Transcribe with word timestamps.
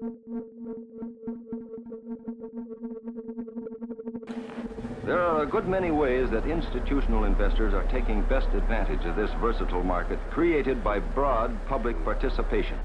There 0.00 0.08
are 5.20 5.42
a 5.42 5.46
good 5.46 5.68
many 5.68 5.90
ways 5.90 6.30
that 6.30 6.46
institutional 6.46 7.24
investors 7.24 7.74
are 7.74 7.86
taking 7.88 8.22
best 8.22 8.48
advantage 8.54 9.04
of 9.04 9.14
this 9.14 9.28
versatile 9.42 9.82
market 9.82 10.18
created 10.30 10.82
by 10.82 11.00
broad 11.00 11.54
public 11.66 12.02
participation. 12.02 12.78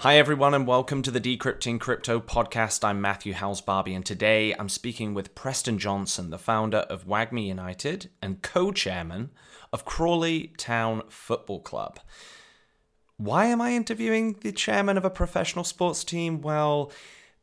Hi, 0.00 0.16
everyone, 0.16 0.54
and 0.54 0.66
welcome 0.66 1.02
to 1.02 1.12
the 1.12 1.20
Decrypting 1.20 1.78
Crypto 1.78 2.18
podcast. 2.18 2.82
I'm 2.82 3.00
Matthew 3.00 3.34
Howells-Barby, 3.34 3.94
and 3.94 4.04
today 4.04 4.56
I'm 4.58 4.68
speaking 4.68 5.14
with 5.14 5.36
Preston 5.36 5.78
Johnson, 5.78 6.30
the 6.30 6.38
founder 6.38 6.78
of 6.78 7.06
WAGMI 7.06 7.46
United 7.46 8.10
and 8.20 8.42
co 8.42 8.72
chairman 8.72 9.30
of 9.72 9.84
Crawley 9.84 10.48
Town 10.56 11.02
Football 11.08 11.60
Club. 11.60 12.00
Why 13.20 13.44
am 13.48 13.60
I 13.60 13.74
interviewing 13.74 14.36
the 14.40 14.50
chairman 14.50 14.96
of 14.96 15.04
a 15.04 15.10
professional 15.10 15.62
sports 15.62 16.04
team? 16.04 16.40
Well, 16.40 16.90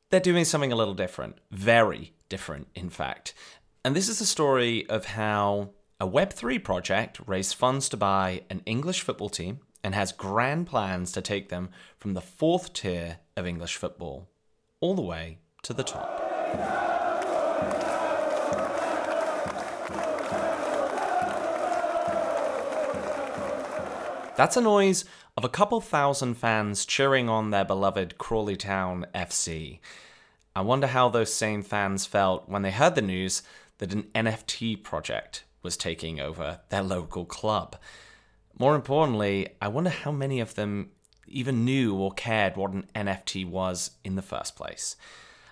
they're 0.10 0.20
doing 0.20 0.44
something 0.44 0.72
a 0.72 0.76
little 0.76 0.96
different, 0.96 1.38
very 1.52 2.14
different, 2.30 2.68
in 2.74 2.90
fact. 2.90 3.36
And 3.86 3.96
this 3.96 4.10
is 4.10 4.18
the 4.18 4.26
story 4.26 4.90
of 4.90 5.06
how 5.06 5.70
a 6.00 6.08
Web3 6.08 6.64
project 6.64 7.20
raised 7.28 7.54
funds 7.54 7.90
to 7.90 7.98
buy 7.98 8.42
an 8.50 8.64
English 8.66 9.02
football 9.02 9.30
team 9.30 9.60
and 9.84 9.94
has 9.94 10.12
grand 10.12 10.66
plans 10.66 11.12
to 11.12 11.22
take 11.22 11.50
them 11.50 11.70
from 12.00 12.16
the 12.16 12.22
fourth 12.22 12.74
tier 12.74 13.20
of 13.36 13.46
English 13.46 13.76
football 13.76 14.28
all 14.80 14.96
the 14.96 15.04
way 15.04 15.38
to 15.62 15.74
the 15.74 15.84
top. 15.84 16.24
That's 24.36 24.56
a 24.56 24.62
noise 24.62 25.04
of 25.38 25.46
a 25.46 25.50
couple 25.50 25.80
thousand 25.80 26.34
fans 26.34 26.84
cheering 26.84 27.30
on 27.30 27.52
their 27.52 27.64
beloved 27.64 28.18
Crawley 28.18 28.56
Town 28.56 29.06
FC. 29.14 29.78
I 30.56 30.62
wonder 30.62 30.88
how 30.88 31.10
those 31.10 31.32
same 31.32 31.62
fans 31.62 32.08
felt 32.08 32.50
when 32.50 32.64
they 32.64 32.72
heard 32.72 32.96
the 32.96 33.04
news 33.04 33.44
that 33.78 33.94
an 33.94 34.08
NFT 34.16 34.82
project 34.82 35.44
was 35.62 35.78
taking 35.78 36.20
over 36.20 36.62
their 36.70 36.82
local 36.82 37.24
club. 37.24 37.76
More 38.58 38.74
importantly, 38.74 39.50
I 39.62 39.68
wonder 39.68 39.92
how 39.92 40.12
many 40.12 40.40
of 40.40 40.56
them 40.56 40.90
even 41.28 41.64
knew 41.64 41.94
or 41.96 42.12
cared 42.14 42.58
what 42.58 42.72
an 42.72 42.88
NFT 42.96 43.48
was 43.48 43.92
in 44.04 44.16
the 44.16 44.24
first 44.24 44.56
place. 44.56 44.96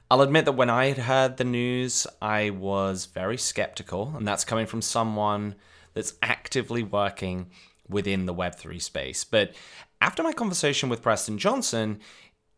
I'll 0.09 0.23
admit 0.23 0.45
that 0.45 0.53
when 0.53 0.72
I 0.72 0.86
had 0.88 0.97
heard 0.97 1.38
the 1.38 1.44
news, 1.44 2.08
I 2.20 2.49
was 2.49 3.05
very 3.05 3.38
skeptical, 3.38 4.14
and 4.17 4.27
that's 4.27 4.45
coming 4.45 4.66
from 4.66 4.81
someone 4.81 5.53
that's 5.94 6.16
actively 6.23 6.81
working 6.81 7.52
within 7.88 8.25
the 8.25 8.33
Web3 8.33 8.81
space. 8.81 9.23
But 9.23 9.53
after 10.02 10.23
my 10.23 10.33
conversation 10.33 10.89
with 10.89 11.02
Preston 11.02 11.38
Johnson, 11.38 12.00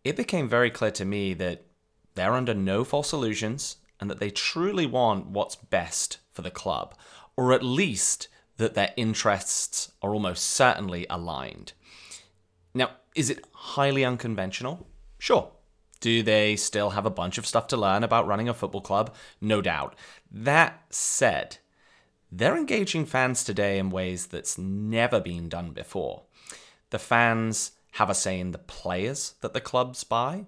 it 0.03 0.15
became 0.15 0.47
very 0.47 0.71
clear 0.71 0.91
to 0.91 1.05
me 1.05 1.33
that 1.35 1.65
they're 2.15 2.33
under 2.33 2.53
no 2.53 2.83
false 2.83 3.13
illusions 3.13 3.77
and 3.99 4.09
that 4.09 4.19
they 4.19 4.29
truly 4.29 4.85
want 4.85 5.27
what's 5.27 5.55
best 5.55 6.19
for 6.31 6.41
the 6.41 6.51
club, 6.51 6.95
or 7.35 7.53
at 7.53 7.63
least 7.63 8.27
that 8.57 8.73
their 8.73 8.93
interests 8.97 9.91
are 10.01 10.13
almost 10.13 10.43
certainly 10.43 11.05
aligned. 11.09 11.73
Now, 12.73 12.91
is 13.15 13.29
it 13.29 13.45
highly 13.53 14.03
unconventional? 14.03 14.87
Sure. 15.19 15.51
Do 15.99 16.21
they 16.21 16.55
still 16.55 16.91
have 16.91 17.05
a 17.05 17.11
bunch 17.11 17.37
of 17.37 17.47
stuff 17.47 17.67
to 17.67 17.77
learn 17.77 18.03
about 18.03 18.27
running 18.27 18.49
a 18.49 18.53
football 18.53 18.81
club? 18.81 19.15
No 19.41 19.61
doubt. 19.61 19.95
That 20.31 20.83
said, 20.89 21.57
they're 22.31 22.57
engaging 22.57 23.05
fans 23.05 23.43
today 23.43 23.79
in 23.79 23.89
ways 23.89 24.27
that's 24.27 24.57
never 24.57 25.19
been 25.19 25.49
done 25.49 25.71
before. 25.71 26.23
The 26.89 26.99
fans 26.99 27.71
have 27.91 28.09
a 28.09 28.15
say 28.15 28.39
in 28.39 28.51
the 28.51 28.57
players 28.57 29.35
that 29.41 29.53
the 29.53 29.61
clubs 29.61 30.03
buy 30.03 30.45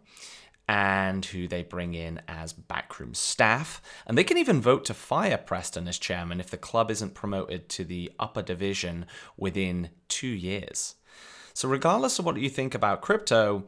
and 0.68 1.26
who 1.26 1.48
they 1.48 1.64
bring 1.64 1.96
in 1.96 2.22
as 2.28 2.54
backroom 2.54 3.16
staff. 3.16 3.82
And 4.06 4.16
they 4.16 4.24
can 4.24 4.38
even 4.38 4.62
vote 4.62 4.86
to 4.86 4.94
fire 4.94 5.38
Preston 5.38 5.88
as 5.88 5.98
chairman 5.98 6.40
if 6.40 6.52
the 6.52 6.58
club 6.58 6.92
isn't 6.92 7.16
promoted 7.16 7.70
to 7.70 7.84
the 7.84 8.12
upper 8.20 8.44
division 8.44 9.08
within 9.36 9.90
two 10.10 10.28
years. 10.28 10.94
So, 11.56 11.68
regardless 11.68 12.20
of 12.20 12.26
what 12.26 12.38
you 12.38 12.50
think 12.50 12.76
about 12.76 13.02
crypto, 13.02 13.64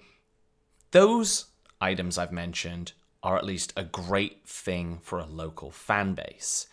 those 0.92 1.46
items 1.82 2.20
I've 2.20 2.32
mentioned 2.32 2.92
are 3.24 3.36
at 3.36 3.46
least 3.46 3.74
a 3.76 3.84
great 3.84 4.48
thing 4.48 5.00
for 5.02 5.18
a 5.18 5.26
local 5.26 5.72
fan 5.72 6.14
base. 6.14 6.68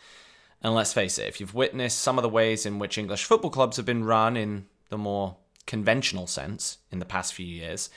And 0.63 0.75
let's 0.75 0.93
face 0.93 1.19
it, 1.19 1.29
if 1.29 1.41
you've 1.41 1.55
witnessed 1.55 1.99
some 1.99 2.19
of 2.19 2.23
the 2.23 2.29
ways 2.29 2.67
in 2.67 2.79
which 2.79 2.99
English 2.99 3.25
football 3.25 3.51
clubs 3.51 3.77
have 3.77 3.87
been 3.87 4.05
run 4.05 4.37
in 4.37 4.67
the 4.89 4.99
more 4.99 5.37
conventional 5.67 6.27
sense 6.27 6.79
in 6.91 6.99
the 6.99 7.05
past 7.05 7.35
few 7.35 7.47
years, 7.47 7.91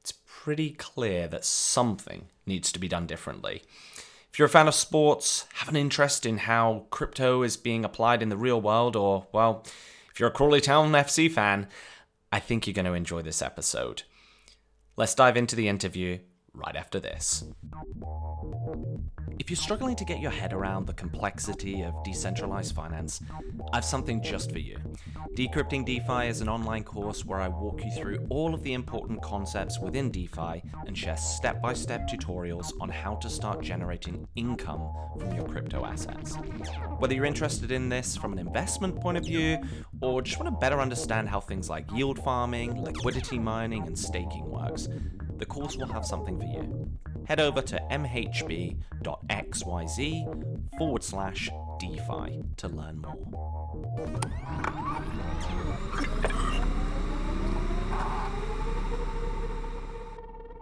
it's 0.00 0.12
pretty 0.26 0.70
clear 0.70 1.28
that 1.28 1.44
something 1.44 2.28
needs 2.46 2.72
to 2.72 2.78
be 2.78 2.88
done 2.88 3.06
differently. 3.06 3.62
If 4.32 4.38
you're 4.38 4.46
a 4.46 4.50
fan 4.50 4.68
of 4.68 4.74
sports, 4.74 5.46
have 5.54 5.68
an 5.68 5.76
interest 5.76 6.24
in 6.24 6.38
how 6.38 6.86
crypto 6.90 7.42
is 7.42 7.56
being 7.56 7.84
applied 7.84 8.22
in 8.22 8.28
the 8.28 8.36
real 8.36 8.60
world, 8.60 8.94
or, 8.94 9.26
well, 9.32 9.64
if 10.10 10.20
you're 10.20 10.28
a 10.28 10.32
Crawley 10.32 10.60
Town 10.60 10.92
FC 10.92 11.30
fan, 11.30 11.68
I 12.32 12.38
think 12.38 12.66
you're 12.66 12.74
going 12.74 12.86
to 12.86 12.92
enjoy 12.92 13.22
this 13.22 13.42
episode. 13.42 14.02
Let's 14.96 15.14
dive 15.14 15.36
into 15.36 15.56
the 15.56 15.68
interview 15.68 16.18
right 16.56 16.76
after 16.76 16.98
this. 16.98 17.44
If 19.38 19.50
you're 19.50 19.56
struggling 19.56 19.96
to 19.96 20.04
get 20.04 20.20
your 20.20 20.30
head 20.30 20.52
around 20.52 20.86
the 20.86 20.94
complexity 20.94 21.82
of 21.82 22.02
decentralized 22.02 22.74
finance, 22.74 23.20
I've 23.72 23.84
something 23.84 24.22
just 24.22 24.50
for 24.50 24.58
you. 24.58 24.78
Decrypting 25.34 25.84
DeFi 25.84 26.28
is 26.28 26.40
an 26.40 26.48
online 26.48 26.82
course 26.82 27.24
where 27.24 27.40
I 27.40 27.48
walk 27.48 27.84
you 27.84 27.90
through 27.90 28.26
all 28.30 28.54
of 28.54 28.62
the 28.62 28.72
important 28.72 29.22
concepts 29.22 29.78
within 29.78 30.10
DeFi 30.10 30.62
and 30.86 30.96
share 30.96 31.18
step 31.18 31.60
by 31.60 31.74
step 31.74 32.08
tutorials 32.08 32.72
on 32.80 32.88
how 32.88 33.16
to 33.16 33.28
start 33.28 33.60
generating 33.60 34.26
income 34.34 34.90
from 35.18 35.34
your 35.34 35.46
crypto 35.46 35.84
assets. 35.84 36.36
Whether 36.98 37.14
you're 37.14 37.26
interested 37.26 37.70
in 37.70 37.90
this 37.90 38.16
from 38.16 38.32
an 38.32 38.38
investment 38.38 38.96
point 38.96 39.18
of 39.18 39.24
view 39.24 39.58
or 40.00 40.22
just 40.22 40.40
want 40.40 40.48
to 40.52 40.58
better 40.58 40.80
understand 40.80 41.28
how 41.28 41.40
things 41.40 41.68
like 41.68 41.90
yield 41.92 42.18
farming, 42.24 42.82
liquidity 42.82 43.38
mining, 43.38 43.86
and 43.86 43.98
staking 43.98 44.50
works, 44.50 44.88
the 45.36 45.44
course 45.44 45.76
will 45.76 45.86
have 45.88 46.06
something 46.06 46.38
for 46.38 46.45
head 47.26 47.40
over 47.40 47.60
to 47.60 47.80
mhb.xyz 47.90 48.78
forward 50.78 51.02
slash 51.02 51.50
DeFi 51.80 52.42
to 52.56 52.68
learn 52.68 53.00
more. 53.00 53.36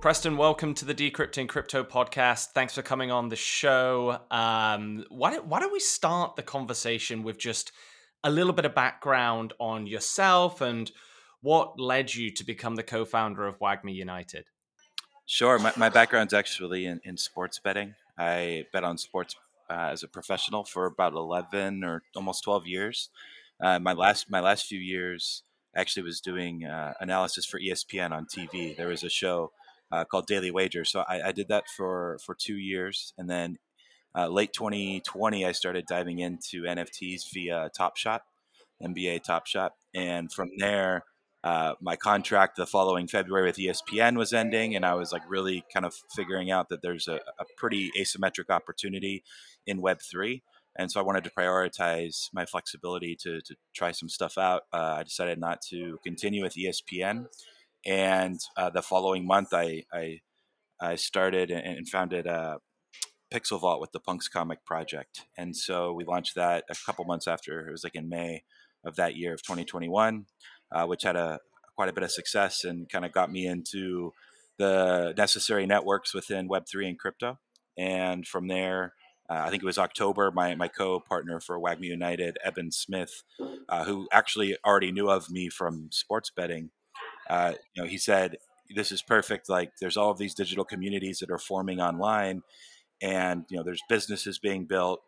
Preston, 0.01 0.37
welcome 0.37 0.75
to 0.75 0.85
the 0.85 0.95
Decrypting 0.95 1.49
Crypto 1.49 1.83
podcast. 1.83 2.49
Thanks 2.49 2.75
for 2.75 2.83
coming 2.83 3.11
on 3.11 3.31
the 3.31 3.37
show. 3.37 4.19
Um, 4.31 5.07
why, 5.09 5.31
don't, 5.31 5.47
why 5.47 5.61
don't 5.61 5.73
we 5.73 5.81
start 5.81 6.37
the 6.37 6.43
conversation 6.43 7.23
with 7.23 7.39
just 7.39 7.73
a 8.23 8.31
little 8.31 8.53
bit 8.53 8.67
of 8.67 8.75
background 8.75 9.55
on 9.59 9.87
yourself 9.87 10.61
and 10.61 10.93
what 11.41 11.81
led 11.81 12.15
you 12.15 12.31
to 12.33 12.45
become 12.45 12.75
the 12.75 12.83
co 12.83 13.07
founder 13.07 13.47
of 13.47 13.59
WAGMI 13.61 13.95
United? 13.95 14.51
Sure. 15.27 15.59
My, 15.59 15.73
my 15.77 15.89
background's 15.89 16.35
actually 16.35 16.87
in, 16.87 17.01
in 17.05 17.17
sports 17.17 17.59
betting. 17.59 17.95
I 18.19 18.67
bet 18.73 18.85
on 18.85 18.99
sports 18.99 19.37
uh, 19.71 19.89
as 19.93 20.03
a 20.03 20.09
professional 20.09 20.65
for 20.65 20.87
about 20.87 21.15
11 21.15 21.83
or 21.83 22.03
almost 22.15 22.45
12 22.45 22.67
years. 22.67 23.09
Uh, 23.63 23.79
my 23.79 23.93
last 23.93 24.31
my 24.31 24.41
last 24.41 24.67
few 24.67 24.79
years 24.79 25.43
actually 25.75 26.03
was 26.03 26.21
doing 26.21 26.65
uh, 26.65 26.93
analysis 27.01 27.47
for 27.47 27.59
ESPN 27.59 28.11
on 28.13 28.27
TV. 28.27 28.77
There 28.77 28.89
was 28.89 29.03
a 29.03 29.09
show 29.09 29.53
uh, 29.91 30.05
called 30.05 30.27
Daily 30.27 30.51
Wager, 30.51 30.85
so 30.85 31.05
I, 31.09 31.29
I, 31.29 31.33
did 31.33 31.49
that 31.49 31.65
for 31.69 32.19
for 32.25 32.35
two 32.35 32.57
years, 32.57 33.13
and 33.17 33.31
then 33.31 33.59
uh, 34.17 34.29
late 34.29 34.53
2020 34.53 35.47
I 35.47 35.53
started 35.53 35.87
diving 35.87 36.19
into 36.19 36.63
NFTs 36.63 37.33
via 37.33 37.71
Top 37.77 37.97
Shot, 37.97 38.23
NBA 38.83 39.23
Top 39.23 39.47
Shot, 39.47 39.73
and 39.95 40.33
from 40.33 40.51
there 40.59 41.05
uh, 41.45 41.75
my 41.79 41.95
contract 41.95 42.57
the 42.57 42.65
following 42.65 43.07
February 43.07 43.45
with 43.47 43.59
ESPN 43.59 44.17
was 44.17 44.33
ending, 44.33 44.75
and 44.75 44.85
I 44.85 44.95
was 44.95 45.13
like 45.13 45.21
really 45.29 45.63
kind 45.73 45.85
of 45.85 45.95
figuring 46.17 46.51
out 46.51 46.71
that 46.71 46.81
there's 46.81 47.07
a, 47.07 47.17
a 47.39 47.45
pretty 47.59 47.91
asymmetric 47.99 48.49
opportunity 48.49 49.23
in 49.67 49.83
Web3. 49.83 50.41
And 50.77 50.91
so 50.91 50.99
I 50.99 51.03
wanted 51.03 51.23
to 51.25 51.31
prioritize 51.31 52.31
my 52.33 52.47
flexibility 52.47 53.15
to, 53.17 53.43
to 53.43 53.55
try 53.75 53.93
some 53.93 54.09
stuff 54.09 54.39
out. 54.39 54.63
Uh, 54.73 54.97
I 54.99 55.03
decided 55.03 55.39
not 55.39 55.61
to 55.69 55.99
continue 56.03 56.43
with 56.43 56.55
ESPN. 56.55 57.27
And 57.85 58.41
uh, 58.57 58.71
the 58.71 58.83
following 58.83 59.27
month, 59.27 59.53
I, 59.53 59.85
I, 59.93 60.21
I 60.81 60.97
started 60.97 61.51
and 61.51 61.87
founded 61.87 62.27
uh, 62.27 62.57
Pixel 63.33 63.61
Vault 63.61 63.83
with 63.83 63.93
the 63.93 64.01
Punks 64.01 64.29
Comic 64.29 64.65
Project. 64.65 65.27
And 65.37 65.55
so 65.55 65.93
we 65.93 66.05
launched 66.05 66.37
that 66.37 66.65
a 66.71 66.75
couple 66.87 67.05
months 67.05 67.29
after, 67.29 67.69
it 67.69 67.71
was 67.71 67.85
like 67.85 67.95
in 67.95 68.09
May 68.09 68.45
of 68.85 68.97
that 68.97 69.17
year 69.17 69.35
of 69.35 69.43
2021 69.43 70.27
uh, 70.75 70.87
which 70.87 71.03
had 71.03 71.17
a 71.17 71.41
quite 71.77 71.89
a 71.89 71.93
bit 71.93 72.05
of 72.05 72.13
success 72.13 72.65
and 72.65 72.89
kind 72.89 73.05
of 73.05 73.13
got 73.13 73.33
me 73.33 73.47
into 73.47 74.13
the 74.59 75.15
necessary 75.17 75.67
networks 75.67 76.15
within 76.15 76.49
Web3 76.49 76.89
and 76.89 76.99
crypto. 76.99 77.39
And 77.77 78.27
from 78.27 78.47
there, 78.47 78.93
uh, 79.29 79.43
I 79.47 79.51
think 79.51 79.63
it 79.63 79.67
was 79.67 79.79
October, 79.79 80.31
my, 80.31 80.55
my 80.55 80.69
co 80.69 81.01
partner 81.01 81.41
for 81.41 81.59
WAGMI 81.59 81.87
United, 81.87 82.37
Eben 82.45 82.71
Smith, 82.71 83.25
uh, 83.69 83.85
who 83.85 84.07
actually 84.13 84.57
already 84.65 84.93
knew 84.93 85.09
of 85.09 85.31
me 85.31 85.49
from 85.49 85.89
sports 85.91 86.31
betting, 86.31 86.71
uh, 87.29 87.55
you 87.75 87.83
know, 87.83 87.89
he 87.89 87.99
said, 87.99 88.37
this 88.75 88.93
is 88.93 89.03
perfect. 89.03 89.49
Like 89.49 89.73
there's 89.81 89.97
all 89.97 90.11
of 90.11 90.19
these 90.19 90.35
digital 90.35 90.65
communities 90.65 91.19
that 91.19 91.31
are 91.31 91.39
forming 91.39 91.81
online, 91.81 92.43
and 93.03 93.45
you 93.49 93.57
know 93.57 93.63
there's 93.63 93.83
businesses 93.89 94.39
being 94.39 94.65
built, 94.65 95.03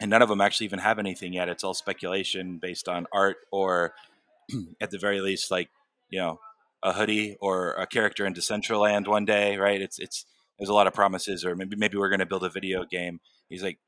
and 0.00 0.10
none 0.10 0.22
of 0.22 0.28
them 0.28 0.40
actually 0.40 0.66
even 0.66 0.78
have 0.80 0.98
anything 0.98 1.32
yet. 1.32 1.48
It's 1.48 1.64
all 1.64 1.74
speculation 1.74 2.58
based 2.58 2.88
on 2.88 3.06
art 3.12 3.38
or, 3.50 3.94
at 4.80 4.90
the 4.90 4.98
very 4.98 5.20
least, 5.20 5.50
like 5.50 5.70
you 6.08 6.20
know 6.20 6.40
a 6.82 6.92
hoodie 6.92 7.36
or 7.40 7.72
a 7.72 7.86
character 7.86 8.26
in 8.26 8.34
Decentraland 8.34 9.06
one 9.06 9.24
day, 9.24 9.56
right? 9.56 9.80
It's 9.80 9.98
it's 9.98 10.24
there's 10.58 10.70
a 10.70 10.74
lot 10.74 10.86
of 10.86 10.94
promises, 10.94 11.44
or 11.44 11.56
maybe 11.56 11.76
maybe 11.76 11.96
we're 11.96 12.08
going 12.08 12.20
to 12.20 12.26
build 12.26 12.44
a 12.44 12.50
video 12.50 12.84
game. 12.84 13.20
He's 13.48 13.62
like, 13.62 13.78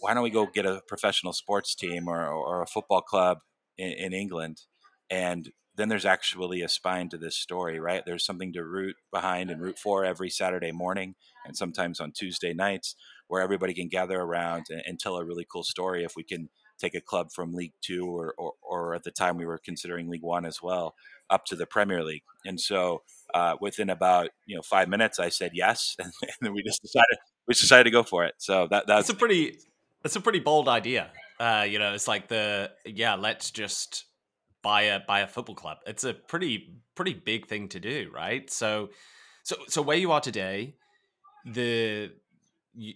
why 0.00 0.14
don't 0.14 0.22
we 0.22 0.30
go 0.30 0.46
get 0.46 0.66
a 0.66 0.82
professional 0.88 1.32
sports 1.32 1.74
team 1.74 2.08
or, 2.08 2.26
or 2.26 2.62
a 2.62 2.66
football 2.66 3.00
club 3.02 3.38
in, 3.78 3.92
in 3.92 4.12
England 4.12 4.62
and 5.10 5.50
then 5.76 5.88
there's 5.88 6.04
actually 6.04 6.62
a 6.62 6.68
spine 6.68 7.08
to 7.10 7.18
this 7.18 7.36
story, 7.36 7.78
right? 7.78 8.02
There's 8.04 8.24
something 8.24 8.52
to 8.54 8.64
root 8.64 8.96
behind 9.10 9.50
and 9.50 9.60
root 9.60 9.78
for 9.78 10.04
every 10.04 10.28
Saturday 10.28 10.72
morning 10.72 11.14
and 11.46 11.56
sometimes 11.56 12.00
on 12.00 12.12
Tuesday 12.12 12.52
nights 12.52 12.94
where 13.28 13.42
everybody 13.42 13.72
can 13.72 13.88
gather 13.88 14.20
around 14.20 14.66
and, 14.68 14.82
and 14.86 14.98
tell 14.98 15.16
a 15.16 15.24
really 15.24 15.46
cool 15.50 15.62
story. 15.62 16.04
If 16.04 16.14
we 16.16 16.24
can 16.24 16.48
take 16.82 16.94
a 16.94 17.00
club 17.00 17.32
from 17.32 17.54
League 17.54 17.72
Two 17.80 18.06
or, 18.06 18.34
or, 18.36 18.52
or, 18.62 18.94
at 18.94 19.04
the 19.04 19.10
time 19.10 19.36
we 19.36 19.46
were 19.46 19.58
considering 19.58 20.08
League 20.08 20.22
One 20.22 20.44
as 20.44 20.62
well 20.62 20.94
up 21.30 21.44
to 21.46 21.56
the 21.56 21.66
Premier 21.66 22.02
League. 22.02 22.22
And 22.44 22.60
so 22.60 23.02
uh, 23.34 23.56
within 23.60 23.90
about 23.90 24.30
you 24.46 24.56
know 24.56 24.62
five 24.62 24.88
minutes, 24.88 25.18
I 25.18 25.28
said 25.28 25.52
yes, 25.54 25.96
and, 26.02 26.12
then 26.40 26.52
we 26.52 26.62
just 26.62 26.82
decided 26.82 27.18
we 27.46 27.54
decided 27.54 27.84
to 27.84 27.90
go 27.90 28.02
for 28.02 28.24
it. 28.24 28.34
So 28.38 28.66
that 28.70 28.86
that's, 28.86 29.08
that's 29.08 29.10
a 29.10 29.14
pretty 29.14 29.58
that's 30.02 30.16
a 30.16 30.20
pretty 30.20 30.40
bold 30.40 30.68
idea. 30.68 31.10
Uh, 31.38 31.66
you 31.68 31.78
know, 31.78 31.94
it's 31.94 32.08
like 32.08 32.28
the 32.28 32.70
yeah, 32.84 33.14
let's 33.14 33.50
just 33.50 34.04
buy 34.62 34.82
a 34.82 35.00
buy 35.00 35.20
a 35.20 35.26
football 35.26 35.54
club. 35.54 35.78
It's 35.86 36.04
a 36.04 36.14
pretty 36.14 36.76
pretty 36.94 37.14
big 37.14 37.46
thing 37.46 37.68
to 37.68 37.80
do, 37.80 38.10
right? 38.14 38.50
So 38.50 38.90
so 39.42 39.56
so 39.68 39.82
where 39.82 39.96
you 39.96 40.12
are 40.12 40.20
today, 40.20 40.74
the 41.44 42.12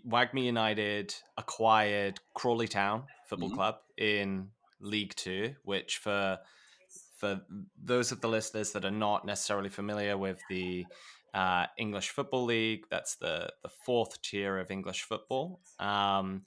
WAGMI 0.09 0.45
United 0.45 1.15
acquired 1.37 2.19
Crawley 2.35 2.69
Town 2.69 3.05
Football 3.27 3.49
mm-hmm. 3.49 3.57
Club 3.57 3.77
in 3.97 4.49
League 4.81 5.15
Two, 5.17 5.55
which 5.65 5.99
for 5.99 6.39
for 7.17 7.41
those 7.83 8.13
of 8.13 8.21
the 8.21 8.29
listeners 8.29 8.73
that 8.73 8.85
are 8.85 8.91
not 8.91 9.25
necessarily 9.25 9.71
familiar 9.71 10.19
with 10.19 10.39
the 10.51 10.87
uh, 11.33 11.67
English 11.79 12.11
Football 12.11 12.45
League, 12.45 12.85
that's 12.91 13.17
the 13.17 13.53
the 13.63 13.71
fourth 13.85 14.21
tier 14.23 14.59
of 14.59 14.71
English 14.71 15.03
football. 15.03 15.61
Um, 15.79 16.43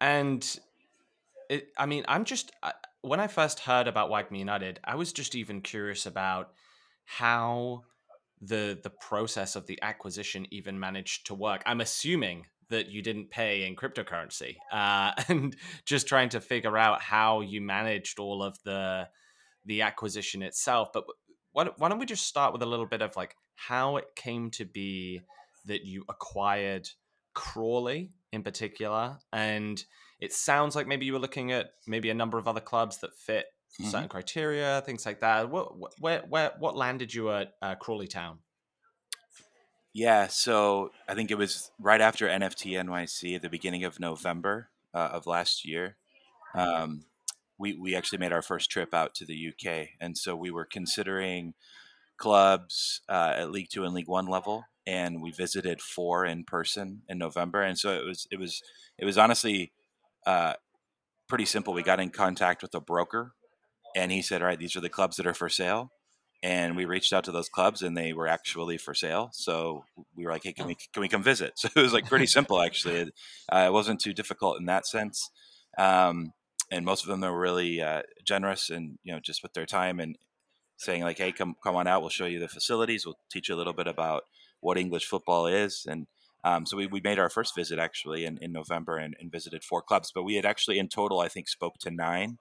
and 0.00 0.58
it, 1.48 1.68
I 1.78 1.86
mean, 1.86 2.04
I'm 2.08 2.24
just 2.24 2.52
when 3.02 3.20
I 3.20 3.26
first 3.26 3.60
heard 3.60 3.86
about 3.86 4.10
WAGMI 4.10 4.38
United, 4.38 4.80
I 4.84 4.94
was 4.94 5.12
just 5.12 5.34
even 5.34 5.60
curious 5.60 6.06
about 6.06 6.52
how 7.04 7.84
the 8.40 8.78
the 8.82 8.90
process 8.90 9.56
of 9.56 9.66
the 9.66 9.78
acquisition 9.82 10.46
even 10.50 10.78
managed 10.78 11.26
to 11.26 11.34
work. 11.34 11.62
I'm 11.66 11.80
assuming 11.80 12.46
that 12.70 12.88
you 12.88 13.02
didn't 13.02 13.30
pay 13.30 13.66
in 13.66 13.76
cryptocurrency, 13.76 14.56
uh, 14.72 15.12
and 15.28 15.56
just 15.84 16.06
trying 16.06 16.30
to 16.30 16.40
figure 16.40 16.76
out 16.76 17.02
how 17.02 17.40
you 17.40 17.60
managed 17.60 18.18
all 18.18 18.42
of 18.42 18.58
the 18.64 19.08
the 19.64 19.82
acquisition 19.82 20.42
itself. 20.42 20.88
But 20.92 21.04
why, 21.52 21.68
why 21.78 21.88
don't 21.88 21.98
we 21.98 22.06
just 22.06 22.26
start 22.26 22.52
with 22.52 22.62
a 22.62 22.66
little 22.66 22.86
bit 22.86 23.02
of 23.02 23.16
like 23.16 23.36
how 23.56 23.96
it 23.96 24.06
came 24.16 24.50
to 24.52 24.64
be 24.64 25.20
that 25.66 25.84
you 25.84 26.04
acquired 26.08 26.88
Crawley 27.34 28.12
in 28.32 28.42
particular, 28.42 29.18
and 29.32 29.82
it 30.20 30.32
sounds 30.32 30.76
like 30.76 30.86
maybe 30.86 31.06
you 31.06 31.12
were 31.12 31.18
looking 31.18 31.52
at 31.52 31.70
maybe 31.86 32.10
a 32.10 32.14
number 32.14 32.38
of 32.38 32.48
other 32.48 32.60
clubs 32.60 32.98
that 32.98 33.14
fit 33.14 33.46
mm-hmm. 33.80 33.90
certain 33.90 34.08
criteria, 34.08 34.82
things 34.84 35.06
like 35.06 35.20
that. 35.20 35.50
What 35.50 35.72
where 35.98 36.22
where 36.28 36.52
what 36.58 36.76
landed 36.76 37.12
you 37.12 37.30
at 37.30 37.52
uh, 37.62 37.74
Crawley 37.76 38.06
Town? 38.06 38.38
Yeah, 39.94 40.26
so 40.26 40.90
I 41.08 41.14
think 41.14 41.30
it 41.30 41.38
was 41.38 41.70
right 41.78 42.00
after 42.00 42.26
NFT 42.28 42.72
NYC 42.72 43.36
at 43.36 43.42
the 43.42 43.48
beginning 43.48 43.84
of 43.84 44.00
November 44.00 44.68
uh, 44.92 45.10
of 45.12 45.26
last 45.28 45.64
year. 45.64 45.96
Um, 46.54 47.04
we 47.58 47.76
we 47.76 47.94
actually 47.94 48.18
made 48.18 48.32
our 48.32 48.42
first 48.42 48.70
trip 48.70 48.92
out 48.92 49.14
to 49.16 49.24
the 49.24 49.50
UK, 49.50 49.90
and 50.00 50.18
so 50.18 50.34
we 50.34 50.50
were 50.50 50.64
considering 50.64 51.54
clubs 52.16 53.02
uh, 53.08 53.34
at 53.36 53.52
League 53.52 53.68
Two 53.70 53.84
and 53.84 53.94
League 53.94 54.08
One 54.08 54.26
level, 54.26 54.64
and 54.86 55.22
we 55.22 55.30
visited 55.30 55.80
four 55.80 56.26
in 56.26 56.44
person 56.44 57.02
in 57.08 57.18
November. 57.18 57.62
And 57.62 57.78
so 57.78 57.92
it 57.92 58.04
was 58.04 58.26
it 58.32 58.38
was 58.40 58.62
it 58.98 59.04
was 59.04 59.18
honestly 59.18 59.72
uh, 60.26 60.54
pretty 61.28 61.46
simple. 61.46 61.74
We 61.74 61.84
got 61.84 62.00
in 62.00 62.10
contact 62.10 62.62
with 62.62 62.74
a 62.74 62.80
broker, 62.80 63.34
and 63.96 64.12
he 64.12 64.22
said, 64.22 64.42
"All 64.42 64.48
right, 64.48 64.58
these 64.58 64.76
are 64.76 64.80
the 64.82 64.90
clubs 64.90 65.16
that 65.18 65.26
are 65.26 65.34
for 65.34 65.48
sale." 65.48 65.92
And 66.44 66.76
we 66.76 66.84
reached 66.84 67.14
out 67.14 67.24
to 67.24 67.32
those 67.32 67.48
clubs, 67.48 67.80
and 67.80 67.96
they 67.96 68.12
were 68.12 68.28
actually 68.28 68.76
for 68.76 68.92
sale. 68.92 69.30
So 69.32 69.86
we 70.14 70.26
were 70.26 70.30
like, 70.30 70.42
"Hey, 70.44 70.52
can 70.52 70.66
we 70.66 70.76
can 70.92 71.00
we 71.00 71.08
come 71.08 71.22
visit?" 71.22 71.54
So 71.56 71.70
it 71.74 71.80
was 71.80 71.94
like 71.94 72.06
pretty 72.06 72.26
simple, 72.26 72.60
actually. 72.60 72.96
It, 72.96 73.14
uh, 73.50 73.64
it 73.68 73.72
wasn't 73.72 73.98
too 73.98 74.12
difficult 74.12 74.58
in 74.60 74.66
that 74.66 74.86
sense. 74.86 75.30
Um, 75.78 76.34
and 76.70 76.84
most 76.84 77.02
of 77.02 77.08
them 77.08 77.22
were 77.22 77.40
really 77.40 77.80
uh, 77.80 78.02
generous 78.26 78.68
and 78.68 78.98
you 79.04 79.12
know 79.12 79.20
just 79.20 79.42
with 79.42 79.54
their 79.54 79.64
time 79.64 80.00
and 80.00 80.18
saying 80.76 81.02
like, 81.02 81.16
"Hey, 81.16 81.32
come 81.32 81.56
come 81.64 81.76
on 81.76 81.86
out. 81.86 82.02
We'll 82.02 82.10
show 82.10 82.26
you 82.26 82.40
the 82.40 82.48
facilities. 82.48 83.06
We'll 83.06 83.18
teach 83.32 83.48
you 83.48 83.54
a 83.54 83.56
little 83.56 83.72
bit 83.72 83.86
about 83.86 84.24
what 84.60 84.76
English 84.76 85.06
football 85.06 85.46
is." 85.46 85.86
And 85.88 86.06
um, 86.44 86.66
so 86.66 86.76
we, 86.76 86.86
we 86.86 87.00
made 87.00 87.18
our 87.18 87.30
first 87.30 87.54
visit 87.54 87.78
actually 87.78 88.26
in, 88.26 88.36
in 88.42 88.52
November 88.52 88.98
and, 88.98 89.16
and, 89.18 89.32
visited 89.32 89.64
four 89.64 89.80
clubs, 89.80 90.12
but 90.14 90.24
we 90.24 90.34
had 90.34 90.44
actually 90.44 90.78
in 90.78 90.88
total, 90.88 91.20
I 91.20 91.28
think, 91.28 91.48
spoke 91.48 91.78
to 91.80 91.90
nine, 91.90 92.36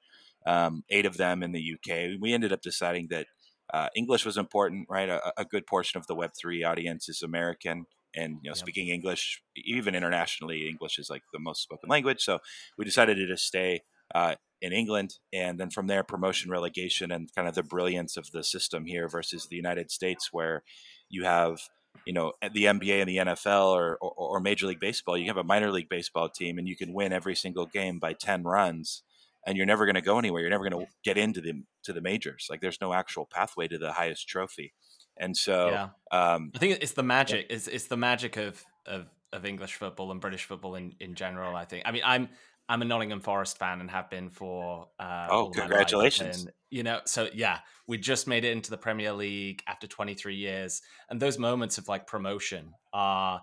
um, 0.46 0.84
eight 0.90 1.06
of 1.06 1.16
them 1.16 1.42
in 1.42 1.54
the 1.54 1.76
UK. 1.76 2.20
We 2.20 2.34
ended 2.34 2.52
up 2.52 2.62
deciding 2.62 3.08
that 3.12 3.28
uh, 3.74 3.90
English 3.96 4.26
was 4.26 4.38
important, 4.38 4.88
right? 4.90 5.10
A, 5.10 5.34
a, 5.36 5.46
good 5.46 5.66
portion 5.66 5.98
of 5.98 6.06
the 6.06 6.16
Web3 6.16 6.66
audience 6.66 7.10
is 7.10 7.24
American 7.24 7.86
and, 8.16 8.38
you 8.44 8.50
know, 8.50 8.54
speaking 8.54 8.90
English, 8.90 9.42
even 9.56 9.96
internationally, 9.96 10.68
English 10.70 11.00
is 11.00 11.10
like 11.10 11.24
the 11.34 11.40
most 11.40 11.64
spoken 11.64 11.90
language. 11.90 12.22
So 12.22 12.40
we 12.78 12.86
decided 12.86 13.16
to 13.16 13.26
just 13.26 13.46
stay 13.46 13.82
uh, 14.14 14.36
in 14.62 14.72
England, 14.72 15.16
and 15.34 15.60
then 15.60 15.70
from 15.70 15.88
there, 15.88 16.04
promotion, 16.04 16.52
relegation, 16.52 17.12
and 17.12 17.30
kind 17.36 17.48
of 17.48 17.56
the 17.56 17.64
brilliance 17.64 18.16
of 18.16 18.32
the 18.32 18.44
system 18.44 18.86
here 18.86 19.10
versus 19.10 19.48
the 19.48 19.56
United 19.56 19.92
States, 19.92 20.30
where 20.32 20.64
you 21.10 21.24
have 21.24 21.60
you 22.06 22.14
know 22.14 22.34
the 22.54 22.66
NBA 22.66 23.02
and 23.02 23.10
the 23.10 23.18
NFL 23.18 23.74
or, 23.74 23.98
or, 24.02 24.12
or 24.12 24.40
Major 24.40 24.68
League 24.68 24.80
Baseball, 24.80 25.18
you 25.18 25.28
have 25.28 25.38
a 25.38 25.44
minor 25.44 25.72
league 25.72 25.90
baseball 25.90 26.30
team 26.30 26.58
and 26.58 26.68
you 26.68 26.76
can 26.76 26.94
win 26.94 27.12
every 27.12 27.36
single 27.36 27.66
game 27.66 28.00
by 28.00 28.14
ten 28.14 28.44
runs, 28.44 29.04
and 29.46 29.58
you're 29.58 29.66
never 29.66 29.86
going 29.86 29.96
to 29.96 30.02
go 30.02 30.18
anywhere. 30.20 30.42
You're 30.42 30.50
never 30.50 30.70
going 30.70 30.86
to 30.86 30.92
get 31.04 31.18
into 31.18 31.42
the 31.42 31.64
to 31.84 31.94
the 31.94 32.02
majors. 32.02 32.48
Like 32.50 32.62
there's 32.62 32.80
no 32.82 32.94
actual 32.94 33.26
pathway 33.26 33.68
to 33.68 33.78
the 33.78 33.92
highest 33.92 34.28
trophy, 34.28 34.74
and 35.18 35.36
so 35.36 35.70
yeah. 35.70 35.90
um, 36.12 36.52
I 36.56 36.60
think 36.60 36.80
it's 36.82 36.94
the 36.94 37.04
magic. 37.04 37.48
It's 37.50 37.68
it's 37.68 37.88
the 37.88 37.98
magic 37.98 38.38
of 38.38 38.64
of 38.86 39.08
of 39.32 39.46
English 39.46 39.76
football 39.76 40.12
and 40.12 40.22
British 40.22 40.46
football 40.46 40.76
in 40.76 40.94
in 41.00 41.16
general. 41.16 41.56
I 41.56 41.66
think. 41.66 41.84
I 41.86 41.92
mean, 41.92 42.04
I'm 42.06 42.30
I'm 42.70 42.82
a 42.82 42.86
Nottingham 42.86 43.20
Forest 43.20 43.58
fan 43.58 43.82
and 43.82 43.90
have 43.92 44.10
been 44.10 44.30
for. 44.30 44.88
Uh, 45.00 45.28
oh, 45.30 45.50
congratulations! 45.50 46.44
And, 46.44 46.52
you 46.70 46.84
know, 46.84 47.02
so 47.06 47.28
yeah, 47.34 47.60
we 47.88 47.98
just 47.98 48.28
made 48.28 48.46
it 48.46 48.52
into 48.52 48.72
the 48.72 48.78
Premier 48.78 49.14
League 49.14 49.62
after 49.68 49.88
23 49.88 50.36
years, 50.36 50.82
and 51.10 51.22
those 51.22 51.38
moments 51.38 51.78
of 51.78 51.88
like 51.88 52.08
promotion 52.08 52.74
are 52.94 53.42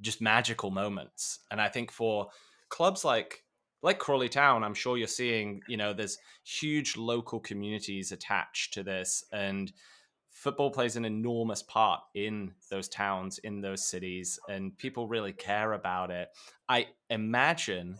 just 0.00 0.20
magical 0.20 0.70
moments. 0.70 1.40
And 1.50 1.60
I 1.60 1.68
think 1.68 1.90
for 1.90 2.28
clubs 2.68 3.04
like 3.04 3.41
like 3.82 3.98
Crawley 3.98 4.28
Town, 4.28 4.62
I'm 4.62 4.74
sure 4.74 4.96
you're 4.96 5.08
seeing, 5.08 5.60
you 5.68 5.76
know, 5.76 5.92
there's 5.92 6.18
huge 6.44 6.96
local 6.96 7.40
communities 7.40 8.12
attached 8.12 8.74
to 8.74 8.82
this, 8.82 9.24
and 9.32 9.72
football 10.30 10.70
plays 10.70 10.96
an 10.96 11.04
enormous 11.04 11.62
part 11.62 12.00
in 12.14 12.52
those 12.70 12.88
towns, 12.88 13.38
in 13.38 13.60
those 13.60 13.84
cities, 13.84 14.38
and 14.48 14.76
people 14.78 15.08
really 15.08 15.32
care 15.32 15.72
about 15.72 16.10
it. 16.10 16.28
I 16.68 16.88
imagine 17.10 17.96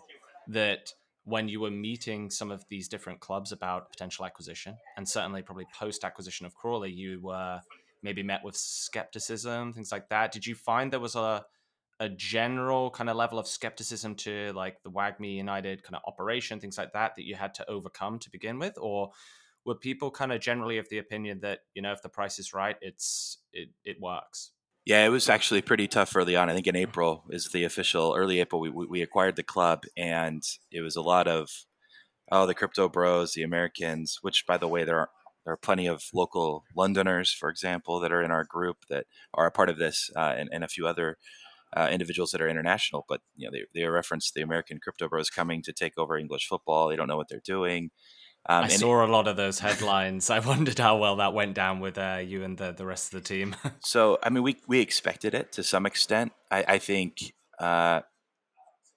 that 0.48 0.92
when 1.24 1.48
you 1.48 1.60
were 1.60 1.70
meeting 1.70 2.30
some 2.30 2.50
of 2.50 2.64
these 2.68 2.88
different 2.88 3.20
clubs 3.20 3.52
about 3.52 3.90
potential 3.90 4.24
acquisition, 4.24 4.76
and 4.96 5.08
certainly 5.08 5.42
probably 5.42 5.66
post 5.78 6.04
acquisition 6.04 6.46
of 6.46 6.54
Crawley, 6.54 6.90
you 6.90 7.20
were 7.20 7.60
maybe 8.02 8.22
met 8.22 8.42
with 8.44 8.56
skepticism, 8.56 9.72
things 9.72 9.92
like 9.92 10.08
that. 10.08 10.32
Did 10.32 10.46
you 10.46 10.54
find 10.56 10.92
there 10.92 10.98
was 10.98 11.14
a 11.14 11.44
a 12.02 12.08
general 12.08 12.90
kind 12.90 13.08
of 13.08 13.14
level 13.14 13.38
of 13.38 13.46
skepticism 13.46 14.16
to 14.16 14.52
like 14.54 14.82
the 14.82 14.90
WAGMI 14.90 15.36
United 15.36 15.84
kind 15.84 15.94
of 15.94 16.02
operation, 16.04 16.58
things 16.58 16.76
like 16.76 16.92
that, 16.94 17.14
that 17.14 17.24
you 17.24 17.36
had 17.36 17.54
to 17.54 17.70
overcome 17.70 18.18
to 18.18 18.30
begin 18.30 18.58
with, 18.58 18.76
or 18.76 19.12
were 19.64 19.76
people 19.76 20.10
kind 20.10 20.32
of 20.32 20.40
generally 20.40 20.78
of 20.78 20.88
the 20.88 20.98
opinion 20.98 21.38
that 21.42 21.60
you 21.74 21.80
know 21.80 21.92
if 21.92 22.02
the 22.02 22.08
price 22.08 22.40
is 22.40 22.52
right, 22.52 22.76
it's 22.82 23.38
it 23.52 23.68
it 23.84 24.00
works? 24.00 24.50
Yeah, 24.84 25.06
it 25.06 25.10
was 25.10 25.28
actually 25.28 25.62
pretty 25.62 25.86
tough 25.86 26.16
early 26.16 26.34
on. 26.34 26.50
I 26.50 26.54
think 26.54 26.66
in 26.66 26.74
April 26.74 27.22
is 27.30 27.50
the 27.52 27.62
official 27.62 28.14
early 28.16 28.40
April. 28.40 28.60
We, 28.60 28.70
we 28.70 29.00
acquired 29.00 29.36
the 29.36 29.44
club, 29.44 29.84
and 29.96 30.42
it 30.72 30.80
was 30.80 30.96
a 30.96 31.02
lot 31.02 31.28
of 31.28 31.50
oh 32.32 32.46
the 32.46 32.54
crypto 32.54 32.88
bros, 32.88 33.34
the 33.34 33.44
Americans. 33.44 34.18
Which, 34.22 34.44
by 34.44 34.56
the 34.56 34.66
way, 34.66 34.82
there 34.82 34.98
are 34.98 35.10
there 35.44 35.54
are 35.54 35.58
plenty 35.58 35.86
of 35.86 36.02
local 36.12 36.64
Londoners, 36.76 37.32
for 37.32 37.48
example, 37.48 38.00
that 38.00 38.12
are 38.12 38.22
in 38.22 38.32
our 38.32 38.44
group 38.44 38.78
that 38.88 39.06
are 39.34 39.46
a 39.46 39.52
part 39.52 39.68
of 39.68 39.78
this, 39.78 40.10
uh, 40.16 40.34
and, 40.36 40.48
and 40.52 40.64
a 40.64 40.68
few 40.68 40.86
other 40.86 41.16
uh, 41.76 41.88
individuals 41.90 42.30
that 42.32 42.40
are 42.40 42.48
international. 42.48 43.04
But 43.08 43.20
you 43.36 43.46
know, 43.46 43.52
they 43.52 43.80
they 43.80 43.86
reference 43.86 44.30
the 44.30 44.42
American 44.42 44.78
crypto 44.78 45.08
bros 45.08 45.30
coming 45.30 45.62
to 45.62 45.72
take 45.72 45.98
over 45.98 46.16
English 46.16 46.46
football. 46.46 46.88
They 46.88 46.96
don't 46.96 47.08
know 47.08 47.16
what 47.16 47.28
they're 47.28 47.40
doing. 47.44 47.90
Um, 48.46 48.64
I 48.64 48.68
saw 48.68 49.04
a 49.04 49.06
lot 49.06 49.28
of 49.28 49.36
those 49.36 49.60
headlines. 49.60 50.28
I 50.30 50.40
wondered 50.40 50.78
how 50.78 50.96
well 50.96 51.16
that 51.16 51.32
went 51.32 51.54
down 51.54 51.80
with 51.80 51.96
uh, 51.96 52.20
you 52.24 52.42
and 52.42 52.58
the, 52.58 52.72
the 52.72 52.84
rest 52.84 53.14
of 53.14 53.22
the 53.22 53.28
team. 53.28 53.54
so, 53.80 54.18
I 54.22 54.30
mean, 54.30 54.42
we, 54.42 54.56
we 54.66 54.80
expected 54.80 55.32
it 55.34 55.52
to 55.52 55.62
some 55.62 55.86
extent. 55.86 56.32
I, 56.50 56.64
I 56.66 56.78
think 56.78 57.34
uh, 57.60 58.00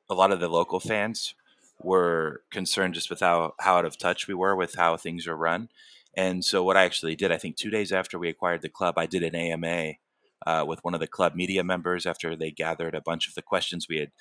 a 0.10 0.13
lot 0.15 0.32
of 0.32 0.39
the 0.39 0.50
local 0.50 0.79
fans 0.79 1.36
were 1.79 2.41
concerned 2.51 2.96
just 2.96 3.10
with 3.10 3.20
how, 3.20 3.53
how 3.60 3.77
out 3.77 3.86
of 3.86 4.00
touch 4.00 4.27
we 4.27 4.34
were 4.34 4.55
with 4.55 4.75
how 4.75 4.98
things 4.98 5.27
are 5.27 5.38
run. 5.38 5.70
And 6.17 6.44
so, 6.44 6.63
what 6.63 6.77
I 6.77 6.86
actually 6.86 7.15
did, 7.15 7.32
I 7.32 7.38
think 7.38 7.58
two 7.58 7.70
days 7.70 7.91
after 7.91 8.17
we 8.17 8.29
acquired 8.29 8.62
the 8.62 8.70
club, 8.70 8.98
I 8.98 9.05
did 9.05 9.22
an 9.22 9.36
AMA 9.36 9.96
uh, 10.46 10.63
with 10.68 10.80
one 10.84 10.94
of 10.94 11.00
the 11.00 11.08
club 11.08 11.36
media 11.36 11.63
members 11.63 12.06
after 12.06 12.36
they 12.36 12.51
gathered 12.51 12.96
a 12.96 13.01
bunch 13.01 13.27
of 13.27 13.36
the 13.36 13.42
questions 13.42 13.88
we 13.89 13.98
had 13.98 14.12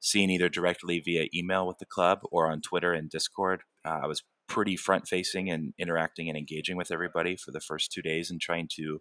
seen 0.00 0.30
either 0.30 0.48
directly 0.48 0.98
via 0.98 1.26
email 1.34 1.66
with 1.66 1.78
the 1.78 1.86
club 1.86 2.20
or 2.30 2.50
on 2.50 2.60
Twitter 2.60 2.92
and 2.92 3.08
Discord. 3.08 3.62
Uh, 3.84 4.00
I 4.02 4.06
was 4.06 4.22
pretty 4.48 4.76
front 4.76 5.08
facing 5.08 5.48
and 5.48 5.72
interacting 5.78 6.28
and 6.28 6.36
engaging 6.36 6.76
with 6.76 6.90
everybody 6.90 7.36
for 7.36 7.52
the 7.52 7.60
first 7.60 7.92
two 7.92 8.02
days 8.02 8.30
and 8.30 8.40
trying 8.40 8.68
to, 8.72 8.82
you 8.82 9.00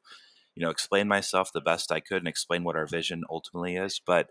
know, 0.57 0.69
explain 0.69 1.07
myself 1.07 1.51
the 1.51 1.59
best 1.59 1.91
I 1.91 1.99
could 1.99 2.19
and 2.19 2.27
explain 2.27 2.63
what 2.63 2.75
our 2.75 2.85
vision 2.85 3.23
ultimately 3.29 3.75
is. 3.75 3.99
But 4.05 4.29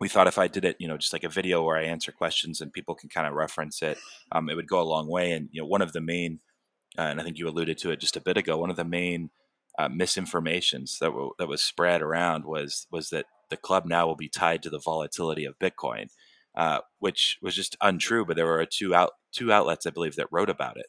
we 0.00 0.08
thought 0.08 0.26
if 0.26 0.38
I 0.38 0.48
did 0.48 0.64
it, 0.64 0.76
you 0.80 0.88
know, 0.88 0.96
just 0.96 1.12
like 1.12 1.22
a 1.22 1.28
video 1.28 1.62
where 1.62 1.76
I 1.76 1.84
answer 1.84 2.10
questions 2.10 2.60
and 2.60 2.72
people 2.72 2.94
can 2.94 3.08
kind 3.08 3.26
of 3.26 3.34
reference 3.34 3.80
it, 3.82 3.98
um, 4.32 4.48
it 4.50 4.56
would 4.56 4.66
go 4.66 4.80
a 4.80 4.82
long 4.82 5.08
way. 5.08 5.32
And 5.32 5.48
you 5.52 5.60
know, 5.60 5.66
one 5.66 5.82
of 5.82 5.92
the 5.92 6.00
main, 6.00 6.40
uh, 6.98 7.02
and 7.02 7.20
I 7.20 7.24
think 7.24 7.38
you 7.38 7.46
alluded 7.48 7.78
to 7.78 7.90
it 7.90 8.00
just 8.00 8.16
a 8.16 8.20
bit 8.20 8.36
ago, 8.36 8.56
one 8.56 8.70
of 8.70 8.76
the 8.76 8.84
main 8.84 9.30
uh, 9.78 9.88
misinformations 9.88 10.98
that 11.00 11.08
w- 11.08 11.32
that 11.38 11.48
was 11.48 11.62
spread 11.62 12.02
around 12.02 12.44
was 12.44 12.86
was 12.90 13.10
that 13.10 13.26
the 13.50 13.56
club 13.56 13.86
now 13.86 14.06
will 14.06 14.16
be 14.16 14.28
tied 14.28 14.62
to 14.62 14.70
the 14.70 14.80
volatility 14.80 15.44
of 15.44 15.58
Bitcoin 15.58 16.06
uh, 16.56 16.80
which 17.00 17.38
was 17.42 17.56
just 17.56 17.76
untrue. 17.82 18.26
But 18.26 18.36
there 18.36 18.46
were 18.46 18.66
two 18.66 18.94
out 18.94 19.12
two 19.32 19.52
outlets, 19.52 19.86
I 19.86 19.90
believe, 19.90 20.16
that 20.16 20.28
wrote 20.32 20.50
about 20.50 20.78
it, 20.78 20.88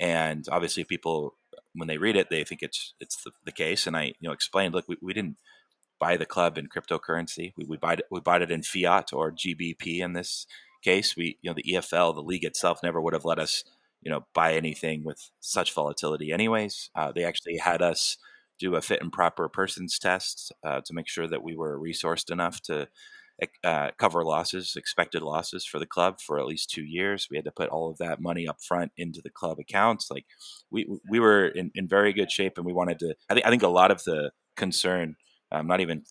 and 0.00 0.46
obviously 0.50 0.84
people 0.84 1.36
when 1.74 1.88
they 1.88 1.98
read 1.98 2.16
it, 2.16 2.30
they 2.30 2.44
think 2.44 2.62
it's 2.62 2.94
it's 3.00 3.22
the, 3.24 3.32
the 3.46 3.52
case. 3.52 3.88
And 3.88 3.96
I 3.96 4.06
you 4.06 4.14
know 4.28 4.32
explained, 4.32 4.74
look, 4.74 4.86
we, 4.88 4.98
we 5.02 5.14
didn't 5.14 5.38
buy 6.00 6.16
the 6.16 6.26
club 6.26 6.58
in 6.58 6.68
cryptocurrency. 6.68 7.52
We 7.56 7.66
we 7.68 7.76
bought 7.78 8.00
it 8.00 8.06
we 8.10 8.20
bought 8.20 8.42
it 8.42 8.52
in 8.52 8.62
fiat 8.62 9.12
or 9.12 9.32
GBP 9.32 10.00
in 10.00 10.14
this 10.14 10.46
case. 10.84 11.16
We 11.16 11.38
you 11.42 11.50
know 11.50 11.54
the 11.56 11.64
EFL, 11.74 12.14
the 12.14 12.22
league 12.22 12.44
itself, 12.44 12.80
never 12.82 13.00
would 13.00 13.14
have 13.14 13.26
let 13.26 13.38
us 13.40 13.64
you 14.02 14.10
know 14.10 14.26
buy 14.34 14.54
anything 14.54 15.04
with 15.04 15.30
such 15.40 15.72
volatility. 15.74 16.32
Anyways, 16.32 16.90
uh, 16.94 17.12
they 17.12 17.24
actually 17.24 17.58
had 17.58 17.82
us 17.82 18.16
do 18.58 18.76
a 18.76 18.82
fit 18.82 19.02
and 19.02 19.12
proper 19.12 19.48
persons 19.48 19.98
test 19.98 20.52
uh, 20.64 20.80
to 20.84 20.94
make 20.94 21.08
sure 21.08 21.26
that 21.26 21.42
we 21.42 21.56
were 21.56 21.78
resourced 21.78 22.30
enough 22.30 22.60
to 22.62 22.88
uh, 23.64 23.90
cover 23.98 24.24
losses, 24.24 24.74
expected 24.76 25.22
losses 25.22 25.64
for 25.64 25.78
the 25.78 25.86
club 25.86 26.20
for 26.20 26.38
at 26.38 26.46
least 26.46 26.70
two 26.70 26.84
years. 26.84 27.28
We 27.30 27.36
had 27.36 27.44
to 27.46 27.52
put 27.52 27.70
all 27.70 27.90
of 27.90 27.98
that 27.98 28.20
money 28.20 28.46
up 28.46 28.62
front 28.62 28.92
into 28.96 29.20
the 29.22 29.30
club 29.30 29.58
accounts. 29.58 30.10
Like 30.10 30.26
we 30.70 30.86
we 31.08 31.18
were 31.18 31.48
in, 31.48 31.70
in 31.74 31.88
very 31.88 32.12
good 32.12 32.30
shape, 32.30 32.56
and 32.56 32.66
we 32.66 32.72
wanted 32.72 32.98
to. 33.00 33.14
I 33.28 33.34
think 33.34 33.46
I 33.46 33.50
think 33.50 33.62
a 33.62 33.68
lot 33.68 33.90
of 33.90 34.04
the 34.04 34.30
concern, 34.56 35.16
um, 35.50 35.66
not 35.66 35.80
even 35.80 36.04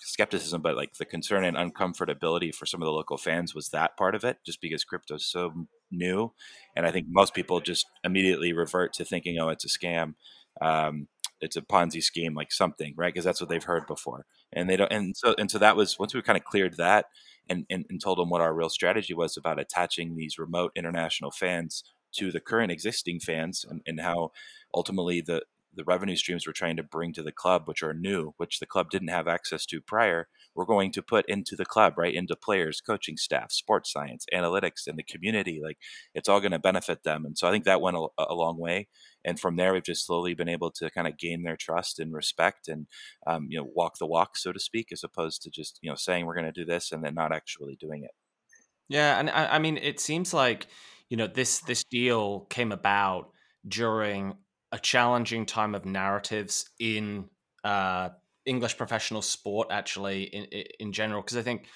skepticism, 0.00 0.60
but 0.60 0.76
like 0.76 0.94
the 0.94 1.04
concern 1.04 1.44
and 1.44 1.56
uncomfortability 1.56 2.54
for 2.54 2.66
some 2.66 2.82
of 2.82 2.86
the 2.86 2.92
local 2.92 3.16
fans 3.16 3.54
was 3.54 3.70
that 3.70 3.96
part 3.96 4.14
of 4.14 4.24
it, 4.24 4.38
just 4.44 4.60
because 4.60 4.84
crypto's 4.84 5.26
so 5.26 5.52
new, 5.96 6.32
and 6.76 6.86
I 6.86 6.90
think 6.90 7.06
most 7.08 7.34
people 7.34 7.60
just 7.60 7.86
immediately 8.02 8.52
revert 8.52 8.92
to 8.94 9.04
thinking, 9.04 9.38
oh, 9.38 9.48
it's 9.48 9.64
a 9.64 9.68
scam. 9.68 10.14
Um, 10.60 11.08
it's 11.40 11.56
a 11.56 11.62
Ponzi 11.62 12.02
scheme, 12.02 12.34
like 12.34 12.52
something, 12.52 12.94
right? 12.96 13.12
Because 13.12 13.24
that's 13.24 13.40
what 13.40 13.50
they've 13.50 13.62
heard 13.62 13.86
before, 13.86 14.24
and 14.52 14.68
they 14.68 14.76
don't. 14.76 14.92
And 14.92 15.16
so, 15.16 15.34
and 15.38 15.50
so 15.50 15.58
that 15.58 15.76
was 15.76 15.98
once 15.98 16.14
we 16.14 16.22
kind 16.22 16.38
of 16.38 16.44
cleared 16.44 16.76
that 16.76 17.06
and, 17.48 17.66
and, 17.68 17.84
and 17.90 18.00
told 18.00 18.18
them 18.18 18.30
what 18.30 18.40
our 18.40 18.54
real 18.54 18.70
strategy 18.70 19.14
was 19.14 19.36
about 19.36 19.60
attaching 19.60 20.16
these 20.16 20.38
remote 20.38 20.72
international 20.74 21.30
fans 21.30 21.84
to 22.16 22.30
the 22.30 22.40
current 22.40 22.72
existing 22.72 23.20
fans, 23.20 23.64
and, 23.68 23.82
and 23.86 24.00
how 24.00 24.30
ultimately 24.74 25.20
the 25.20 25.42
the 25.76 25.84
revenue 25.84 26.16
streams 26.16 26.46
we're 26.46 26.52
trying 26.52 26.76
to 26.76 26.82
bring 26.82 27.12
to 27.12 27.22
the 27.22 27.32
club, 27.32 27.62
which 27.66 27.82
are 27.82 27.94
new, 27.94 28.32
which 28.36 28.58
the 28.58 28.66
club 28.66 28.90
didn't 28.90 29.08
have 29.08 29.28
access 29.28 29.66
to 29.66 29.80
prior, 29.80 30.28
we're 30.54 30.64
going 30.64 30.92
to 30.92 31.02
put 31.02 31.28
into 31.28 31.56
the 31.56 31.64
club, 31.64 31.94
right? 31.96 32.14
Into 32.14 32.36
players, 32.36 32.80
coaching 32.80 33.16
staff, 33.16 33.52
sports 33.52 33.92
science, 33.92 34.26
analytics, 34.32 34.86
and 34.86 34.98
the 34.98 35.02
community. 35.02 35.60
Like 35.62 35.78
it's 36.14 36.28
all 36.28 36.40
going 36.40 36.52
to 36.52 36.58
benefit 36.58 37.02
them. 37.02 37.24
And 37.24 37.36
so 37.36 37.48
I 37.48 37.50
think 37.50 37.64
that 37.64 37.80
went 37.80 37.96
a, 37.96 38.06
a, 38.18 38.34
long 38.34 38.58
way. 38.58 38.88
And 39.24 39.38
from 39.38 39.56
there, 39.56 39.72
we've 39.72 39.82
just 39.82 40.06
slowly 40.06 40.34
been 40.34 40.48
able 40.48 40.70
to 40.72 40.90
kind 40.90 41.08
of 41.08 41.18
gain 41.18 41.42
their 41.42 41.56
trust 41.56 41.98
and 41.98 42.12
respect 42.12 42.68
and, 42.68 42.86
um, 43.26 43.46
you 43.50 43.58
know, 43.58 43.68
walk 43.74 43.98
the 43.98 44.06
walk, 44.06 44.36
so 44.36 44.52
to 44.52 44.60
speak, 44.60 44.88
as 44.92 45.02
opposed 45.02 45.42
to 45.42 45.50
just, 45.50 45.78
you 45.82 45.90
know, 45.90 45.96
saying 45.96 46.26
we're 46.26 46.34
going 46.34 46.46
to 46.46 46.52
do 46.52 46.64
this 46.64 46.92
and 46.92 47.02
then 47.02 47.14
not 47.14 47.34
actually 47.34 47.76
doing 47.76 48.04
it. 48.04 48.12
Yeah. 48.88 49.18
And 49.18 49.30
I, 49.30 49.56
I 49.56 49.58
mean, 49.58 49.78
it 49.78 49.98
seems 49.98 50.34
like, 50.34 50.66
you 51.08 51.16
know, 51.16 51.26
this, 51.26 51.60
this 51.60 51.84
deal 51.84 52.40
came 52.50 52.70
about 52.70 53.30
during 53.66 54.34
a 54.74 54.78
challenging 54.80 55.46
time 55.46 55.72
of 55.76 55.84
narratives 55.84 56.68
in 56.80 57.26
uh, 57.62 58.08
English 58.44 58.76
professional 58.76 59.22
sport, 59.22 59.68
actually, 59.70 60.24
in 60.24 60.44
in 60.80 60.92
general, 60.92 61.22
because 61.22 61.36
I 61.36 61.42
think 61.42 61.66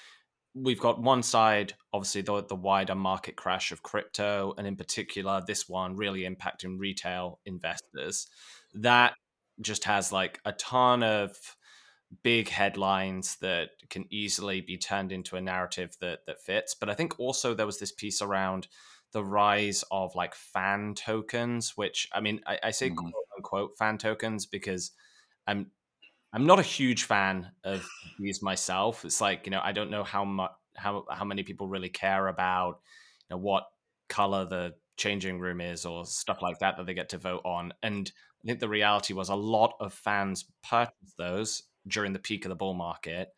we've 0.53 0.81
got 0.81 1.01
one 1.01 1.23
side, 1.23 1.73
obviously, 1.93 2.21
the, 2.21 2.43
the 2.43 2.55
wider 2.55 2.95
market 2.95 3.37
crash 3.37 3.71
of 3.71 3.81
crypto, 3.81 4.53
and 4.57 4.67
in 4.67 4.75
particular, 4.75 5.41
this 5.47 5.69
one 5.69 5.95
really 5.95 6.21
impacting 6.29 6.77
retail 6.77 7.39
investors. 7.45 8.27
That 8.73 9.13
just 9.61 9.85
has 9.85 10.11
like 10.11 10.41
a 10.43 10.51
ton 10.51 11.01
of 11.01 11.37
big 12.21 12.49
headlines 12.49 13.37
that 13.37 13.69
can 13.89 14.05
easily 14.09 14.59
be 14.59 14.77
turned 14.77 15.13
into 15.13 15.37
a 15.37 15.41
narrative 15.41 15.95
that 16.01 16.19
that 16.27 16.41
fits. 16.41 16.75
But 16.75 16.89
I 16.89 16.95
think 16.95 17.17
also 17.17 17.53
there 17.53 17.65
was 17.65 17.79
this 17.79 17.93
piece 17.93 18.21
around 18.21 18.67
the 19.11 19.23
rise 19.23 19.83
of 19.91 20.15
like 20.15 20.35
fan 20.35 20.93
tokens, 20.95 21.73
which 21.75 22.07
I 22.13 22.19
mean, 22.21 22.41
I, 22.45 22.59
I 22.63 22.71
say 22.71 22.89
mm-hmm. 22.89 22.97
quote 22.97 23.13
unquote 23.37 23.77
fan 23.77 23.97
tokens 23.97 24.45
because 24.45 24.91
I'm 25.47 25.71
I'm 26.31 26.45
not 26.45 26.59
a 26.59 26.63
huge 26.63 27.03
fan 27.05 27.51
of 27.63 27.87
these 28.19 28.41
myself. 28.41 29.03
It's 29.05 29.21
like 29.21 29.45
you 29.45 29.51
know 29.51 29.61
I 29.63 29.71
don't 29.71 29.91
know 29.91 30.03
how 30.03 30.25
much 30.25 30.51
how 30.75 31.05
how 31.09 31.25
many 31.25 31.43
people 31.43 31.67
really 31.67 31.89
care 31.89 32.27
about 32.27 32.79
you 33.29 33.35
know 33.35 33.41
what 33.41 33.65
color 34.07 34.45
the 34.45 34.73
changing 34.97 35.39
room 35.39 35.61
is 35.61 35.85
or 35.85 36.05
stuff 36.05 36.41
like 36.41 36.59
that 36.59 36.77
that 36.77 36.85
they 36.85 36.93
get 36.93 37.09
to 37.09 37.17
vote 37.17 37.41
on. 37.45 37.73
And 37.81 38.11
I 38.43 38.47
think 38.47 38.59
the 38.59 38.69
reality 38.69 39.13
was 39.13 39.29
a 39.29 39.35
lot 39.35 39.73
of 39.79 39.93
fans 39.93 40.45
purchased 40.67 41.17
those 41.17 41.63
during 41.87 42.13
the 42.13 42.19
peak 42.19 42.45
of 42.45 42.49
the 42.49 42.55
bull 42.55 42.73
market, 42.73 43.29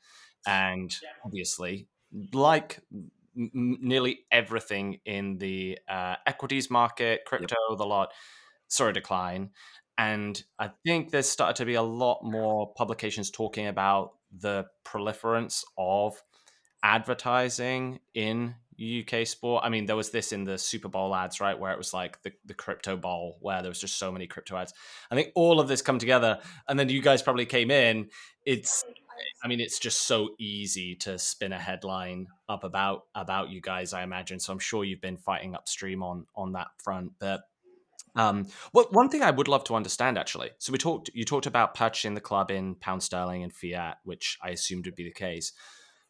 and 0.46 0.94
obviously, 1.24 1.88
like 2.34 2.80
nearly 3.36 4.20
everything 4.32 5.00
in 5.06 5.38
the 5.38 5.80
uh, 5.88 6.16
equities 6.26 6.70
market, 6.70 7.22
crypto, 7.26 7.56
yep. 7.70 7.78
the 7.78 7.86
lot 7.86 8.12
saw 8.68 8.88
a 8.88 8.94
decline. 8.94 9.52
And 9.98 10.42
I 10.58 10.72
think 10.86 11.12
there's 11.12 11.30
started 11.30 11.58
to 11.58 11.66
be 11.66 11.76
a 11.76 11.82
lot 11.82 12.22
more 12.24 12.74
publications 12.74 13.30
talking 13.30 13.68
about 13.68 14.14
the 14.32 14.66
proliferance 14.86 15.64
of 15.78 16.22
advertising 16.84 18.00
in 18.14 18.56
UK 18.82 19.28
sport. 19.28 19.64
I 19.64 19.70
mean, 19.70 19.86
there 19.86 19.96
was 19.96 20.10
this 20.10 20.32
in 20.32 20.44
the 20.44 20.58
Super 20.58 20.88
Bowl 20.88 21.14
ads, 21.14 21.40
right, 21.40 21.58
where 21.58 21.72
it 21.72 21.78
was 21.78 21.94
like 21.94 22.22
the, 22.24 22.32
the 22.46 22.54
crypto 22.54 22.98
bowl, 22.98 23.38
where 23.42 23.62
there 23.62 23.70
was 23.70 23.80
just 23.80 24.00
so 24.00 24.12
many 24.12 24.28
crypto 24.28 24.58
ads. 24.58 24.74
I 25.12 25.16
think 25.16 25.30
all 25.36 25.60
of 25.60 25.68
this 25.68 25.82
come 25.82 26.00
together, 26.00 26.40
and 26.68 26.80
then 26.80 26.90
you 26.90 27.02
guys 27.02 27.22
probably 27.22 27.46
came 27.46 27.70
in. 27.70 28.10
It's 28.46 28.84
I 29.44 29.48
mean, 29.48 29.60
it's 29.60 29.80
just 29.80 30.04
so 30.04 30.30
easy 30.40 30.96
to 30.98 31.18
spin 31.18 31.54
a 31.54 31.60
headline 31.60 32.28
up 32.50 32.64
about 32.64 33.04
about 33.16 33.50
you 33.50 33.62
guys. 33.62 33.94
I 33.94 34.04
imagine. 34.04 34.40
So 34.40 34.54
I'm 34.54 34.60
sure 34.60 34.84
you've 34.84 35.02
been 35.02 35.18
fighting 35.18 35.56
upstream 35.56 36.04
on 36.04 36.26
on 36.36 36.54
that 36.54 36.68
front. 36.84 37.14
But 37.20 37.42
um, 38.16 38.48
well, 38.74 38.88
one 38.92 39.10
thing 39.10 39.24
I 39.24 39.32
would 39.32 39.48
love 39.48 39.64
to 39.66 39.76
understand 39.76 40.18
actually. 40.18 40.52
So 40.60 40.72
we 40.72 40.78
talked. 40.78 41.10
You 41.14 41.26
talked 41.26 41.46
about 41.46 41.76
purchasing 41.76 42.14
the 42.14 42.22
club 42.22 42.52
in 42.52 42.76
pound 42.76 43.04
sterling 43.04 43.44
and 43.44 43.54
fiat, 43.54 43.98
which 44.04 44.38
I 44.44 44.50
assumed 44.50 44.86
would 44.86 44.96
be 44.96 45.06
the 45.06 45.12
case. 45.12 45.54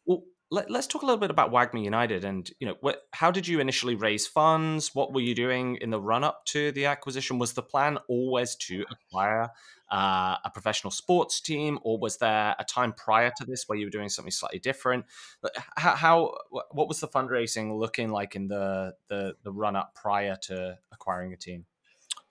Well, 0.04 0.22
let, 0.52 0.70
us 0.70 0.86
talk 0.86 1.02
a 1.02 1.06
little 1.06 1.18
bit 1.18 1.30
about 1.30 1.50
WAGMI 1.50 1.82
United 1.82 2.24
and 2.24 2.50
you 2.60 2.66
know 2.66 2.76
what, 2.80 3.04
how 3.12 3.30
did 3.30 3.48
you 3.48 3.58
initially 3.58 3.94
raise 3.94 4.26
funds? 4.26 4.94
What 4.94 5.14
were 5.14 5.22
you 5.22 5.34
doing 5.34 5.76
in 5.80 5.88
the 5.88 6.00
run 6.00 6.24
up 6.24 6.44
to 6.46 6.70
the 6.72 6.84
acquisition? 6.84 7.38
Was 7.38 7.54
the 7.54 7.62
plan 7.62 7.98
always 8.06 8.54
to 8.56 8.84
acquire 8.90 9.48
uh, 9.90 10.36
a 10.44 10.50
professional 10.52 10.90
sports 10.90 11.40
team 11.40 11.78
or 11.84 11.98
was 11.98 12.18
there 12.18 12.54
a 12.58 12.64
time 12.64 12.92
prior 12.92 13.32
to 13.38 13.46
this 13.46 13.64
where 13.66 13.78
you 13.78 13.86
were 13.86 13.90
doing 13.90 14.10
something 14.10 14.30
slightly 14.30 14.58
different? 14.58 15.06
How, 15.76 15.96
how 15.96 16.34
what 16.70 16.86
was 16.86 17.00
the 17.00 17.08
fundraising 17.08 17.78
looking 17.78 18.10
like 18.10 18.36
in 18.36 18.48
the 18.48 18.92
the, 19.08 19.34
the 19.44 19.52
run 19.52 19.74
up 19.74 19.94
prior 19.94 20.36
to 20.42 20.78
acquiring 20.92 21.32
a 21.32 21.36
team? 21.36 21.64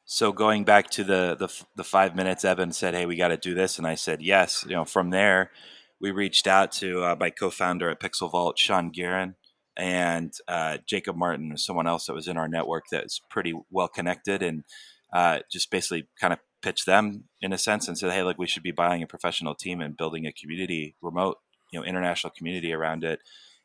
So 0.06 0.32
going 0.32 0.64
back 0.64 0.92
to 0.92 1.04
the 1.04 1.36
the, 1.40 1.66
the 1.76 1.84
five 1.84 2.16
minutes 2.16 2.46
Eben 2.46 2.72
said 2.72 2.94
hey 2.94 3.08
we 3.08 3.16
got 3.16 3.30
to 3.30 3.38
do 3.38 3.56
this 3.56 3.80
and 3.80 3.88
i 3.88 3.96
said 3.96 4.22
yes 4.22 4.64
you 4.68 4.76
know 4.76 4.86
from 4.86 5.10
there 5.10 5.52
we 6.02 6.12
reached 6.12 6.48
out 6.48 6.72
to 6.74 7.04
uh, 7.04 7.16
my 7.20 7.30
co-founder 7.30 7.90
at 7.90 8.00
Pixel 8.00 8.32
Vault, 8.32 8.58
Sean 8.58 8.90
Guerin, 8.90 9.36
and 9.78 10.34
uh, 10.48 10.80
Jacob 10.86 11.16
Martin, 11.16 11.56
someone 11.58 11.88
else 11.88 12.08
that 12.08 12.14
was 12.14 12.28
in 12.28 12.38
our 12.38 12.48
network 12.48 12.86
that's 12.92 13.22
pretty 13.30 13.54
well 13.70 13.88
connected, 13.88 14.42
and 14.42 14.64
uh, 15.14 15.40
just 15.52 15.70
basically 15.70 16.08
kind 16.20 16.34
of 16.34 16.40
pitched 16.62 16.86
them 16.86 17.26
in 17.42 17.54
a 17.54 17.58
sense 17.58 17.88
and 17.88 17.98
said, 17.98 18.12
"Hey, 18.12 18.24
look, 18.24 18.38
we 18.38 18.48
should 18.48 18.64
be 18.64 18.72
buying 18.72 19.04
a 19.04 19.08
professional 19.08 19.56
team 19.56 19.80
and 19.80 19.96
building 19.96 20.26
a 20.26 20.34
community, 20.34 20.96
remote, 21.02 21.38
you 21.72 21.80
know, 21.80 21.86
international 21.86 22.34
community 22.36 22.74
around 22.74 23.04
it." 23.04 23.20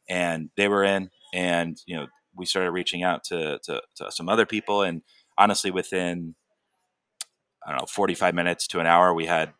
And 0.08 0.50
they 0.56 0.68
were 0.68 0.84
in, 0.84 1.10
and 1.34 1.80
you 1.86 1.96
know, 1.96 2.06
we 2.36 2.46
started 2.46 2.70
reaching 2.70 3.02
out 3.02 3.24
to 3.24 3.58
to, 3.64 3.82
to 3.96 4.12
some 4.12 4.28
other 4.28 4.46
people, 4.46 4.82
and 4.82 5.02
honestly, 5.38 5.70
within 5.70 6.34
I 7.66 7.70
don't 7.70 7.80
know, 7.80 7.86
45 7.86 8.34
minutes 8.34 8.68
to 8.68 8.80
an 8.80 8.86
hour, 8.86 9.12
we 9.12 9.26
had 9.26 9.52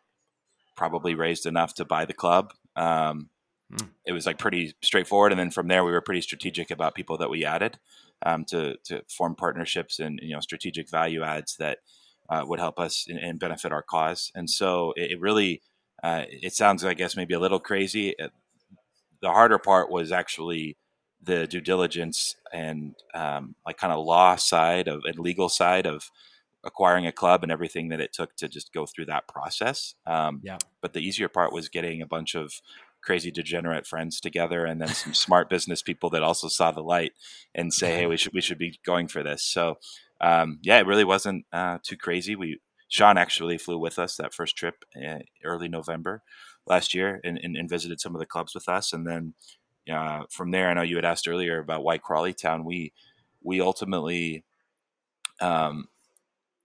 probably 0.77 1.15
raised 1.15 1.45
enough 1.45 1.73
to 1.73 1.83
buy 1.83 2.05
the 2.05 2.13
club. 2.13 2.53
Um, 2.77 3.29
mm. 3.73 3.89
It 4.05 4.13
was 4.13 4.25
like 4.25 4.37
pretty 4.37 4.73
straightforward, 4.81 5.31
and 5.33 5.39
then 5.39 5.51
from 5.51 5.67
there, 5.67 5.83
we 5.83 5.91
were 5.91 6.01
pretty 6.01 6.21
strategic 6.21 6.71
about 6.71 6.95
people 6.95 7.17
that 7.17 7.29
we 7.29 7.43
added 7.43 7.79
um, 8.25 8.45
to 8.45 8.77
to 8.85 9.01
form 9.09 9.35
partnerships 9.35 9.99
and 9.99 10.19
you 10.21 10.33
know 10.33 10.39
strategic 10.39 10.89
value 10.89 11.23
adds 11.23 11.57
that 11.57 11.79
uh, 12.29 12.43
would 12.45 12.59
help 12.59 12.79
us 12.79 13.07
and 13.09 13.39
benefit 13.39 13.71
our 13.71 13.83
cause. 13.83 14.31
And 14.35 14.49
so 14.49 14.93
it, 14.95 15.11
it 15.11 15.21
really, 15.21 15.61
uh, 16.03 16.23
it 16.27 16.53
sounds, 16.53 16.83
I 16.83 16.93
guess, 16.93 17.15
maybe 17.15 17.33
a 17.33 17.39
little 17.39 17.59
crazy. 17.59 18.13
It, 18.17 18.31
the 19.21 19.31
harder 19.31 19.57
part 19.57 19.89
was 19.89 20.11
actually 20.11 20.77
the 21.21 21.47
due 21.47 21.61
diligence 21.61 22.35
and 22.53 22.95
um, 23.15 23.55
like 23.65 23.77
kind 23.77 23.93
of 23.93 24.05
law 24.05 24.35
side 24.35 24.87
of 24.87 25.01
and 25.05 25.17
legal 25.19 25.49
side 25.49 25.87
of 25.87 26.11
acquiring 26.63 27.05
a 27.05 27.11
club 27.11 27.43
and 27.43 27.51
everything 27.51 27.89
that 27.89 28.01
it 28.01 28.13
took 28.13 28.35
to 28.35 28.47
just 28.47 28.73
go 28.73 28.85
through 28.85 29.05
that 29.05 29.27
process. 29.27 29.95
Um, 30.05 30.41
yeah. 30.43 30.57
But 30.81 30.93
the 30.93 30.99
easier 30.99 31.29
part 31.29 31.53
was 31.53 31.69
getting 31.69 32.01
a 32.01 32.07
bunch 32.07 32.35
of 32.35 32.53
crazy 33.03 33.31
degenerate 33.31 33.87
friends 33.87 34.19
together 34.19 34.65
and 34.65 34.81
then 34.81 34.89
some 34.89 35.13
smart 35.13 35.49
business 35.49 35.81
people 35.81 36.09
that 36.09 36.23
also 36.23 36.47
saw 36.47 36.71
the 36.71 36.81
light 36.81 37.13
and 37.55 37.73
say, 37.73 37.95
hey, 37.95 38.05
we 38.05 38.17
should 38.21 38.33
we 38.33 38.41
should 38.41 38.57
be 38.57 38.79
going 38.85 39.07
for 39.07 39.23
this. 39.23 39.43
So 39.43 39.77
um, 40.19 40.59
yeah, 40.63 40.79
it 40.79 40.87
really 40.87 41.03
wasn't 41.03 41.45
uh, 41.53 41.77
too 41.83 41.97
crazy. 41.97 42.35
We 42.35 42.59
Sean 42.89 43.17
actually 43.17 43.57
flew 43.57 43.77
with 43.77 43.99
us 43.99 44.15
that 44.15 44.33
first 44.33 44.55
trip 44.55 44.85
uh, 44.95 45.19
early 45.43 45.67
November 45.67 46.23
last 46.65 46.93
year 46.93 47.19
and, 47.23 47.39
and, 47.41 47.55
and, 47.55 47.69
visited 47.69 47.99
some 47.99 48.15
of 48.15 48.19
the 48.19 48.25
clubs 48.25 48.53
with 48.53 48.67
us. 48.69 48.93
And 48.93 49.05
then 49.05 49.33
uh, 49.91 50.23
from 50.29 50.51
there, 50.51 50.69
I 50.69 50.73
know 50.73 50.81
you 50.81 50.95
had 50.95 51.05
asked 51.05 51.27
earlier 51.27 51.59
about 51.59 51.83
why 51.83 51.97
Crawley 51.97 52.33
Town. 52.33 52.65
We 52.65 52.93
we 53.41 53.61
ultimately, 53.61 54.43
um, 55.39 55.87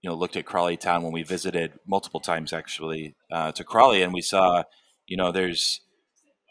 you 0.03 0.09
know, 0.09 0.15
looked 0.15 0.35
at 0.35 0.45
Crawley 0.45 0.75
Town 0.75 1.01
when 1.01 1.13
we 1.13 1.23
visited 1.23 1.79
multiple 1.87 2.19
times 2.19 2.51
actually 2.51 3.15
uh, 3.31 3.53
to 3.53 3.63
Crawley, 3.63 4.01
and 4.01 4.13
we 4.13 4.21
saw, 4.21 4.63
you 5.07 5.15
know, 5.15 5.31
there's 5.31 5.79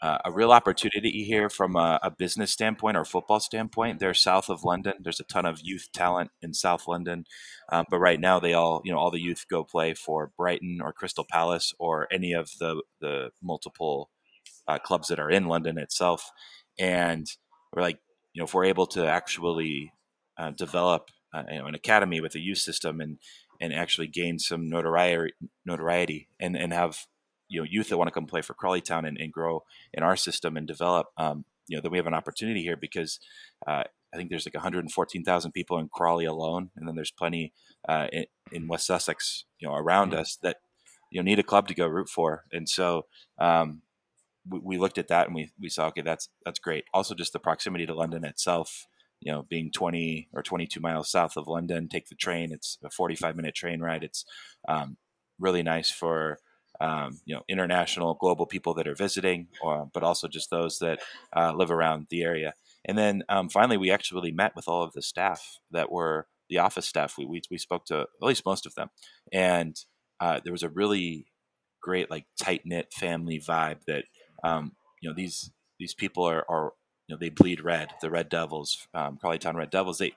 uh, 0.01 0.17
a 0.25 0.31
real 0.31 0.51
opportunity 0.51 1.23
here 1.23 1.49
from 1.49 1.75
a, 1.75 1.99
a, 2.03 2.11
business 2.11 2.51
standpoint 2.51 2.97
or 2.97 3.05
football 3.05 3.39
standpoint. 3.39 3.99
They're 3.99 4.15
south 4.15 4.49
of 4.49 4.65
London. 4.65 4.95
There's 4.99 5.21
a 5.21 5.23
ton 5.23 5.45
of 5.45 5.61
youth 5.61 5.87
talent 5.93 6.31
in 6.41 6.53
South 6.53 6.87
London, 6.87 7.25
um, 7.71 7.85
but 7.89 7.99
right 7.99 8.19
now 8.19 8.39
they 8.39 8.53
all, 8.53 8.81
you 8.83 8.91
know, 8.91 8.97
all 8.97 9.11
the 9.11 9.21
youth 9.21 9.45
go 9.49 9.63
play 9.63 9.93
for 9.93 10.31
Brighton 10.35 10.79
or 10.83 10.91
Crystal 10.91 11.25
Palace 11.29 11.73
or 11.79 12.07
any 12.11 12.33
of 12.33 12.49
the 12.59 12.81
the 12.99 13.29
multiple 13.41 14.09
uh, 14.67 14.79
clubs 14.79 15.09
that 15.09 15.19
are 15.19 15.29
in 15.29 15.45
London 15.45 15.77
itself. 15.77 16.31
And 16.79 17.27
we're 17.71 17.83
like, 17.83 17.99
you 18.33 18.41
know, 18.41 18.45
if 18.45 18.53
we're 18.53 18.65
able 18.65 18.87
to 18.87 19.07
actually 19.07 19.93
uh, 20.37 20.49
develop 20.51 21.11
uh, 21.33 21.43
you 21.51 21.59
know, 21.59 21.65
an 21.65 21.75
academy 21.75 22.21
with 22.21 22.35
a 22.35 22.39
youth 22.39 22.59
system 22.59 23.01
and 23.01 23.17
and 23.63 23.73
actually 23.73 24.07
gain 24.07 24.37
some 24.37 24.67
notoriety, 24.67 25.33
notoriety 25.65 26.27
and 26.37 26.57
and 26.57 26.73
have 26.73 27.07
you 27.47 27.61
know 27.61 27.67
youth 27.69 27.87
that 27.87 27.97
want 27.97 28.09
to 28.09 28.13
come 28.13 28.25
play 28.25 28.41
for 28.41 28.53
Crawley 28.53 28.81
Town 28.81 29.05
and, 29.05 29.17
and 29.17 29.31
grow 29.31 29.63
in 29.93 30.03
our 30.03 30.17
system 30.17 30.57
and 30.57 30.67
develop, 30.67 31.07
um, 31.17 31.45
you 31.67 31.77
know, 31.77 31.81
then 31.81 31.91
we 31.91 31.97
have 31.97 32.07
an 32.07 32.13
opportunity 32.13 32.61
here 32.61 32.75
because 32.75 33.19
uh, 33.65 33.83
I 34.13 34.17
think 34.17 34.29
there's 34.29 34.45
like 34.45 34.53
114,000 34.53 35.51
people 35.53 35.77
in 35.77 35.87
Crawley 35.87 36.25
alone, 36.25 36.71
and 36.75 36.87
then 36.87 36.95
there's 36.95 37.11
plenty 37.11 37.53
uh, 37.87 38.07
in, 38.11 38.25
in, 38.51 38.67
West 38.67 38.85
Sussex, 38.85 39.45
you 39.59 39.67
know, 39.67 39.75
around 39.75 40.11
mm-hmm. 40.11 40.19
us 40.19 40.37
that 40.43 40.57
you 41.09 41.21
know 41.21 41.23
need 41.23 41.39
a 41.39 41.43
club 41.43 41.69
to 41.69 41.73
go 41.73 41.87
root 41.87 42.09
for, 42.09 42.43
and 42.51 42.67
so. 42.67 43.05
Um, 43.39 43.81
we, 44.45 44.59
we 44.59 44.77
looked 44.77 44.97
at 44.97 45.07
that 45.07 45.27
and 45.27 45.35
we, 45.35 45.51
we 45.57 45.69
saw 45.69 45.87
okay 45.87 46.01
that's 46.01 46.27
that's 46.43 46.59
great 46.59 46.83
also 46.93 47.15
just 47.15 47.31
the 47.31 47.39
proximity 47.39 47.85
to 47.85 47.93
london 47.93 48.25
itself 48.25 48.87
you 49.23 49.31
know, 49.31 49.43
being 49.49 49.71
20 49.71 50.29
or 50.33 50.43
22 50.43 50.79
miles 50.79 51.09
south 51.09 51.37
of 51.37 51.47
London, 51.47 51.87
take 51.87 52.09
the 52.09 52.15
train. 52.15 52.51
It's 52.51 52.77
a 52.83 52.89
45 52.89 53.35
minute 53.35 53.55
train 53.55 53.81
ride. 53.81 54.03
It's 54.03 54.25
um, 54.67 54.97
really 55.39 55.63
nice 55.63 55.89
for 55.89 56.39
um, 56.81 57.19
you 57.25 57.35
know 57.35 57.43
international 57.47 58.15
global 58.15 58.45
people 58.45 58.73
that 58.73 58.87
are 58.87 58.95
visiting 58.95 59.47
or, 59.61 59.89
but 59.93 60.03
also 60.03 60.27
just 60.27 60.49
those 60.49 60.79
that 60.79 60.99
uh, 61.35 61.53
live 61.53 61.71
around 61.71 62.07
the 62.09 62.23
area 62.23 62.53
and 62.85 62.97
then 62.97 63.23
um, 63.29 63.47
finally 63.47 63.77
we 63.77 63.91
actually 63.91 64.31
met 64.31 64.55
with 64.55 64.67
all 64.67 64.83
of 64.83 64.93
the 64.93 65.01
staff 65.01 65.59
that 65.71 65.91
were 65.91 66.27
the 66.49 66.57
office 66.57 66.87
staff 66.87 67.15
we, 67.17 67.25
we, 67.25 67.41
we 67.51 67.57
spoke 67.57 67.85
to 67.85 68.01
at 68.01 68.07
least 68.27 68.45
most 68.45 68.65
of 68.65 68.73
them 68.75 68.89
and 69.31 69.85
uh, 70.19 70.39
there 70.43 70.51
was 70.51 70.63
a 70.63 70.69
really 70.69 71.27
great 71.81 72.09
like 72.09 72.25
tight 72.41 72.61
knit 72.65 72.91
family 72.91 73.39
vibe 73.39 73.79
that 73.85 74.05
um, 74.43 74.73
you 75.01 75.09
know 75.09 75.15
these 75.15 75.51
these 75.79 75.93
people 75.93 76.23
are, 76.23 76.43
are 76.49 76.73
you 77.07 77.15
know 77.15 77.19
they 77.19 77.29
bleed 77.29 77.61
red 77.61 77.89
the 78.01 78.09
red 78.09 78.29
devils 78.29 78.87
um, 78.93 79.17
Town 79.17 79.57
red 79.57 79.69
devils 79.69 79.97
they 79.97 80.13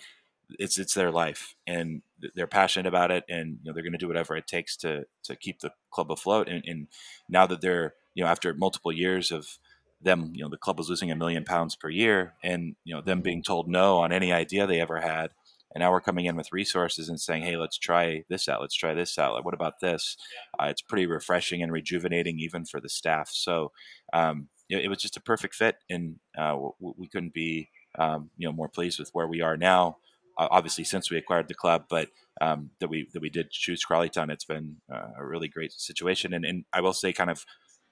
it's 0.58 0.78
it's 0.78 0.94
their 0.94 1.10
life 1.10 1.56
and 1.66 2.02
they're 2.34 2.46
passionate 2.46 2.86
about 2.86 3.10
it 3.10 3.24
and 3.28 3.58
you 3.62 3.64
know 3.64 3.72
they're 3.72 3.82
going 3.82 3.92
to 3.92 3.98
do 3.98 4.08
whatever 4.08 4.36
it 4.36 4.46
takes 4.46 4.76
to 4.76 5.04
to 5.24 5.34
keep 5.36 5.60
the 5.60 5.72
club 5.90 6.10
afloat 6.10 6.48
and, 6.48 6.62
and 6.66 6.86
now 7.28 7.46
that 7.46 7.60
they're 7.60 7.94
you 8.14 8.22
know 8.22 8.30
after 8.30 8.54
multiple 8.54 8.92
years 8.92 9.32
of 9.32 9.58
them 10.00 10.30
you 10.34 10.42
know 10.42 10.48
the 10.48 10.56
club 10.56 10.78
was 10.78 10.88
losing 10.88 11.10
a 11.10 11.16
million 11.16 11.44
pounds 11.44 11.74
per 11.74 11.88
year 11.88 12.34
and 12.42 12.76
you 12.84 12.94
know 12.94 13.00
them 13.00 13.22
being 13.22 13.42
told 13.42 13.68
no 13.68 13.98
on 13.98 14.12
any 14.12 14.32
idea 14.32 14.66
they 14.66 14.80
ever 14.80 15.00
had 15.00 15.30
and 15.74 15.82
now 15.82 15.90
we're 15.90 16.00
coming 16.00 16.26
in 16.26 16.36
with 16.36 16.52
resources 16.52 17.08
and 17.08 17.20
saying 17.20 17.42
hey 17.42 17.56
let's 17.56 17.78
try 17.78 18.22
this 18.28 18.48
out 18.48 18.60
let's 18.60 18.74
try 18.74 18.94
this 18.94 19.18
out 19.18 19.34
like, 19.34 19.44
what 19.44 19.54
about 19.54 19.80
this? 19.80 20.16
Uh, 20.58 20.66
it's 20.66 20.82
pretty 20.82 21.06
refreshing 21.06 21.62
and 21.62 21.72
rejuvenating 21.72 22.38
even 22.38 22.64
for 22.64 22.80
the 22.80 22.88
staff 22.88 23.30
so 23.32 23.72
um, 24.12 24.48
it, 24.68 24.84
it, 24.84 24.88
was 24.88 24.98
just 24.98 25.16
a 25.16 25.20
perfect 25.20 25.54
fit 25.54 25.76
and 25.88 26.16
uh, 26.38 26.56
we 26.80 27.08
couldn't 27.08 27.34
be 27.34 27.68
um, 27.98 28.30
you 28.36 28.46
know 28.46 28.52
more 28.52 28.68
pleased 28.68 28.98
with 28.98 29.10
where 29.12 29.26
we 29.26 29.40
are 29.40 29.56
now 29.56 29.96
obviously 30.38 30.84
since 30.84 31.10
we 31.10 31.16
acquired 31.16 31.48
the 31.48 31.54
club, 31.54 31.84
but 31.88 32.08
um, 32.40 32.70
that 32.80 32.88
we 32.88 33.08
that 33.12 33.22
we 33.22 33.30
did 33.30 33.50
choose 33.50 33.84
Crawley 33.84 34.08
Town. 34.08 34.30
It's 34.30 34.44
been 34.44 34.76
uh, 34.92 35.08
a 35.18 35.24
really 35.24 35.48
great 35.48 35.72
situation, 35.72 36.34
and, 36.34 36.44
and 36.44 36.64
I 36.72 36.80
will 36.80 36.92
say, 36.92 37.12
kind 37.12 37.30
of 37.30 37.44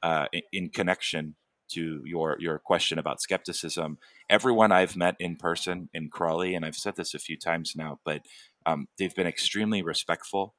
uh, 0.03 0.27
in, 0.33 0.43
in, 0.53 0.69
connection 0.69 1.35
to 1.71 2.03
your 2.05 2.37
your 2.39 2.59
question 2.59 2.99
about 2.99 3.23
skepticism, 3.23 3.99
everyone 4.29 4.73
I've 4.73 4.97
met 4.97 5.17
in 5.19 5.37
person 5.37 5.89
in 5.95 6.11
Crawley, 6.11 6.55
and 6.55 6.65
I've 6.65 6.77
said 6.77 6.97
this 6.97 7.15
a 7.15 7.19
few 7.19 7.39
times 7.39 7.75
now, 7.75 8.01
but 8.05 8.23
um, 8.67 8.89
they've 8.99 9.15
been 9.15 9.27
extremely 9.27 9.83
respectful 9.83 10.55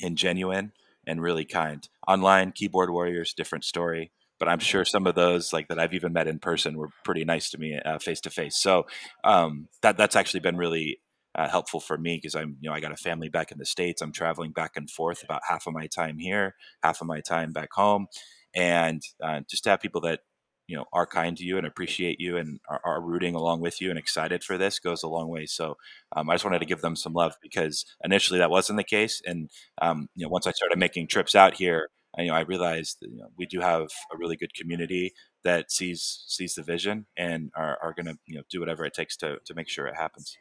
and 0.00 0.16
genuine 0.16 0.72
and 1.06 1.22
really 1.22 1.44
kind. 1.44 1.88
Online, 2.06 2.52
keyboard 2.52 2.90
warriors, 2.90 3.32
different 3.32 3.64
story 3.64 4.12
but 4.38 4.48
I'm 4.48 4.58
sure 4.58 4.84
some 4.84 5.06
of 5.06 5.14
those 5.14 5.52
like 5.52 5.68
that 5.68 5.78
I've 5.78 5.94
even 5.94 6.12
met 6.12 6.28
in 6.28 6.38
person 6.38 6.76
were 6.76 6.90
pretty 7.04 7.24
nice 7.24 7.50
to 7.50 7.58
me 7.58 7.78
face 8.00 8.20
to 8.22 8.30
face. 8.30 8.56
So 8.56 8.86
um, 9.24 9.68
that 9.82 9.96
that's 9.96 10.16
actually 10.16 10.40
been 10.40 10.56
really 10.56 11.00
uh, 11.38 11.48
helpful 11.48 11.78
for 11.78 11.96
me 11.96 12.16
because 12.16 12.34
I'm, 12.34 12.56
you 12.60 12.68
know, 12.68 12.74
I 12.74 12.80
got 12.80 12.92
a 12.92 12.96
family 12.96 13.28
back 13.28 13.52
in 13.52 13.58
the 13.58 13.64
States. 13.64 14.02
I'm 14.02 14.12
traveling 14.12 14.50
back 14.50 14.72
and 14.76 14.90
forth 14.90 15.22
about 15.22 15.42
half 15.48 15.66
of 15.66 15.72
my 15.72 15.86
time 15.86 16.18
here, 16.18 16.56
half 16.82 17.00
of 17.00 17.06
my 17.06 17.20
time 17.20 17.52
back 17.52 17.68
home. 17.72 18.08
And 18.54 19.02
uh, 19.22 19.42
just 19.48 19.64
to 19.64 19.70
have 19.70 19.80
people 19.80 20.00
that, 20.02 20.20
you 20.66 20.76
know, 20.76 20.86
are 20.92 21.06
kind 21.06 21.36
to 21.36 21.44
you 21.44 21.56
and 21.56 21.66
appreciate 21.66 22.20
you 22.20 22.36
and 22.36 22.58
are, 22.68 22.80
are, 22.84 23.00
rooting 23.00 23.34
along 23.34 23.60
with 23.60 23.80
you 23.80 23.88
and 23.88 23.98
excited 23.98 24.42
for 24.42 24.58
this 24.58 24.78
goes 24.78 25.02
a 25.02 25.08
long 25.08 25.28
way. 25.28 25.46
So 25.46 25.76
um, 26.14 26.28
I 26.28 26.34
just 26.34 26.44
wanted 26.44 26.58
to 26.58 26.66
give 26.66 26.82
them 26.82 26.96
some 26.96 27.14
love 27.14 27.36
because 27.40 27.86
initially 28.04 28.38
that 28.40 28.50
wasn't 28.50 28.76
the 28.76 28.84
case. 28.84 29.22
And, 29.24 29.48
um, 29.80 30.08
you 30.14 30.26
know, 30.26 30.30
once 30.30 30.46
I 30.46 30.52
started 30.52 30.78
making 30.78 31.06
trips 31.06 31.34
out 31.34 31.54
here, 31.54 31.88
I, 32.18 32.22
you 32.22 32.28
know, 32.28 32.34
I 32.34 32.40
realized 32.40 32.98
that, 33.00 33.10
you 33.10 33.18
know, 33.18 33.28
we 33.36 33.46
do 33.46 33.60
have 33.60 33.88
a 34.12 34.16
really 34.16 34.36
good 34.36 34.54
community 34.54 35.12
that 35.44 35.70
sees 35.70 36.24
sees 36.26 36.54
the 36.54 36.62
vision 36.62 37.06
and 37.16 37.50
are, 37.56 37.78
are 37.82 37.94
going 37.94 38.06
to 38.06 38.18
you 38.26 38.36
know 38.36 38.42
do 38.50 38.60
whatever 38.60 38.84
it 38.84 38.94
takes 38.94 39.16
to 39.18 39.38
to 39.44 39.54
make 39.54 39.68
sure 39.68 39.86
it 39.86 39.96
happens. 39.96 40.36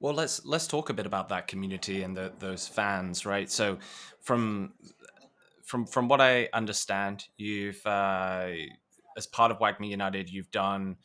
Well, 0.00 0.14
let's 0.14 0.44
let's 0.46 0.66
talk 0.66 0.88
a 0.88 0.94
bit 0.94 1.06
about 1.06 1.28
that 1.28 1.46
community 1.46 2.02
and 2.02 2.16
the, 2.16 2.32
those 2.38 2.66
fans, 2.66 3.26
right? 3.26 3.50
So, 3.50 3.78
from 4.22 4.72
from 5.62 5.86
from 5.86 6.08
what 6.08 6.20
I 6.20 6.48
understand, 6.54 7.26
you've 7.36 7.84
uh, 7.86 8.48
as 9.16 9.26
part 9.26 9.50
of 9.52 9.58
WAGMI 9.58 9.88
United, 9.88 10.30
you've 10.30 10.50
done 10.50 10.96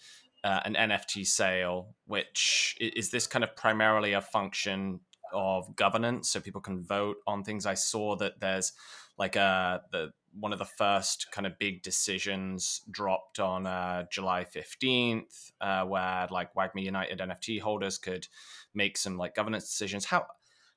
uh, 0.43 0.61
an 0.63 0.75
NFT 0.75 1.25
sale, 1.25 1.95
which 2.05 2.77
is 2.79 3.11
this 3.11 3.27
kind 3.27 3.43
of 3.43 3.55
primarily 3.55 4.13
a 4.13 4.21
function 4.21 5.01
of 5.33 5.75
governance, 5.75 6.29
so 6.31 6.39
people 6.39 6.61
can 6.61 6.81
vote 6.81 7.17
on 7.27 7.43
things. 7.43 7.65
I 7.65 7.73
saw 7.73 8.15
that 8.17 8.39
there's 8.39 8.71
like 9.17 9.37
uh 9.37 9.79
the 9.91 10.11
one 10.39 10.51
of 10.51 10.59
the 10.59 10.65
first 10.65 11.27
kind 11.31 11.47
of 11.47 11.57
big 11.57 11.81
decisions 11.81 12.81
dropped 12.91 13.39
on 13.39 13.65
uh, 13.65 14.03
July 14.11 14.45
15th, 14.45 15.51
uh, 15.61 15.85
where 15.85 16.27
like 16.29 16.53
WAGMI 16.53 16.83
United 16.83 17.19
NFT 17.19 17.61
holders 17.61 17.97
could 17.97 18.27
make 18.73 18.97
some 18.97 19.17
like 19.17 19.35
governance 19.35 19.65
decisions. 19.65 20.05
How 20.05 20.25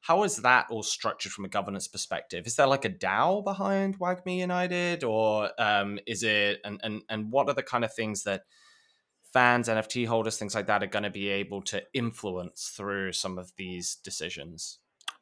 how 0.00 0.22
is 0.22 0.36
that 0.36 0.66
all 0.70 0.84
structured 0.84 1.32
from 1.32 1.44
a 1.44 1.48
governance 1.48 1.88
perspective? 1.88 2.46
Is 2.46 2.54
there 2.54 2.68
like 2.68 2.84
a 2.84 2.90
DAO 2.90 3.42
behind 3.42 3.98
WAGMI 3.98 4.38
United, 4.38 5.02
or 5.02 5.50
um, 5.60 5.98
is 6.06 6.22
it 6.22 6.60
and 6.64 6.80
and 6.84 7.02
and 7.08 7.32
what 7.32 7.48
are 7.48 7.54
the 7.54 7.62
kind 7.62 7.84
of 7.84 7.92
things 7.92 8.22
that 8.22 8.42
fans, 9.32 9.68
NFT 9.68 10.06
holders, 10.06 10.38
things 10.38 10.54
like 10.54 10.66
that 10.68 10.82
are 10.82 10.86
going 10.86 11.02
to 11.02 11.10
be 11.10 11.28
able 11.28 11.62
to 11.62 11.82
influence 11.92 12.72
through 12.76 13.12
some 13.12 13.38
of 13.38 13.52
these 13.56 13.96
decisions? 13.96 14.78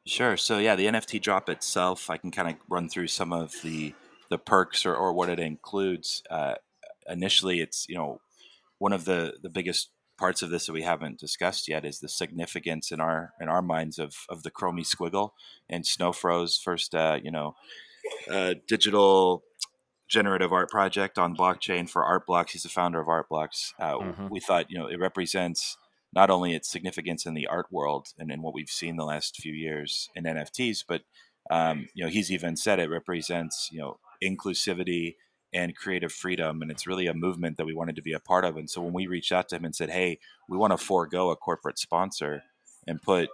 Sure. 0.07 0.37
So 0.37 0.57
yeah, 0.57 0.75
the 0.75 0.85
NFT 0.85 1.21
drop 1.21 1.49
itself, 1.49 2.09
I 2.09 2.17
can 2.17 2.31
kind 2.31 2.49
of 2.49 2.55
run 2.69 2.87
through 2.87 3.07
some 3.07 3.33
of 3.33 3.53
the 3.61 3.93
the 4.29 4.37
perks 4.37 4.85
or, 4.85 4.95
or 4.95 5.13
what 5.13 5.29
it 5.29 5.39
includes. 5.39 6.23
Uh, 6.29 6.55
initially, 7.09 7.59
it's 7.59 7.85
you 7.89 7.95
know 7.95 8.21
one 8.77 8.93
of 8.93 9.05
the 9.05 9.35
the 9.41 9.49
biggest 9.49 9.89
parts 10.17 10.41
of 10.41 10.49
this 10.49 10.65
that 10.65 10.73
we 10.73 10.81
haven't 10.81 11.19
discussed 11.19 11.67
yet 11.67 11.85
is 11.85 11.99
the 11.99 12.09
significance 12.09 12.91
in 12.91 13.01
our 13.01 13.33
in 13.41 13.49
our 13.49 13.61
minds 13.61 13.99
of 13.99 14.15
of 14.29 14.43
the 14.43 14.51
Chromie 14.51 14.87
Squiggle 14.87 15.31
and 15.69 15.85
Snowfro's 15.85 16.57
first 16.57 16.95
uh, 16.95 17.19
you 17.21 17.31
know 17.31 17.55
uh, 18.31 18.55
digital 18.65 19.43
generative 20.07 20.53
art 20.53 20.69
project 20.69 21.17
on 21.17 21.35
blockchain 21.35 21.89
for 21.89 22.05
Art 22.05 22.25
Blocks. 22.25 22.53
He's 22.53 22.63
the 22.63 22.69
founder 22.69 23.01
of 23.01 23.09
Art 23.09 23.27
Blocks. 23.27 23.73
Uh, 23.77 23.97
mm-hmm. 23.97 24.27
We 24.29 24.39
thought 24.39 24.71
you 24.71 24.79
know 24.79 24.87
it 24.87 24.99
represents 24.99 25.77
not 26.13 26.29
only 26.29 26.53
its 26.53 26.69
significance 26.69 27.25
in 27.25 27.33
the 27.33 27.47
art 27.47 27.67
world 27.71 28.07
and 28.17 28.31
in 28.31 28.41
what 28.41 28.53
we've 28.53 28.69
seen 28.69 28.95
the 28.95 29.05
last 29.05 29.37
few 29.37 29.53
years 29.53 30.09
in 30.15 30.23
NFTs, 30.23 30.83
but 30.87 31.01
um, 31.49 31.87
you 31.93 32.03
know 32.03 32.09
he's 32.09 32.31
even 32.31 32.55
said 32.57 32.79
it 32.79 32.89
represents 32.89 33.69
you 33.71 33.79
know 33.79 33.99
inclusivity 34.23 35.15
and 35.53 35.75
creative 35.75 36.11
freedom. 36.11 36.61
And 36.61 36.69
it's 36.69 36.87
really 36.87 37.07
a 37.07 37.13
movement 37.13 37.57
that 37.57 37.65
we 37.65 37.73
wanted 37.73 37.95
to 37.95 38.01
be 38.01 38.13
a 38.13 38.19
part 38.19 38.45
of. 38.45 38.57
And 38.57 38.69
so 38.69 38.81
when 38.81 38.93
we 38.93 39.07
reached 39.07 39.31
out 39.31 39.49
to 39.49 39.55
him 39.55 39.65
and 39.65 39.75
said, 39.75 39.89
hey, 39.89 40.19
we 40.49 40.57
want 40.57 40.71
to 40.71 40.77
forego 40.77 41.29
a 41.29 41.35
corporate 41.35 41.79
sponsor 41.79 42.43
and 42.85 43.01
put 43.01 43.29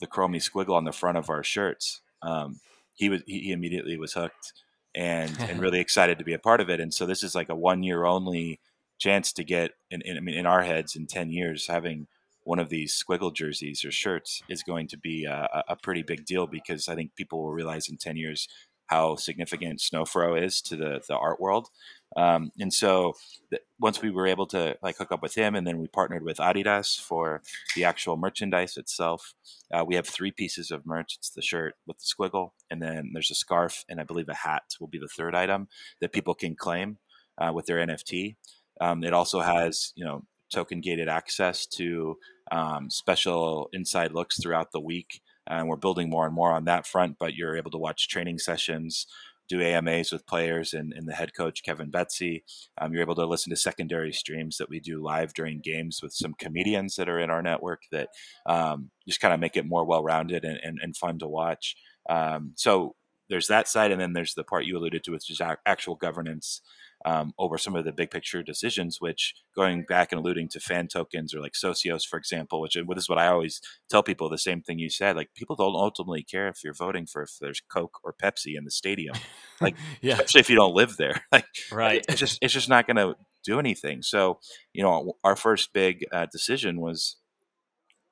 the 0.00 0.06
Chromie 0.06 0.36
squiggle 0.36 0.74
on 0.74 0.84
the 0.84 0.92
front 0.92 1.18
of 1.18 1.28
our 1.28 1.44
shirts, 1.44 2.00
um, 2.22 2.60
he 2.94 3.08
was 3.08 3.22
he 3.26 3.52
immediately 3.52 3.96
was 3.96 4.12
hooked 4.12 4.52
and 4.94 5.34
and 5.40 5.60
really 5.60 5.80
excited 5.80 6.18
to 6.18 6.24
be 6.24 6.34
a 6.34 6.38
part 6.38 6.60
of 6.60 6.68
it. 6.68 6.80
And 6.80 6.92
so 6.92 7.06
this 7.06 7.22
is 7.22 7.34
like 7.34 7.48
a 7.48 7.54
one 7.54 7.82
year 7.82 8.04
only 8.04 8.60
chance 9.00 9.32
to 9.32 9.42
get 9.42 9.72
in, 9.90 10.02
in 10.02 10.16
I 10.16 10.20
mean 10.20 10.36
in 10.36 10.46
our 10.46 10.62
heads 10.62 10.94
in 10.94 11.06
ten 11.06 11.30
years 11.30 11.66
having 11.66 12.06
one 12.44 12.58
of 12.58 12.68
these 12.68 13.02
squiggle 13.02 13.34
jerseys 13.34 13.84
or 13.84 13.90
shirts 13.90 14.42
is 14.48 14.62
going 14.62 14.88
to 14.88 14.98
be 14.98 15.24
a, 15.24 15.64
a 15.68 15.76
pretty 15.76 16.02
big 16.02 16.24
deal 16.24 16.46
because 16.46 16.88
I 16.88 16.94
think 16.94 17.14
people 17.16 17.42
will 17.42 17.52
realize 17.52 17.88
in 17.88 17.96
ten 17.96 18.16
years 18.16 18.48
how 18.86 19.14
significant 19.14 19.78
Snowfro 19.78 20.40
is 20.40 20.60
to 20.62 20.76
the 20.76 21.00
the 21.06 21.16
art 21.16 21.40
world. 21.40 21.68
Um, 22.16 22.50
and 22.58 22.74
so 22.74 23.14
th- 23.50 23.62
once 23.78 24.02
we 24.02 24.10
were 24.10 24.26
able 24.26 24.46
to 24.48 24.76
like 24.82 24.96
hook 24.96 25.12
up 25.12 25.22
with 25.22 25.36
him, 25.36 25.54
and 25.54 25.64
then 25.64 25.78
we 25.78 25.86
partnered 25.86 26.24
with 26.24 26.38
Adidas 26.38 27.00
for 27.00 27.40
the 27.76 27.84
actual 27.84 28.16
merchandise 28.16 28.76
itself. 28.76 29.32
Uh, 29.72 29.84
we 29.86 29.94
have 29.94 30.08
three 30.08 30.32
pieces 30.32 30.72
of 30.72 30.84
merch. 30.84 31.14
It's 31.16 31.30
the 31.30 31.40
shirt 31.40 31.76
with 31.86 31.98
the 31.98 32.04
squiggle, 32.04 32.50
and 32.68 32.82
then 32.82 33.10
there's 33.12 33.30
a 33.30 33.36
scarf, 33.36 33.84
and 33.88 34.00
I 34.00 34.04
believe 34.04 34.28
a 34.28 34.34
hat 34.34 34.74
will 34.80 34.88
be 34.88 34.98
the 34.98 35.08
third 35.08 35.36
item 35.36 35.68
that 36.00 36.12
people 36.12 36.34
can 36.34 36.56
claim 36.56 36.98
uh, 37.38 37.52
with 37.54 37.66
their 37.66 37.78
NFT. 37.78 38.36
Um, 38.80 39.04
it 39.04 39.12
also 39.12 39.40
has 39.40 39.92
you 39.96 40.04
know 40.04 40.22
token 40.52 40.80
gated 40.80 41.08
access 41.08 41.66
to 41.66 42.16
um, 42.50 42.90
special 42.90 43.68
inside 43.72 44.12
looks 44.12 44.40
throughout 44.40 44.72
the 44.72 44.80
week 44.80 45.20
and 45.46 45.68
we're 45.68 45.76
building 45.76 46.08
more 46.08 46.26
and 46.26 46.34
more 46.34 46.52
on 46.52 46.64
that 46.64 46.86
front. 46.86 47.16
But 47.18 47.34
you're 47.34 47.56
able 47.56 47.70
to 47.72 47.78
watch 47.78 48.08
training 48.08 48.38
sessions, 48.38 49.06
do 49.48 49.60
AMAs 49.60 50.12
with 50.12 50.26
players 50.26 50.72
and, 50.72 50.92
and 50.92 51.08
the 51.08 51.12
head 51.12 51.34
coach 51.34 51.64
Kevin 51.64 51.90
Betsy. 51.90 52.44
Um, 52.78 52.92
you're 52.92 53.02
able 53.02 53.16
to 53.16 53.26
listen 53.26 53.50
to 53.50 53.56
secondary 53.56 54.12
streams 54.12 54.56
that 54.58 54.70
we 54.70 54.80
do 54.80 55.02
live 55.02 55.34
during 55.34 55.60
games 55.60 56.00
with 56.02 56.12
some 56.12 56.34
comedians 56.34 56.96
that 56.96 57.08
are 57.08 57.18
in 57.18 57.30
our 57.30 57.42
network 57.42 57.82
that 57.90 58.08
um, 58.46 58.90
just 59.08 59.20
kind 59.20 59.34
of 59.34 59.40
make 59.40 59.56
it 59.56 59.66
more 59.66 59.84
well-rounded 59.84 60.44
and, 60.44 60.58
and, 60.62 60.78
and 60.80 60.96
fun 60.96 61.18
to 61.18 61.28
watch. 61.28 61.74
Um, 62.08 62.52
so 62.56 62.94
there's 63.28 63.48
that 63.48 63.68
side, 63.68 63.92
and 63.92 64.00
then 64.00 64.12
there's 64.12 64.34
the 64.34 64.44
part 64.44 64.64
you 64.64 64.76
alluded 64.76 65.04
to, 65.04 65.12
which 65.12 65.30
is 65.30 65.40
actual 65.66 65.94
governance 65.94 66.62
um, 67.04 67.32
over 67.38 67.56
some 67.56 67.74
of 67.76 67.84
the 67.84 67.92
big 67.92 68.10
picture 68.10 68.42
decisions, 68.42 69.00
which 69.00 69.34
going 69.56 69.84
back 69.84 70.12
and 70.12 70.20
alluding 70.20 70.48
to 70.50 70.60
fan 70.60 70.88
tokens 70.88 71.34
or 71.34 71.40
like 71.40 71.52
Socios, 71.52 72.06
for 72.06 72.18
example, 72.18 72.60
which 72.60 72.74
this 72.74 72.84
is 73.04 73.08
what 73.08 73.18
I 73.18 73.28
always 73.28 73.60
tell 73.88 74.02
people 74.02 74.28
the 74.28 74.38
same 74.38 74.62
thing 74.62 74.78
you 74.78 74.90
said. 74.90 75.16
Like 75.16 75.34
people 75.34 75.56
don't 75.56 75.74
ultimately 75.74 76.22
care 76.22 76.48
if 76.48 76.62
you're 76.62 76.74
voting 76.74 77.06
for 77.06 77.22
if 77.22 77.36
there's 77.40 77.60
Coke 77.60 77.98
or 78.04 78.12
Pepsi 78.12 78.56
in 78.56 78.64
the 78.64 78.70
stadium, 78.70 79.16
like 79.60 79.76
yeah. 80.00 80.14
especially 80.14 80.40
if 80.40 80.50
you 80.50 80.56
don't 80.56 80.74
live 80.74 80.96
there. 80.96 81.24
Like 81.32 81.46
right, 81.70 82.04
it's 82.08 82.18
just 82.18 82.38
it's 82.42 82.52
just 82.52 82.68
not 82.68 82.88
going 82.88 82.96
to 82.96 83.14
do 83.44 83.60
anything. 83.60 84.02
So 84.02 84.40
you 84.72 84.82
know, 84.82 85.14
our 85.22 85.36
first 85.36 85.72
big 85.72 86.04
uh, 86.12 86.26
decision 86.30 86.80
was 86.80 87.16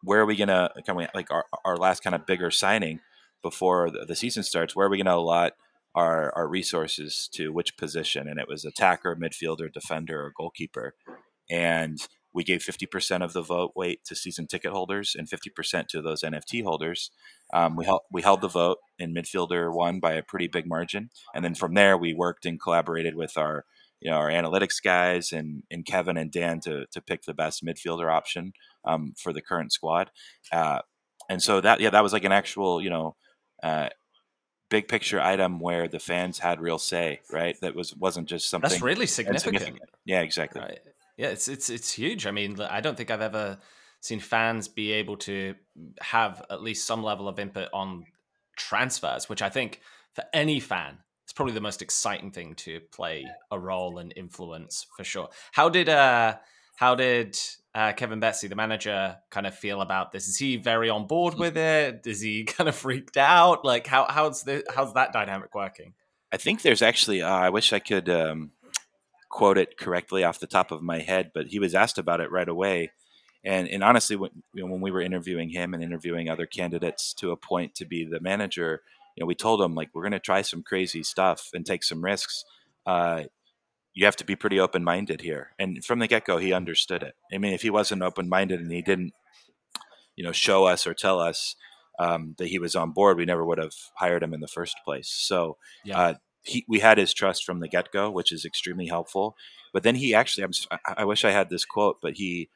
where 0.03 0.21
are 0.21 0.27
we 0.27 0.37
going 0.37 0.49
to 0.49 0.71
can 0.85 0.95
we 0.95 1.09
like 1.15 1.31
our, 1.33 1.45
our 1.65 1.77
last 1.77 2.05
kind 2.05 2.15
of 2.15 2.27
bigger 2.27 2.51
signing 2.51 3.01
before 3.43 3.91
the, 3.91 4.05
the 4.05 4.15
season 4.15 4.45
starts? 4.45 4.77
Where 4.77 4.87
are 4.87 4.91
we 4.91 4.99
going 4.99 5.07
to 5.07 5.15
allot 5.15 5.55
our, 5.95 6.33
our 6.37 6.49
resources 6.49 7.29
to 7.35 7.53
which 7.53 7.77
position, 7.77 8.29
and 8.29 8.39
it 8.39 8.49
was 8.49 8.65
attacker, 8.65 9.17
midfielder, 9.17 9.73
defender, 9.73 10.21
or 10.25 10.33
goalkeeper. 10.37 10.95
And 11.51 11.99
we 12.33 12.45
gave 12.45 12.61
50% 12.61 13.25
of 13.25 13.33
the 13.33 13.43
vote 13.43 13.73
weight 13.75 14.05
to 14.05 14.15
season 14.15 14.47
ticket 14.47 14.71
holders 14.73 15.17
and 15.19 15.29
50% 15.29 15.89
to 15.89 16.03
those 16.03 16.23
NFT 16.23 16.63
holders. 16.63 17.11
Um, 17.53 17.75
we, 17.75 17.87
held, 17.87 18.03
we 18.13 18.23
held 18.23 18.43
the 18.43 18.49
vote, 18.49 18.79
and 18.99 19.17
midfielder 19.17 19.75
won 19.75 19.99
by 19.99 20.13
a 20.13 20.23
pretty 20.23 20.47
big 20.47 20.67
margin. 20.67 21.11
And 21.35 21.45
then 21.45 21.55
from 21.55 21.75
there, 21.75 21.97
we 21.97 22.13
worked 22.15 22.47
and 22.47 22.61
collaborated 22.61 23.15
with 23.15 23.37
our 23.37 23.65
you 24.01 24.11
know 24.11 24.17
our 24.17 24.31
analytics 24.31 24.83
guys 24.83 25.33
and, 25.33 25.65
and 25.71 25.85
Kevin 25.85 26.17
and 26.17 26.31
Dan 26.31 26.61
to, 26.61 26.87
to 26.93 27.01
pick 27.01 27.25
the 27.25 27.35
best 27.35 27.65
midfielder 27.65 28.13
option 28.13 28.53
um, 28.85 29.15
for 29.21 29.33
the 29.33 29.43
current 29.43 29.73
squad. 29.73 30.11
Uh, 30.53 30.81
and 31.29 31.43
so 31.43 31.61
that 31.61 31.81
yeah 31.81 31.91
that 31.91 32.03
was 32.03 32.13
like 32.13 32.25
an 32.25 32.33
actual 32.33 32.81
you 32.81 32.91
know 32.91 33.17
uh, 33.63 33.89
big 34.69 34.89
picture 34.89 35.21
item 35.21 35.61
where 35.61 35.89
the 35.89 35.99
fans 35.99 36.39
had 36.39 36.61
real 36.61 36.79
say, 36.79 37.21
right? 37.33 37.59
That 37.61 37.75
was 37.75 37.95
wasn't 37.97 38.29
just 38.29 38.49
something 38.51 38.71
that's 38.71 38.83
really 38.83 39.07
significant. 39.07 39.81
Yeah, 40.05 40.21
exactly. 40.21 40.61
Right. 40.61 40.81
Yeah, 41.17 41.29
it's 41.29 41.49
it's 41.49 41.71
it's 41.71 41.93
huge. 41.93 42.27
I 42.27 42.31
mean, 42.31 42.61
I 42.61 42.81
don't 42.81 42.97
think 42.97 43.11
I've 43.11 43.21
ever 43.21 43.59
seen 44.01 44.21
fans 44.21 44.69
be 44.69 44.93
able 44.93 45.17
to 45.17 45.55
have 46.01 46.43
at 46.51 46.63
least 46.63 46.87
some 46.87 47.03
level 47.03 47.29
of 47.29 47.39
input 47.39 47.69
on 47.73 48.07
transfers, 48.57 49.29
which 49.29 49.43
I 49.43 49.49
think 49.49 49.81
for 50.15 50.25
any 50.33 50.61
fan 50.61 50.99
it's 51.29 51.35
probably 51.35 51.53
the 51.53 51.61
most 51.61 51.83
exciting 51.83 52.31
thing 52.31 52.55
to 52.55 52.81
play 52.91 53.27
a 53.51 53.59
role 53.59 53.99
and 53.99 54.15
influence 54.17 54.87
for 54.97 55.05
sure. 55.05 55.29
How 55.53 55.69
did 55.69 55.91
uh 55.91 56.37
how 56.77 56.95
did 56.95 57.39
uh, 57.79 57.93
Kevin 57.93 58.19
Betsy, 58.19 58.49
the 58.49 58.57
manager, 58.57 59.17
kind 59.31 59.47
of 59.47 59.55
feel 59.55 59.81
about 59.81 60.11
this? 60.11 60.27
Is 60.27 60.37
he 60.37 60.57
very 60.57 60.91
on 60.91 61.07
board 61.07 61.35
with 61.35 61.57
it? 61.57 62.07
Is 62.07 62.21
he 62.21 62.43
kind 62.57 62.69
of 62.69 62.75
freaked 62.75 63.17
out? 63.17 63.65
Like, 63.65 63.87
how 63.87 64.07
how's 64.09 64.43
the 64.43 64.65
how's 64.75 64.95
that 64.95 65.13
dynamic 65.13 65.55
working? 65.55 65.95
I 66.33 66.39
think 66.39 66.63
there's 66.63 66.83
actually. 66.83 67.23
Uh, 67.23 67.29
I 67.29 67.51
wish 67.51 67.73
I 67.73 67.79
could 67.79 68.09
um, 68.09 68.51
quote 69.29 69.59
it 69.59 69.79
correctly 69.79 70.25
off 70.25 70.41
the 70.41 70.49
top 70.49 70.73
of 70.73 70.83
my 70.83 70.99
head, 70.99 71.31
but 71.33 71.47
he 71.47 71.61
was 71.61 71.75
asked 71.75 71.99
about 71.99 72.21
it 72.21 72.33
right 72.33 72.49
away. 72.49 72.91
And 73.45 73.69
and 73.69 73.85
honestly, 73.85 74.17
when, 74.17 74.31
you 74.53 74.65
know, 74.65 74.73
when 74.73 74.81
we 74.81 74.91
were 74.91 75.01
interviewing 75.01 75.51
him 75.51 75.73
and 75.73 75.83
interviewing 75.83 76.29
other 76.29 76.47
candidates 76.47 77.15
to 77.15 77.31
appoint 77.31 77.77
to 77.77 77.85
be 77.85 78.05
the 78.05 78.19
manager, 78.19 78.83
you 79.15 79.23
know, 79.23 79.27
we 79.27 79.37
told 79.37 79.63
him 79.63 79.77
like 79.77 79.91
we're 79.95 80.03
going 80.03 80.13
to 80.13 80.19
try 80.19 80.43
some 80.43 80.65
crazy 80.65 81.05
stuff 81.05 81.51
and 81.55 81.65
take 81.65 81.85
some 81.85 82.05
risks. 82.05 82.45
Uh, 82.85 83.25
you 83.99 84.05
have 84.05 84.15
to 84.15 84.25
be 84.25 84.37
pretty 84.37 84.61
open 84.61 84.85
minded 84.85 85.23
here. 85.23 85.51
And 85.59 85.85
from 85.85 85.99
the 85.99 86.07
get 86.07 86.25
go, 86.25 86.39
he 86.39 86.53
understood 86.53 87.03
it. 87.03 87.17
I 87.33 87.39
mean, 87.39 87.53
if 87.53 87.63
he 87.63 87.71
wasn't 87.71 88.03
open 88.03 88.29
minded 88.29 88.61
and 88.61 88.71
he 88.71 88.81
didn't, 88.81 89.13
you 90.15 90.23
know, 90.23 90.31
show 90.31 90.67
us 90.67 90.87
or 90.87 90.95
tell 90.95 91.19
us 91.19 91.57
um, 91.99 92.37
that 92.39 92.47
he 92.47 92.61
was 92.61 92.77
on 92.77 92.93
board, 92.93 93.17
we 93.17 93.25
never 93.25 93.45
would 93.45 93.59
have 93.59 93.75
hired 93.97 94.23
him 94.23 94.33
in 94.33 94.39
the 94.39 94.47
first 94.47 94.77
place. 94.85 95.09
So 95.09 95.57
yeah. 95.85 95.99
uh, 95.99 96.15
he, 96.45 96.65
we 96.69 96.79
had 96.79 96.97
his 96.97 97.13
trust 97.13 97.45
from 97.45 97.59
the 97.59 97.67
get 97.67 97.91
go, 97.91 98.09
which 98.09 98.31
is 98.31 98.45
extremely 98.45 98.87
helpful. 98.87 99.35
But 99.73 99.83
then 99.83 99.97
he 99.97 100.15
actually, 100.15 100.45
I'm, 100.45 100.53
I 100.97 101.05
wish 101.05 101.25
I 101.25 101.33
had 101.33 101.51
this 101.51 101.65
quote, 101.65 101.97
but 102.01 102.15
he, 102.15 102.51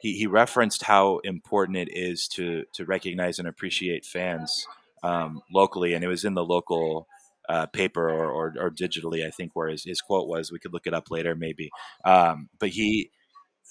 he, 0.00 0.14
he 0.14 0.26
referenced 0.26 0.82
how 0.82 1.18
important 1.18 1.78
it 1.78 1.88
is 1.92 2.26
to 2.30 2.64
to 2.72 2.84
recognize 2.84 3.38
and 3.38 3.46
appreciate 3.46 4.04
fans 4.04 4.66
um, 5.04 5.40
locally, 5.52 5.94
and 5.94 6.02
it 6.02 6.08
was 6.08 6.24
in 6.24 6.34
the 6.34 6.44
local 6.44 7.06
uh, 7.48 7.66
paper 7.66 8.08
or, 8.08 8.30
or, 8.30 8.54
or, 8.58 8.70
digitally. 8.70 9.26
I 9.26 9.30
think 9.30 9.50
where 9.54 9.68
his, 9.68 9.84
his 9.84 10.00
quote 10.00 10.28
was. 10.28 10.50
We 10.50 10.58
could 10.58 10.72
look 10.72 10.86
it 10.86 10.94
up 10.94 11.10
later, 11.10 11.34
maybe. 11.34 11.70
Um, 12.04 12.48
but 12.58 12.70
he 12.70 13.10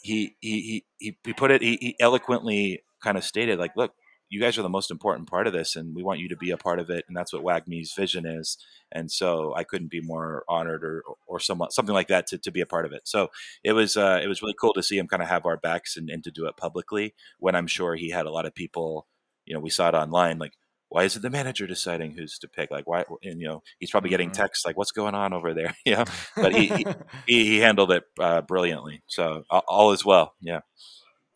he 0.03 0.36
he 0.41 0.83
he 0.99 1.17
he 1.23 1.33
put 1.33 1.51
it. 1.51 1.62
He, 1.62 1.77
he 1.81 1.95
eloquently 1.99 2.83
kind 3.01 3.17
of 3.17 3.23
stated 3.23 3.59
like, 3.59 3.75
look, 3.75 3.93
you 4.29 4.39
guys 4.39 4.57
are 4.57 4.63
the 4.63 4.69
most 4.69 4.89
important 4.89 5.29
part 5.29 5.45
of 5.47 5.53
this, 5.53 5.75
and 5.75 5.95
we 5.95 6.03
want 6.03 6.19
you 6.19 6.29
to 6.29 6.36
be 6.36 6.51
a 6.51 6.57
part 6.57 6.79
of 6.79 6.89
it, 6.89 7.05
and 7.07 7.15
that's 7.15 7.31
what 7.31 7.43
WAGMI's 7.43 7.93
vision 7.93 8.25
is. 8.25 8.57
And 8.91 9.12
so 9.12 9.53
I 9.55 9.63
couldn't 9.63 9.91
be 9.91 10.01
more 10.01 10.43
honored 10.47 10.83
or 10.83 11.03
or 11.27 11.39
somewhat 11.39 11.73
something 11.73 11.93
like 11.93 12.07
that 12.07 12.27
to, 12.27 12.38
to 12.39 12.51
be 12.51 12.62
a 12.62 12.65
part 12.65 12.86
of 12.86 12.93
it. 12.93 13.01
So 13.05 13.29
it 13.63 13.73
was 13.73 13.95
uh, 13.97 14.19
it 14.23 14.27
was 14.27 14.41
really 14.41 14.55
cool 14.59 14.73
to 14.73 14.83
see 14.83 14.97
him 14.97 15.07
kind 15.07 15.21
of 15.21 15.29
have 15.29 15.45
our 15.45 15.57
backs 15.57 15.97
and, 15.97 16.09
and 16.09 16.23
to 16.23 16.31
do 16.31 16.47
it 16.47 16.57
publicly 16.57 17.13
when 17.39 17.55
I'm 17.55 17.67
sure 17.67 17.95
he 17.95 18.09
had 18.09 18.25
a 18.25 18.31
lot 18.31 18.45
of 18.45 18.55
people. 18.55 19.07
You 19.45 19.53
know, 19.53 19.59
we 19.59 19.69
saw 19.69 19.89
it 19.89 19.95
online 19.95 20.39
like 20.39 20.53
why 20.93 21.06
is 21.06 21.15
it 21.15 21.23
the 21.23 21.29
manager 21.32 21.65
deciding 21.65 22.12
who's 22.12 22.38
to 22.38 22.47
pick? 22.47 22.69
Like 22.69 22.88
why? 22.88 23.03
And 23.23 23.41
you 23.41 23.47
know, 23.47 23.63
he's 23.79 23.89
probably 23.89 24.12
getting 24.12 24.29
mm-hmm. 24.29 24.43
texts 24.43 24.63
like, 24.63 24.77
"What's 24.77 24.91
going 24.91 25.15
on 25.15 25.34
over 25.34 25.53
there?" 25.56 25.75
Yeah, 25.86 26.06
but 26.36 26.53
he, 26.53 26.67
he, 27.25 27.45
he 27.45 27.58
handled 27.58 27.91
it 27.91 28.03
uh, 28.19 28.41
brilliantly. 28.41 29.01
So 29.08 29.43
all, 29.49 29.63
all 29.67 29.91
is 29.91 30.06
well. 30.06 30.36
Yeah, 30.39 30.60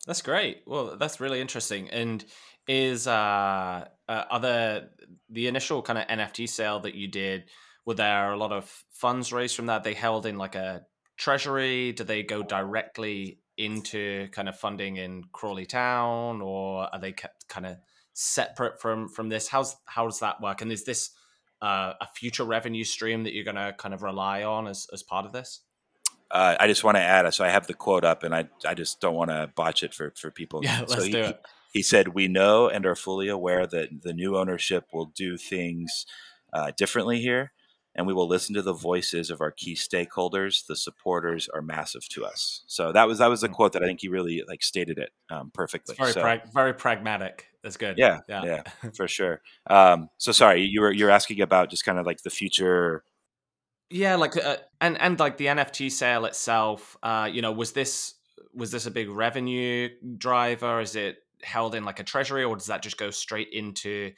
that's 0.06 0.22
great. 0.22 0.62
Well, 0.64 0.96
that's 0.96 1.18
really 1.18 1.40
interesting. 1.40 1.90
And 1.90 2.24
is 2.68 3.08
uh, 3.08 3.86
uh 4.08 4.24
other 4.30 4.90
the 5.28 5.48
initial 5.48 5.82
kind 5.82 5.98
of 5.98 6.06
NFT 6.06 6.48
sale 6.48 6.78
that 6.80 6.94
you 6.94 7.08
did? 7.08 7.46
Were 7.84 7.94
there 7.94 8.30
a 8.30 8.36
lot 8.36 8.52
of 8.52 8.72
funds 8.92 9.32
raised 9.32 9.56
from 9.56 9.66
that? 9.66 9.82
They 9.82 9.94
held 9.94 10.24
in 10.24 10.38
like 10.38 10.54
a 10.54 10.82
treasury. 11.16 11.90
Do 11.92 12.04
they 12.04 12.22
go 12.22 12.44
directly 12.44 13.40
into 13.56 14.28
kind 14.28 14.48
of 14.48 14.56
funding 14.56 14.98
in 14.98 15.24
Crawley 15.32 15.66
Town, 15.66 16.42
or 16.42 16.88
are 16.92 17.00
they 17.00 17.10
kept 17.10 17.48
kind 17.48 17.66
of 17.66 17.78
separate 18.18 18.80
from 18.80 19.08
from 19.08 19.28
this? 19.28 19.48
How's 19.48 19.76
how 19.86 20.04
does 20.04 20.18
that 20.20 20.40
work? 20.40 20.60
And 20.60 20.72
is 20.72 20.84
this 20.84 21.10
uh, 21.62 21.92
a 22.00 22.06
future 22.14 22.44
revenue 22.44 22.84
stream 22.84 23.24
that 23.24 23.32
you're 23.32 23.44
going 23.44 23.56
to 23.56 23.74
kind 23.78 23.94
of 23.94 24.02
rely 24.02 24.42
on 24.42 24.66
as 24.66 24.86
as 24.92 25.02
part 25.02 25.24
of 25.24 25.32
this? 25.32 25.60
Uh, 26.30 26.56
I 26.60 26.66
just 26.66 26.84
want 26.84 26.96
to 26.96 27.02
add. 27.02 27.32
So 27.32 27.44
I 27.44 27.48
have 27.48 27.66
the 27.66 27.74
quote 27.74 28.04
up, 28.04 28.24
and 28.24 28.34
I 28.34 28.48
I 28.66 28.74
just 28.74 29.00
don't 29.00 29.14
want 29.14 29.30
to 29.30 29.50
botch 29.54 29.82
it 29.82 29.94
for 29.94 30.12
for 30.16 30.30
people. 30.30 30.60
Yeah, 30.62 30.80
let's 30.80 30.94
so 30.94 31.02
he, 31.02 31.12
do 31.12 31.20
it. 31.20 31.40
He, 31.72 31.78
he 31.78 31.82
said, 31.82 32.08
"We 32.08 32.28
know 32.28 32.68
and 32.68 32.84
are 32.84 32.96
fully 32.96 33.28
aware 33.28 33.66
that 33.66 34.02
the 34.02 34.12
new 34.12 34.36
ownership 34.36 34.88
will 34.92 35.06
do 35.06 35.36
things 35.36 36.04
uh, 36.52 36.72
differently 36.76 37.20
here, 37.20 37.52
and 37.98 38.06
we 38.06 38.14
will 38.14 38.28
listen 38.28 38.54
to 38.54 38.62
the 38.62 38.72
voices 38.72 39.28
of 39.28 39.42
our 39.42 39.50
key 39.50 39.74
stakeholders. 39.74 40.64
The 40.64 40.76
supporters 40.76 41.48
are 41.52 41.60
massive 41.60 42.08
to 42.10 42.24
us." 42.24 42.62
So 42.66 42.92
that 42.92 43.06
was 43.06 43.18
that 43.18 43.26
was 43.26 43.42
a 43.42 43.48
quote 43.48 43.74
that 43.74 43.82
I 43.82 43.86
think 43.86 44.00
he 44.00 44.08
really 44.08 44.42
like 44.48 44.62
stated 44.62 44.98
it 44.98 45.10
um, 45.28 45.50
perfectly. 45.52 45.92
It's 45.92 45.98
very 45.98 46.12
so, 46.12 46.22
pra- 46.22 46.42
very 46.54 46.72
pragmatic. 46.72 47.48
That's 47.62 47.76
good. 47.76 47.98
Yeah, 47.98 48.20
yeah, 48.28 48.44
yeah 48.44 48.90
for 48.94 49.08
sure. 49.08 49.42
Um, 49.66 50.08
so 50.16 50.32
sorry, 50.32 50.62
you 50.62 50.80
were 50.80 50.92
you're 50.92 51.10
asking 51.10 51.42
about 51.42 51.68
just 51.68 51.84
kind 51.84 51.98
of 51.98 52.06
like 52.06 52.22
the 52.22 52.30
future 52.30 53.02
yeah, 53.90 54.16
like 54.16 54.36
uh, 54.36 54.58
and 54.80 55.00
and 55.00 55.18
like 55.18 55.36
the 55.36 55.46
NFT 55.46 55.90
sale 55.90 56.24
itself, 56.26 56.96
uh, 57.02 57.28
you 57.30 57.42
know, 57.42 57.52
was 57.52 57.72
this 57.72 58.14
was 58.54 58.70
this 58.70 58.86
a 58.86 58.90
big 58.90 59.08
revenue 59.08 59.88
driver? 60.18 60.80
Is 60.80 60.94
it 60.94 61.18
held 61.42 61.74
in 61.74 61.84
like 61.84 61.98
a 61.98 62.04
treasury, 62.04 62.44
or 62.44 62.54
does 62.54 62.66
that 62.66 62.82
just 62.82 62.98
go 62.98 63.10
straight 63.10 63.48
into 63.52 64.12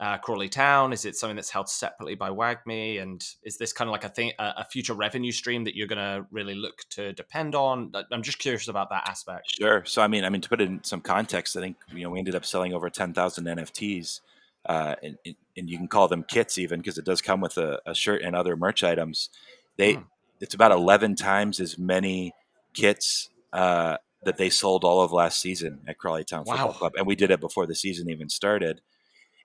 uh, 0.00 0.18
Crawley 0.18 0.48
Town? 0.48 0.92
Is 0.92 1.04
it 1.04 1.16
something 1.16 1.36
that's 1.36 1.50
held 1.50 1.68
separately 1.68 2.14
by 2.14 2.30
WAGMI? 2.30 3.00
And 3.00 3.24
is 3.42 3.56
this 3.56 3.72
kind 3.72 3.88
of 3.88 3.92
like 3.92 4.04
a 4.04 4.08
thing, 4.08 4.32
a, 4.38 4.64
future 4.64 4.94
revenue 4.94 5.32
stream 5.32 5.64
that 5.64 5.76
you're 5.76 5.86
going 5.86 5.98
to 5.98 6.26
really 6.30 6.54
look 6.54 6.82
to 6.90 7.12
depend 7.12 7.54
on? 7.54 7.92
I'm 8.12 8.22
just 8.22 8.38
curious 8.38 8.68
about 8.68 8.90
that 8.90 9.08
aspect. 9.08 9.54
Sure. 9.58 9.84
So 9.84 10.02
I 10.02 10.08
mean, 10.08 10.24
I 10.24 10.30
mean 10.30 10.40
to 10.40 10.48
put 10.48 10.60
it 10.60 10.68
in 10.68 10.82
some 10.84 11.00
context, 11.00 11.56
I 11.56 11.60
think 11.60 11.76
you 11.92 12.04
know 12.04 12.10
we 12.10 12.18
ended 12.18 12.34
up 12.34 12.44
selling 12.44 12.74
over 12.74 12.90
ten 12.90 13.12
thousand 13.12 13.44
NFTs 13.44 14.20
uh, 14.66 14.94
and, 15.02 15.18
and, 15.56 15.68
you 15.68 15.76
can 15.76 15.88
call 15.88 16.08
them 16.08 16.24
kits 16.24 16.56
even 16.56 16.80
because 16.80 16.96
it 16.96 17.04
does 17.04 17.20
come 17.20 17.40
with 17.40 17.58
a, 17.58 17.80
a, 17.84 17.94
shirt 17.94 18.22
and 18.22 18.34
other 18.34 18.56
merch 18.56 18.82
items. 18.82 19.28
They 19.76 19.94
mm. 19.94 20.04
it's 20.40 20.54
about 20.54 20.72
eleven 20.72 21.16
times 21.16 21.60
as 21.60 21.76
many 21.76 22.32
kits 22.72 23.28
uh, 23.52 23.98
that 24.24 24.38
they 24.38 24.48
sold 24.48 24.82
all 24.84 25.02
of 25.02 25.12
last 25.12 25.40
season 25.40 25.80
at 25.86 25.98
Crawley 25.98 26.24
Town 26.24 26.44
Football 26.46 26.68
wow. 26.68 26.72
Club, 26.72 26.92
and 26.96 27.06
we 27.06 27.14
did 27.14 27.30
it 27.30 27.40
before 27.40 27.66
the 27.66 27.74
season 27.74 28.08
even 28.08 28.30
started, 28.30 28.80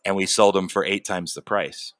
and 0.05 0.15
we 0.15 0.25
sold 0.25 0.55
them 0.55 0.69
for 0.69 0.85
eight 0.85 1.05
times 1.05 1.33
the 1.33 1.41
price. 1.41 1.93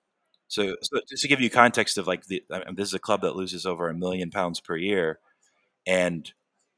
So, 0.48 0.76
so 0.82 1.00
just 1.08 1.22
to 1.22 1.28
give 1.28 1.42
you 1.42 1.50
context 1.50 1.98
of 1.98 2.08
like 2.08 2.26
the, 2.26 2.44
I 2.52 2.60
mean, 2.66 2.76
this 2.76 2.88
is 2.88 2.94
a 2.94 3.00
club 3.00 3.22
that 3.22 3.36
loses 3.36 3.66
over 3.66 3.88
a 3.88 3.94
million 3.94 4.32
pounds 4.32 4.60
per 4.60 4.76
year, 4.76 5.20
and 5.86 6.32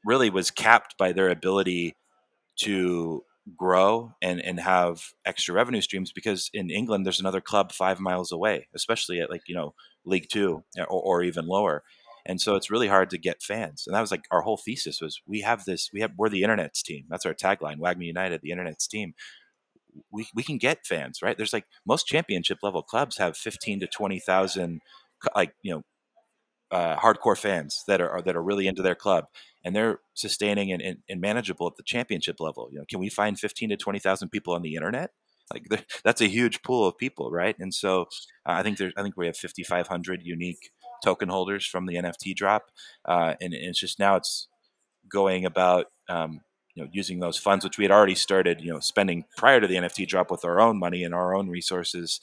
really 0.04 0.30
was 0.30 0.50
capped 0.50 0.98
by 0.98 1.12
their 1.12 1.30
ability 1.30 1.96
to 2.60 3.24
grow 3.56 4.12
and 4.22 4.40
and 4.40 4.60
have 4.60 5.02
extra 5.24 5.54
revenue 5.54 5.80
streams 5.80 6.12
because 6.12 6.48
in 6.54 6.70
England 6.70 7.04
there's 7.04 7.20
another 7.20 7.40
club 7.40 7.72
five 7.72 7.98
miles 7.98 8.30
away, 8.30 8.68
especially 8.74 9.20
at 9.20 9.30
like 9.30 9.42
you 9.48 9.54
know 9.54 9.74
League 10.04 10.28
Two 10.30 10.62
or, 10.78 10.86
or 10.86 11.22
even 11.22 11.46
lower, 11.46 11.82
and 12.26 12.40
so 12.40 12.54
it's 12.56 12.70
really 12.70 12.88
hard 12.88 13.10
to 13.10 13.18
get 13.18 13.42
fans. 13.42 13.84
And 13.86 13.96
that 13.96 14.00
was 14.00 14.10
like 14.10 14.24
our 14.30 14.42
whole 14.42 14.58
thesis 14.58 15.00
was 15.00 15.20
we 15.26 15.40
have 15.40 15.64
this 15.64 15.90
we 15.92 16.00
have 16.00 16.12
we're 16.16 16.28
the 16.28 16.42
internet's 16.42 16.82
team. 16.82 17.06
That's 17.08 17.26
our 17.26 17.34
tagline, 17.34 17.78
WAGMI 17.78 18.06
United, 18.06 18.42
the 18.42 18.50
internet's 18.50 18.86
team. 18.86 19.14
We, 20.10 20.26
we 20.34 20.42
can 20.42 20.58
get 20.58 20.86
fans, 20.86 21.20
right? 21.22 21.36
There's 21.36 21.52
like 21.52 21.66
most 21.86 22.06
championship 22.06 22.58
level 22.62 22.82
clubs 22.82 23.18
have 23.18 23.36
15 23.36 23.80
to 23.80 23.86
20,000 23.86 24.80
like, 25.34 25.54
you 25.62 25.74
know, 25.74 25.82
uh, 26.72 26.96
hardcore 26.96 27.36
fans 27.36 27.84
that 27.86 28.00
are 28.00 28.22
that 28.22 28.34
are 28.34 28.42
really 28.42 28.66
into 28.66 28.80
their 28.80 28.94
club 28.94 29.26
and 29.62 29.76
they're 29.76 30.00
sustaining 30.14 30.72
and, 30.72 30.80
and, 30.80 30.98
and, 31.08 31.20
manageable 31.20 31.66
at 31.66 31.76
the 31.76 31.82
championship 31.82 32.40
level. 32.40 32.68
You 32.72 32.78
know, 32.78 32.84
can 32.88 32.98
we 32.98 33.10
find 33.10 33.38
fifteen 33.38 33.68
to 33.68 33.76
twenty 33.76 33.98
thousand 33.98 34.30
people 34.30 34.54
on 34.54 34.62
the 34.62 34.74
internet? 34.74 35.10
Like 35.52 35.66
that's 36.04 36.22
a 36.22 36.28
huge 36.28 36.62
pool 36.62 36.88
of 36.88 36.96
people, 36.96 37.30
right? 37.30 37.54
And 37.58 37.74
so 37.74 38.02
uh, 38.46 38.52
I 38.52 38.62
think 38.62 38.78
there's 38.78 38.94
I 38.96 39.02
think 39.02 39.16
we 39.16 39.26
have 39.26 39.36
fifty 39.36 39.62
five 39.62 39.88
hundred 39.88 40.22
unique 40.22 40.70
token 41.04 41.28
holders 41.28 41.66
from 41.66 41.86
the 41.86 41.96
NFT 41.96 42.34
drop, 42.34 42.70
uh, 43.04 43.34
and, 43.40 43.52
and, 43.52 43.66
it's 43.66 43.80
just 43.80 43.98
now 43.98 44.16
it's 44.16 44.48
going 45.08 45.44
about. 45.44 45.86
Um, 46.08 46.40
you 46.74 46.82
know, 46.82 46.88
using 46.92 47.20
those 47.20 47.38
funds, 47.38 47.64
which 47.64 47.78
we 47.78 47.84
had 47.84 47.90
already 47.90 48.14
started, 48.14 48.60
you 48.60 48.72
know, 48.72 48.80
spending 48.80 49.24
prior 49.36 49.60
to 49.60 49.66
the 49.66 49.76
NFT 49.76 50.06
drop 50.06 50.30
with 50.30 50.44
our 50.44 50.60
own 50.60 50.78
money 50.78 51.04
and 51.04 51.14
our 51.14 51.34
own 51.34 51.48
resources 51.48 52.20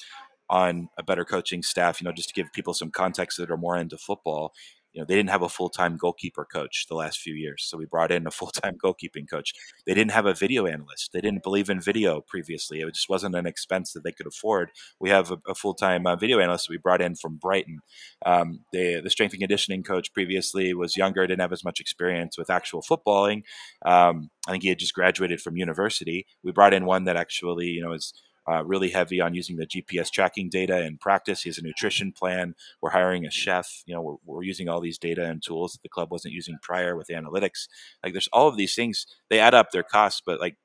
on 0.49 0.89
a 0.97 1.03
better 1.03 1.23
coaching 1.23 1.61
staff, 1.61 2.01
you 2.01 2.05
know, 2.05 2.11
just 2.11 2.29
to 2.29 2.33
give 2.33 2.51
people 2.53 2.73
some 2.73 2.89
context 2.89 3.37
that 3.37 3.51
are 3.51 3.57
more 3.57 3.77
into 3.77 3.97
football. 3.97 4.53
Know, 4.99 5.05
they 5.05 5.15
didn't 5.15 5.29
have 5.29 5.41
a 5.41 5.49
full 5.49 5.69
time 5.69 5.97
goalkeeper 5.97 6.45
coach 6.45 6.85
the 6.87 6.95
last 6.95 7.19
few 7.19 7.33
years. 7.33 7.63
So 7.63 7.77
we 7.77 7.85
brought 7.85 8.11
in 8.11 8.27
a 8.27 8.31
full 8.39 8.49
time 8.49 8.77
goalkeeping 8.77 9.29
coach. 9.29 9.53
They 9.85 9.93
didn't 9.93 10.11
have 10.11 10.25
a 10.25 10.33
video 10.33 10.65
analyst. 10.65 11.11
They 11.13 11.21
didn't 11.21 11.43
believe 11.43 11.69
in 11.69 11.81
video 11.81 12.21
previously. 12.21 12.81
It 12.81 12.93
just 12.93 13.09
wasn't 13.09 13.35
an 13.35 13.45
expense 13.45 13.93
that 13.93 14.03
they 14.03 14.11
could 14.11 14.27
afford. 14.27 14.71
We 14.99 15.09
have 15.09 15.31
a, 15.31 15.37
a 15.47 15.55
full 15.55 15.73
time 15.73 16.05
uh, 16.05 16.15
video 16.15 16.39
analyst 16.39 16.69
we 16.69 16.77
brought 16.77 17.01
in 17.01 17.15
from 17.15 17.37
Brighton. 17.37 17.79
Um, 18.25 18.61
the, 18.71 19.01
the 19.01 19.09
strength 19.09 19.33
and 19.33 19.41
conditioning 19.41 19.83
coach 19.83 20.13
previously 20.13 20.73
was 20.73 20.97
younger, 20.97 21.25
didn't 21.25 21.41
have 21.41 21.53
as 21.53 21.63
much 21.63 21.79
experience 21.79 22.37
with 22.37 22.49
actual 22.49 22.81
footballing. 22.81 23.43
Um, 23.85 24.29
I 24.47 24.51
think 24.51 24.63
he 24.63 24.69
had 24.69 24.79
just 24.79 24.93
graduated 24.93 25.41
from 25.41 25.57
university. 25.57 26.25
We 26.43 26.51
brought 26.51 26.73
in 26.73 26.85
one 26.85 27.05
that 27.05 27.15
actually, 27.15 27.67
you 27.67 27.81
know, 27.81 27.93
is 27.93 28.13
uh, 28.49 28.63
really 28.63 28.89
heavy 28.89 29.21
on 29.21 29.33
using 29.33 29.57
the 29.57 29.67
GPS 29.67 30.09
tracking 30.11 30.49
data 30.49 30.83
in 30.83 30.97
practice. 30.97 31.43
He 31.43 31.49
has 31.49 31.57
a 31.57 31.63
nutrition 31.63 32.11
plan. 32.11 32.55
We're 32.81 32.91
hiring 32.91 33.25
a 33.25 33.31
chef. 33.31 33.83
You 33.85 33.95
know, 33.95 34.01
we're, 34.01 34.15
we're 34.25 34.43
using 34.43 34.67
all 34.69 34.81
these 34.81 34.97
data 34.97 35.25
and 35.25 35.41
tools 35.43 35.73
that 35.73 35.83
the 35.83 35.89
club 35.89 36.11
wasn't 36.11 36.33
using 36.33 36.57
prior 36.61 36.95
with 36.95 37.07
analytics. 37.09 37.67
Like, 38.03 38.13
there's 38.13 38.29
all 38.33 38.47
of 38.47 38.57
these 38.57 38.75
things. 38.75 39.05
They 39.29 39.39
add 39.39 39.53
up 39.53 39.71
their 39.71 39.83
costs, 39.83 40.21
but 40.25 40.39
like, 40.39 40.55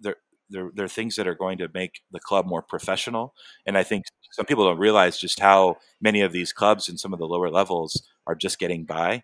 they're 0.00 0.16
they're, 0.50 0.70
they're 0.74 0.88
things 0.88 1.16
that 1.16 1.26
are 1.26 1.34
going 1.34 1.58
to 1.58 1.68
make 1.74 2.00
the 2.12 2.20
club 2.20 2.46
more 2.46 2.62
professional. 2.62 3.34
And 3.66 3.76
I 3.78 3.82
think 3.82 4.04
some 4.32 4.46
people 4.46 4.64
don't 4.64 4.78
realize 4.78 5.18
just 5.18 5.40
how 5.40 5.78
many 6.00 6.20
of 6.20 6.32
these 6.32 6.52
clubs 6.52 6.88
in 6.88 6.98
some 6.98 7.12
of 7.12 7.18
the 7.18 7.26
lower 7.26 7.50
levels 7.50 8.06
are 8.26 8.34
just 8.34 8.58
getting 8.58 8.84
by. 8.84 9.22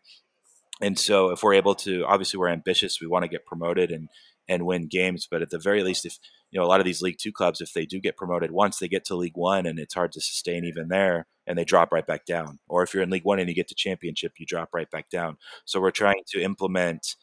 And 0.82 0.98
so, 0.98 1.30
if 1.30 1.42
we're 1.42 1.54
able 1.54 1.74
to, 1.76 2.04
obviously, 2.06 2.38
we're 2.38 2.48
ambitious. 2.48 3.00
We 3.00 3.06
want 3.06 3.24
to 3.24 3.28
get 3.28 3.44
promoted 3.44 3.90
and 3.90 4.08
and 4.50 4.66
win 4.66 4.88
games. 4.88 5.26
But 5.30 5.40
at 5.40 5.50
the 5.50 5.58
very 5.58 5.82
least, 5.82 6.04
if 6.04 6.18
you 6.50 6.60
know 6.60 6.66
a 6.66 6.68
lot 6.68 6.80
of 6.80 6.84
these 6.84 7.00
League 7.00 7.18
Two 7.18 7.32
clubs, 7.32 7.62
if 7.62 7.72
they 7.72 7.86
do 7.86 8.00
get 8.00 8.16
promoted 8.16 8.50
once, 8.50 8.78
they 8.78 8.88
get 8.88 9.04
to 9.06 9.14
League 9.14 9.36
One, 9.36 9.64
and 9.64 9.78
it's 9.78 9.94
hard 9.94 10.12
to 10.12 10.20
sustain 10.20 10.64
even 10.64 10.88
there, 10.88 11.26
and 11.46 11.56
they 11.56 11.64
drop 11.64 11.92
right 11.92 12.06
back 12.06 12.26
down. 12.26 12.58
Or 12.68 12.82
if 12.82 12.92
you're 12.92 13.04
in 13.04 13.10
League 13.10 13.24
One 13.24 13.38
and 13.38 13.48
you 13.48 13.54
get 13.54 13.68
to 13.68 13.74
Championship, 13.74 14.32
you 14.38 14.44
drop 14.44 14.70
right 14.74 14.90
back 14.90 15.08
down. 15.08 15.38
So 15.64 15.80
we're 15.80 15.92
trying 15.92 16.22
to 16.32 16.42
implement 16.42 17.16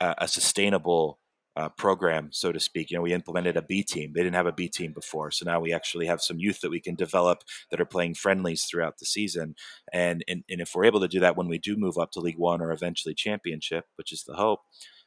a, 0.00 0.14
a 0.18 0.28
sustainable 0.28 1.20
uh, 1.56 1.68
program, 1.68 2.30
so 2.32 2.50
to 2.50 2.58
speak. 2.58 2.90
You 2.90 2.96
know, 2.96 3.02
we 3.02 3.12
implemented 3.12 3.56
a 3.56 3.62
B 3.62 3.84
team. 3.84 4.12
They 4.12 4.24
didn't 4.24 4.34
have 4.34 4.48
a 4.48 4.52
B 4.52 4.68
team 4.68 4.92
before, 4.92 5.30
so 5.30 5.44
now 5.44 5.60
we 5.60 5.72
actually 5.72 6.06
have 6.06 6.20
some 6.20 6.40
youth 6.40 6.60
that 6.60 6.70
we 6.70 6.80
can 6.80 6.96
develop 6.96 7.44
that 7.70 7.80
are 7.80 7.84
playing 7.86 8.14
friendlies 8.14 8.64
throughout 8.64 8.98
the 8.98 9.06
season. 9.06 9.54
And 9.92 10.24
and, 10.26 10.42
and 10.50 10.60
if 10.60 10.74
we're 10.74 10.86
able 10.86 11.00
to 11.00 11.08
do 11.08 11.20
that 11.20 11.36
when 11.36 11.46
we 11.46 11.58
do 11.58 11.76
move 11.76 11.96
up 11.96 12.10
to 12.12 12.20
League 12.20 12.38
One 12.38 12.60
or 12.60 12.72
eventually 12.72 13.14
Championship, 13.14 13.84
which 13.94 14.12
is 14.12 14.24
the 14.24 14.34
hope, 14.34 14.62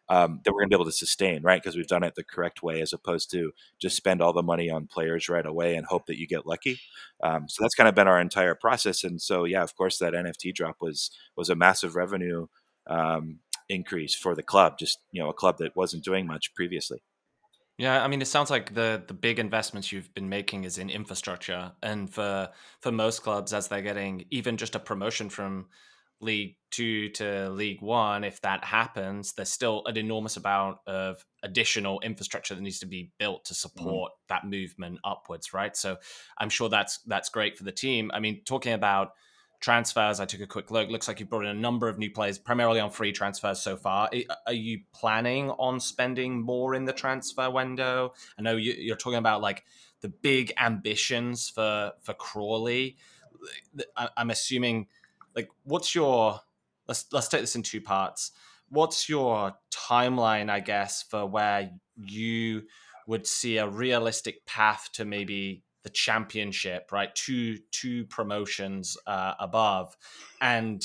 um, 0.10 0.42
that 0.44 0.52
we're 0.52 0.62
going 0.62 0.70
to 0.70 0.78
be 0.78 0.82
able 0.82 0.86
to 0.86 0.92
sustain, 0.92 1.42
right? 1.42 1.62
Because 1.62 1.76
we've 1.76 1.88
done 1.88 2.04
it 2.04 2.16
the 2.16 2.24
correct 2.24 2.64
way, 2.64 2.82
as 2.82 2.94
opposed 2.94 3.30
to 3.32 3.52
just 3.80 3.98
spend 3.98 4.22
all 4.22 4.34
the 4.34 4.44
money 4.44 4.70
on 4.70 4.88
players 4.88 5.30
right 5.30 5.46
away 5.46 5.76
and 5.76 5.86
hope 5.86 6.06
that 6.06 6.20
you 6.20 6.28
get 6.28 6.46
lucky. 6.46 6.80
Um, 7.22 7.50
so 7.50 7.64
that's 7.64 7.76
kind 7.76 7.90
of 7.90 7.96
been 7.96 8.08
our 8.08 8.22
entire 8.22 8.56
process. 8.56 9.04
And 9.04 9.22
so, 9.22 9.44
yeah, 9.44 9.64
of 9.64 9.76
course, 9.76 9.98
that 10.00 10.14
NFT 10.14 10.54
drop 10.54 10.78
was 10.80 11.12
was 11.36 11.50
a 11.50 11.56
massive 11.56 11.96
revenue 11.96 12.48
um, 12.88 13.40
increase 13.70 14.16
for 14.16 14.34
the 14.36 14.44
club. 14.44 14.78
Just 14.80 15.00
you 15.12 15.22
know, 15.22 15.30
a 15.30 15.34
club 15.34 15.58
that 15.58 15.76
wasn't 15.76 16.04
doing 16.04 16.26
much 16.26 16.54
previously. 16.54 17.02
Yeah, 17.78 18.04
I 18.04 18.08
mean, 18.08 18.22
it 18.22 18.28
sounds 18.28 18.50
like 18.50 18.74
the 18.74 19.04
the 19.06 19.14
big 19.14 19.38
investments 19.40 19.92
you've 19.92 20.14
been 20.16 20.30
making 20.30 20.64
is 20.64 20.78
in 20.78 20.90
infrastructure, 20.90 21.74
and 21.84 22.12
for 22.12 22.50
for 22.80 22.92
most 22.92 23.22
clubs, 23.22 23.54
as 23.54 23.68
they're 23.68 23.82
getting 23.82 24.26
even 24.32 24.58
just 24.58 24.74
a 24.74 24.80
promotion 24.80 25.30
from 25.30 25.68
League 26.20 26.56
Two 26.70 27.10
to 27.10 27.50
League 27.50 27.82
One, 27.82 28.24
if 28.24 28.42
that 28.42 28.64
happens, 28.64 29.34
there's 29.34 29.52
still 29.52 29.84
an 29.86 29.98
enormous 29.98 30.36
amount 30.36 30.78
of 30.86 31.26
additional 31.44 32.00
infrastructure 32.02 32.54
that 32.54 32.62
needs 32.62 32.80
to 32.80 32.86
be 32.86 33.12
built 33.18 33.46
to 33.46 33.54
mm-hmm. 33.54 33.70
support 33.70 34.12
mm-hmm. 34.12 34.34
that 34.34 34.50
movement 34.50 35.00
upwards, 35.04 35.54
right? 35.54 35.76
So 35.76 35.98
I'm 36.38 36.50
sure 36.50 36.70
that's 36.70 37.00
that's 37.08 37.30
great 37.30 37.58
for 37.58 37.64
the 37.64 37.72
team. 37.72 38.12
I 38.14 38.20
mean, 38.20 38.42
talking 38.46 38.74
about 38.74 39.12
transfers, 39.60 40.20
I 40.20 40.26
took 40.26 40.42
a 40.42 40.48
quick 40.48 40.72
look. 40.72 40.90
Looks 40.90 41.08
like 41.08 41.20
you've 41.20 41.30
brought 41.30 41.46
in 41.46 41.50
a 41.50 41.60
number 41.60 41.88
of 41.88 41.98
new 41.98 42.12
players, 42.12 42.38
primarily 42.38 42.80
on 42.80 42.90
free 42.90 43.12
transfers 43.12 43.60
so 43.60 43.78
far. 43.78 44.10
Are 44.46 44.54
you 44.54 44.82
planning 44.94 45.50
on 45.52 45.80
spending 45.80 46.42
more 46.42 46.76
in 46.76 46.86
the 46.86 46.94
transfer 46.94 47.50
window? 47.50 48.14
I 48.38 48.42
know 48.42 48.56
you're 48.56 48.96
talking 48.96 49.20
about 49.20 49.42
like 49.42 49.64
the 50.02 50.10
big 50.10 50.54
ambitions 50.60 51.50
for 51.50 51.94
for 52.02 52.14
Crawley. 52.14 52.98
I'm 53.96 54.30
assuming 54.30 54.88
like 55.38 55.50
what's 55.64 55.96
your 55.96 56.42
let's 56.88 57.06
let's 57.14 57.30
take 57.30 57.42
this 57.42 57.56
in 57.56 57.64
two 57.64 57.80
parts. 57.80 58.32
What's 58.70 59.08
your 59.08 59.54
timeline 59.74 60.50
i 60.50 60.60
guess 60.60 61.04
for 61.04 61.26
where 61.26 61.72
you 61.96 62.64
would 63.06 63.26
see 63.26 63.58
a 63.58 63.68
realistic 63.70 64.46
path 64.46 64.90
to 64.94 65.06
maybe 65.06 65.64
the 65.84 65.90
championship 65.90 66.92
right? 66.92 67.14
Two 67.16 67.60
two 67.72 68.04
promotions 68.06 68.98
uh, 69.06 69.36
above. 69.40 69.96
And 70.42 70.84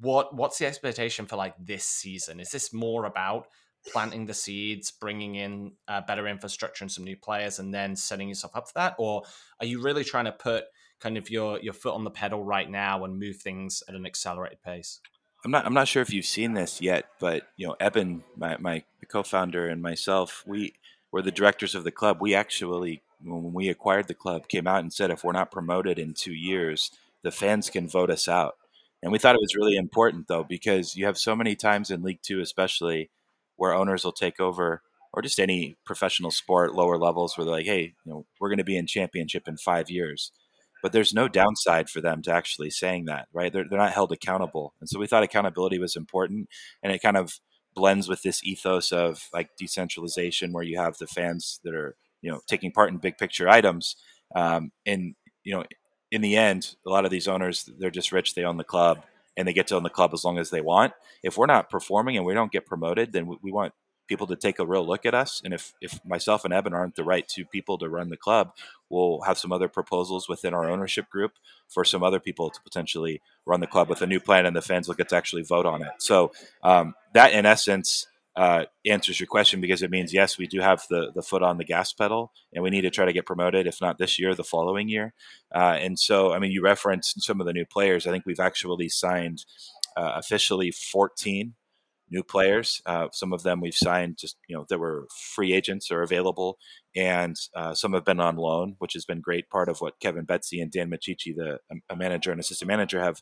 what 0.00 0.34
what's 0.34 0.58
the 0.58 0.66
expectation 0.66 1.26
for 1.26 1.36
like 1.36 1.54
this 1.58 1.84
season? 1.84 2.40
Is 2.40 2.50
this 2.50 2.72
more 2.72 3.04
about 3.04 3.48
planting 3.92 4.24
the 4.24 4.32
seeds 4.32 4.90
bringing 4.92 5.34
in 5.34 5.72
uh, 5.88 6.00
better 6.00 6.26
infrastructure 6.26 6.84
and 6.84 6.90
some 6.90 7.04
new 7.04 7.16
players 7.16 7.58
and 7.58 7.74
then 7.74 7.96
setting 7.96 8.28
yourself 8.28 8.56
up 8.56 8.68
for 8.68 8.74
that? 8.76 8.94
Or 8.98 9.24
are 9.60 9.66
you 9.66 9.82
really 9.82 10.04
trying 10.04 10.24
to 10.24 10.32
put 10.32 10.64
kind 11.04 11.18
of 11.18 11.28
your 11.28 11.60
your 11.60 11.74
foot 11.74 11.94
on 11.94 12.02
the 12.02 12.10
pedal 12.10 12.42
right 12.42 12.68
now 12.68 13.04
and 13.04 13.20
move 13.20 13.36
things 13.36 13.82
at 13.86 13.94
an 13.94 14.06
accelerated 14.06 14.62
pace? 14.62 15.00
I'm 15.44 15.50
not 15.50 15.66
I'm 15.66 15.74
not 15.74 15.86
sure 15.86 16.00
if 16.00 16.12
you've 16.12 16.24
seen 16.24 16.54
this 16.54 16.80
yet, 16.80 17.04
but 17.20 17.46
you 17.58 17.66
know, 17.66 17.76
Eben, 17.78 18.24
my, 18.36 18.56
my 18.56 18.84
co-founder, 19.06 19.68
and 19.68 19.82
myself, 19.82 20.42
we 20.46 20.72
were 21.12 21.20
the 21.20 21.30
directors 21.30 21.74
of 21.74 21.84
the 21.84 21.92
club. 21.92 22.18
We 22.22 22.34
actually, 22.34 23.02
when 23.22 23.52
we 23.52 23.68
acquired 23.68 24.08
the 24.08 24.14
club, 24.14 24.48
came 24.48 24.66
out 24.66 24.80
and 24.80 24.92
said 24.92 25.10
if 25.10 25.22
we're 25.22 25.32
not 25.32 25.52
promoted 25.52 25.98
in 25.98 26.14
two 26.14 26.32
years, 26.32 26.90
the 27.22 27.30
fans 27.30 27.68
can 27.68 27.86
vote 27.86 28.10
us 28.10 28.26
out. 28.26 28.54
And 29.02 29.12
we 29.12 29.18
thought 29.18 29.34
it 29.34 29.42
was 29.42 29.54
really 29.54 29.76
important 29.76 30.26
though, 30.26 30.44
because 30.44 30.96
you 30.96 31.04
have 31.04 31.18
so 31.18 31.36
many 31.36 31.54
times 31.54 31.90
in 31.90 32.02
League 32.02 32.22
Two, 32.22 32.40
especially, 32.40 33.10
where 33.56 33.74
owners 33.74 34.04
will 34.04 34.12
take 34.12 34.40
over, 34.40 34.80
or 35.12 35.20
just 35.20 35.38
any 35.38 35.76
professional 35.84 36.30
sport, 36.30 36.74
lower 36.74 36.96
levels, 36.96 37.36
where 37.36 37.44
they're 37.44 37.54
like, 37.60 37.66
"Hey, 37.66 37.92
you 38.06 38.10
know, 38.10 38.24
we're 38.40 38.48
going 38.48 38.64
to 38.64 38.64
be 38.64 38.78
in 38.78 38.86
championship 38.86 39.46
in 39.46 39.58
five 39.58 39.90
years." 39.90 40.32
But 40.84 40.92
there's 40.92 41.14
no 41.14 41.28
downside 41.28 41.88
for 41.88 42.02
them 42.02 42.20
to 42.20 42.30
actually 42.30 42.68
saying 42.68 43.06
that, 43.06 43.26
right? 43.32 43.50
They're, 43.50 43.64
they're 43.66 43.78
not 43.78 43.94
held 43.94 44.12
accountable. 44.12 44.74
And 44.80 44.86
so 44.86 44.98
we 44.98 45.06
thought 45.06 45.22
accountability 45.22 45.78
was 45.78 45.96
important 45.96 46.46
and 46.82 46.92
it 46.92 47.00
kind 47.00 47.16
of 47.16 47.40
blends 47.74 48.06
with 48.06 48.20
this 48.20 48.44
ethos 48.44 48.92
of 48.92 49.30
like 49.32 49.56
decentralization 49.56 50.52
where 50.52 50.62
you 50.62 50.76
have 50.76 50.98
the 50.98 51.06
fans 51.06 51.58
that 51.64 51.74
are, 51.74 51.96
you 52.20 52.30
know, 52.30 52.40
taking 52.46 52.70
part 52.70 52.90
in 52.90 52.98
big 52.98 53.16
picture 53.16 53.48
items. 53.48 53.96
Um, 54.36 54.72
and, 54.84 55.14
you 55.42 55.54
know, 55.54 55.64
in 56.12 56.20
the 56.20 56.36
end, 56.36 56.76
a 56.86 56.90
lot 56.90 57.06
of 57.06 57.10
these 57.10 57.28
owners, 57.28 57.66
they're 57.78 57.90
just 57.90 58.12
rich, 58.12 58.34
they 58.34 58.44
own 58.44 58.58
the 58.58 58.62
club 58.62 59.04
and 59.38 59.48
they 59.48 59.54
get 59.54 59.68
to 59.68 59.76
own 59.76 59.84
the 59.84 59.88
club 59.88 60.10
as 60.12 60.22
long 60.22 60.36
as 60.36 60.50
they 60.50 60.60
want. 60.60 60.92
If 61.22 61.38
we're 61.38 61.46
not 61.46 61.70
performing 61.70 62.18
and 62.18 62.26
we 62.26 62.34
don't 62.34 62.52
get 62.52 62.66
promoted, 62.66 63.14
then 63.14 63.26
we, 63.26 63.38
we 63.42 63.52
want 63.52 63.72
people 64.06 64.26
to 64.26 64.36
take 64.36 64.58
a 64.58 64.66
real 64.66 64.86
look 64.86 65.06
at 65.06 65.14
us. 65.14 65.40
And 65.44 65.54
if, 65.54 65.72
if 65.80 66.04
myself 66.04 66.44
and 66.44 66.52
Eben 66.52 66.74
aren't 66.74 66.96
the 66.96 67.04
right 67.04 67.26
two 67.26 67.44
people 67.44 67.78
to 67.78 67.88
run 67.88 68.10
the 68.10 68.16
club, 68.16 68.52
we'll 68.88 69.22
have 69.22 69.38
some 69.38 69.52
other 69.52 69.68
proposals 69.68 70.28
within 70.28 70.54
our 70.54 70.68
ownership 70.68 71.08
group 71.08 71.32
for 71.68 71.84
some 71.84 72.02
other 72.02 72.20
people 72.20 72.50
to 72.50 72.60
potentially 72.62 73.20
run 73.46 73.60
the 73.60 73.66
club 73.66 73.88
with 73.88 74.02
a 74.02 74.06
new 74.06 74.20
plan, 74.20 74.46
and 74.46 74.56
the 74.56 74.62
fans 74.62 74.88
will 74.88 74.94
get 74.94 75.08
to 75.08 75.16
actually 75.16 75.42
vote 75.42 75.66
on 75.66 75.82
it. 75.82 75.92
So 75.98 76.32
um, 76.62 76.94
that, 77.14 77.32
in 77.32 77.46
essence, 77.46 78.06
uh, 78.36 78.64
answers 78.84 79.20
your 79.20 79.28
question 79.28 79.60
because 79.60 79.82
it 79.82 79.90
means 79.90 80.12
yes, 80.12 80.36
we 80.38 80.46
do 80.48 80.60
have 80.60 80.84
the 80.90 81.12
the 81.14 81.22
foot 81.22 81.42
on 81.42 81.56
the 81.56 81.64
gas 81.64 81.92
pedal, 81.92 82.32
and 82.52 82.64
we 82.64 82.70
need 82.70 82.80
to 82.80 82.90
try 82.90 83.04
to 83.04 83.12
get 83.12 83.26
promoted, 83.26 83.66
if 83.66 83.80
not 83.80 83.98
this 83.98 84.18
year, 84.18 84.34
the 84.34 84.42
following 84.42 84.88
year. 84.88 85.12
Uh, 85.54 85.78
and 85.80 85.98
so, 85.98 86.32
I 86.32 86.40
mean, 86.40 86.50
you 86.50 86.62
referenced 86.62 87.22
some 87.22 87.40
of 87.40 87.46
the 87.46 87.52
new 87.52 87.64
players. 87.64 88.06
I 88.06 88.10
think 88.10 88.26
we've 88.26 88.40
actually 88.40 88.88
signed 88.88 89.44
uh, 89.96 90.12
officially 90.16 90.72
14 90.72 91.54
new 92.10 92.22
players. 92.22 92.80
Uh, 92.86 93.08
some 93.12 93.32
of 93.32 93.42
them 93.42 93.60
we've 93.60 93.74
signed 93.74 94.18
just 94.18 94.36
you 94.48 94.56
know 94.56 94.64
that 94.68 94.78
were 94.78 95.06
free 95.34 95.52
agents 95.52 95.90
or 95.90 96.02
available, 96.02 96.58
and 96.94 97.36
uh, 97.54 97.74
some 97.74 97.92
have 97.92 98.04
been 98.04 98.20
on 98.20 98.36
loan, 98.36 98.76
which 98.78 98.92
has 98.94 99.04
been 99.04 99.20
great. 99.20 99.48
Part 99.50 99.68
of 99.68 99.80
what 99.80 100.00
Kevin 100.00 100.24
Betsy 100.24 100.60
and 100.60 100.70
Dan 100.70 100.90
Micciche, 100.90 101.34
the 101.34 101.58
a 101.90 101.96
manager 101.96 102.30
and 102.30 102.40
assistant 102.40 102.68
manager, 102.68 103.00
have 103.00 103.20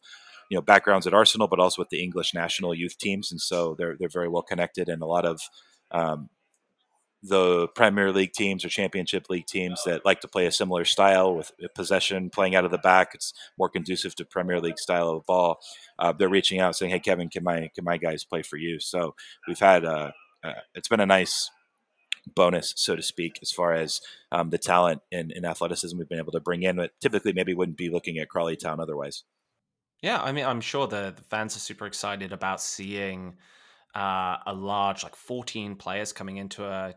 you 0.50 0.56
know 0.56 0.62
backgrounds 0.62 1.06
at 1.06 1.14
Arsenal, 1.14 1.48
but 1.48 1.60
also 1.60 1.80
with 1.80 1.90
the 1.90 2.02
English 2.02 2.34
national 2.34 2.74
youth 2.74 2.98
teams, 2.98 3.30
and 3.30 3.40
so 3.40 3.74
they're 3.78 3.96
they're 3.98 4.08
very 4.08 4.28
well 4.28 4.42
connected, 4.42 4.88
and 4.88 5.02
a 5.02 5.06
lot 5.06 5.24
of 5.24 5.40
um, 5.90 6.28
the 7.22 7.68
Premier 7.68 8.12
League 8.12 8.32
teams 8.32 8.64
or 8.64 8.68
Championship 8.68 9.30
League 9.30 9.46
teams 9.46 9.82
that 9.84 10.04
like 10.04 10.20
to 10.20 10.28
play 10.28 10.46
a 10.46 10.52
similar 10.52 10.84
style 10.84 11.34
with 11.34 11.52
possession, 11.74 12.30
playing 12.30 12.56
out 12.56 12.64
of 12.64 12.72
the 12.72 12.78
back. 12.78 13.12
It's 13.14 13.32
more 13.56 13.68
conducive 13.68 14.14
to 14.16 14.24
Premier 14.24 14.60
League 14.60 14.78
style 14.78 15.10
of 15.10 15.26
ball. 15.26 15.60
Uh, 15.98 16.12
they're 16.12 16.28
reaching 16.28 16.58
out 16.58 16.74
saying, 16.74 16.90
"Hey, 16.90 16.98
Kevin, 16.98 17.28
can 17.28 17.44
my 17.44 17.70
can 17.74 17.84
my 17.84 17.96
guys 17.96 18.24
play 18.24 18.42
for 18.42 18.56
you?" 18.56 18.80
So 18.80 19.14
we've 19.46 19.58
had 19.58 19.84
uh, 19.84 20.10
uh, 20.42 20.52
it's 20.74 20.88
been 20.88 21.00
a 21.00 21.06
nice 21.06 21.50
bonus, 22.34 22.74
so 22.76 22.96
to 22.96 23.02
speak, 23.02 23.38
as 23.42 23.52
far 23.52 23.72
as 23.72 24.00
um, 24.30 24.50
the 24.50 24.58
talent 24.58 25.02
and, 25.10 25.32
and, 25.32 25.44
athleticism 25.44 25.98
we've 25.98 26.08
been 26.08 26.18
able 26.18 26.32
to 26.32 26.40
bring 26.40 26.62
in. 26.62 26.76
But 26.76 26.92
typically, 27.00 27.32
maybe 27.32 27.54
wouldn't 27.54 27.78
be 27.78 27.90
looking 27.90 28.18
at 28.18 28.28
Crawley 28.28 28.56
Town 28.56 28.80
otherwise. 28.80 29.24
Yeah, 30.02 30.20
I 30.20 30.32
mean, 30.32 30.44
I'm 30.44 30.60
sure 30.60 30.86
the, 30.86 31.12
the 31.16 31.22
fans 31.22 31.56
are 31.56 31.60
super 31.60 31.86
excited 31.86 32.32
about 32.32 32.60
seeing 32.60 33.36
uh, 33.94 34.38
a 34.46 34.54
large, 34.54 35.02
like 35.02 35.16
14 35.16 35.76
players 35.76 36.12
coming 36.12 36.36
into 36.38 36.64
a 36.64 36.94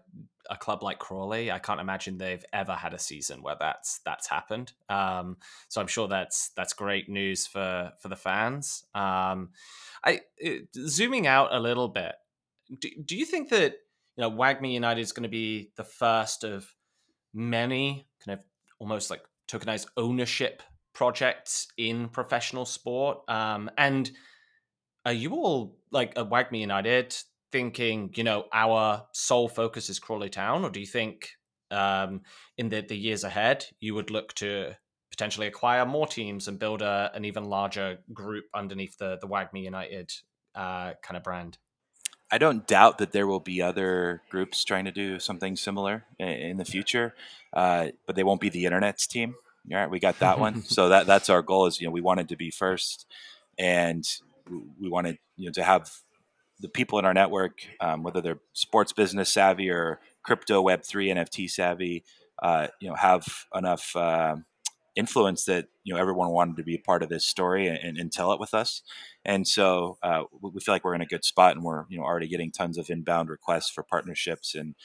a 0.49 0.55
club 0.55 0.83
like 0.83 0.99
Crawley. 0.99 1.51
I 1.51 1.59
can't 1.59 1.79
imagine 1.79 2.17
they've 2.17 2.45
ever 2.53 2.73
had 2.73 2.93
a 2.93 2.99
season 2.99 3.41
where 3.41 3.55
that's 3.59 3.99
that's 4.05 4.27
happened. 4.27 4.73
Um, 4.89 5.37
so 5.69 5.81
I'm 5.81 5.87
sure 5.87 6.07
that's 6.07 6.49
that's 6.49 6.73
great 6.73 7.09
news 7.09 7.47
for 7.47 7.91
for 7.99 8.07
the 8.09 8.15
fans. 8.15 8.85
Um, 8.93 9.49
I 10.03 10.21
it, 10.37 10.69
zooming 10.75 11.27
out 11.27 11.53
a 11.53 11.59
little 11.59 11.87
bit. 11.87 12.15
Do, 12.79 12.89
do 13.03 13.15
you 13.15 13.25
think 13.25 13.49
that 13.49 13.73
you 14.17 14.21
know 14.21 14.31
WAGMI 14.31 14.73
United 14.73 15.01
is 15.01 15.11
going 15.11 15.23
to 15.23 15.29
be 15.29 15.71
the 15.75 15.83
first 15.83 16.43
of 16.43 16.73
many 17.33 18.07
kind 18.25 18.39
of 18.39 18.45
almost 18.79 19.09
like 19.09 19.21
tokenized 19.47 19.87
ownership 19.97 20.63
projects 20.93 21.67
in 21.77 22.09
professional 22.09 22.65
sport? 22.65 23.19
Um, 23.27 23.69
and 23.77 24.11
are 25.05 25.13
you 25.13 25.33
all 25.35 25.77
like 25.91 26.17
at 26.17 26.29
WAGMI 26.29 26.59
United 26.59 27.15
thinking, 27.51 28.11
you 28.15 28.23
know, 28.23 28.45
our 28.51 29.05
sole 29.13 29.47
focus 29.47 29.89
is 29.89 29.99
Crawley 29.99 30.29
Town, 30.29 30.65
or 30.65 30.69
do 30.69 30.79
you 30.79 30.85
think 30.85 31.29
um, 31.71 32.21
in 32.57 32.69
the, 32.69 32.81
the 32.81 32.97
years 32.97 33.23
ahead 33.23 33.65
you 33.79 33.95
would 33.95 34.11
look 34.11 34.33
to 34.35 34.75
potentially 35.11 35.47
acquire 35.47 35.85
more 35.85 36.07
teams 36.07 36.47
and 36.47 36.59
build 36.59 36.81
a, 36.81 37.11
an 37.13 37.23
even 37.23 37.45
larger 37.45 37.99
group 38.13 38.45
underneath 38.53 38.97
the 38.97 39.17
the 39.21 39.27
WAGMI 39.27 39.63
United 39.63 40.11
uh, 40.55 40.93
kind 41.01 41.17
of 41.17 41.23
brand? 41.23 41.57
I 42.31 42.39
don't 42.39 42.67
doubt 42.67 42.97
that 42.97 43.11
there 43.11 43.27
will 43.27 43.39
be 43.39 43.61
other 43.61 44.23
groups 44.29 44.63
trying 44.65 44.85
to 44.85 44.91
do 44.91 45.19
something 45.19 45.55
similar 45.55 46.03
in, 46.17 46.27
in 46.27 46.57
the 46.57 46.65
future, 46.65 47.13
uh, 47.53 47.89
but 48.07 48.15
they 48.15 48.23
won't 48.23 48.41
be 48.41 48.49
the 48.49 48.65
internet's 48.65 49.05
team. 49.05 49.35
All 49.71 49.77
right, 49.77 49.89
we 49.89 49.99
got 49.99 50.19
that 50.19 50.39
one. 50.39 50.63
so 50.65 50.89
that 50.89 51.05
that's 51.05 51.29
our 51.29 51.41
goal. 51.41 51.67
Is 51.67 51.79
you 51.79 51.87
know 51.87 51.91
we 51.91 52.01
wanted 52.01 52.29
to 52.29 52.35
be 52.35 52.49
first, 52.49 53.05
and 53.57 54.05
we 54.49 54.89
wanted 54.89 55.17
you 55.35 55.47
know 55.47 55.51
to 55.53 55.63
have 55.63 55.89
the 56.59 56.69
people 56.69 56.99
in 56.99 57.05
our 57.05 57.13
network, 57.13 57.59
um, 57.81 58.03
whether 58.03 58.21
they're 58.21 58.39
sports 58.53 58.93
business 58.93 59.31
savvy 59.31 59.69
or 59.69 59.99
crypto 60.23 60.61
Web 60.61 60.83
three 60.83 61.07
NFT 61.07 61.49
savvy, 61.49 62.03
uh, 62.41 62.67
you 62.79 62.89
know, 62.89 62.95
have 62.95 63.25
enough 63.53 63.95
uh, 63.95 64.37
influence 64.95 65.45
that 65.45 65.67
you 65.83 65.93
know 65.93 65.99
everyone 65.99 66.29
wanted 66.29 66.57
to 66.57 66.63
be 66.63 66.75
a 66.75 66.79
part 66.79 67.03
of 67.03 67.09
this 67.09 67.25
story 67.25 67.67
and, 67.67 67.97
and 67.97 68.11
tell 68.11 68.31
it 68.31 68.39
with 68.39 68.53
us. 68.53 68.81
And 69.23 69.47
so 69.47 69.97
uh, 70.01 70.23
we 70.41 70.59
feel 70.61 70.73
like 70.73 70.83
we're 70.83 70.95
in 70.95 71.01
a 71.01 71.05
good 71.05 71.25
spot, 71.25 71.55
and 71.55 71.63
we're 71.63 71.85
you 71.89 71.97
know 71.97 72.03
already 72.03 72.27
getting 72.27 72.51
tons 72.51 72.77
of 72.77 72.89
inbound 72.89 73.29
requests 73.29 73.69
for 73.69 73.83
partnerships 73.83 74.55
and 74.55 74.75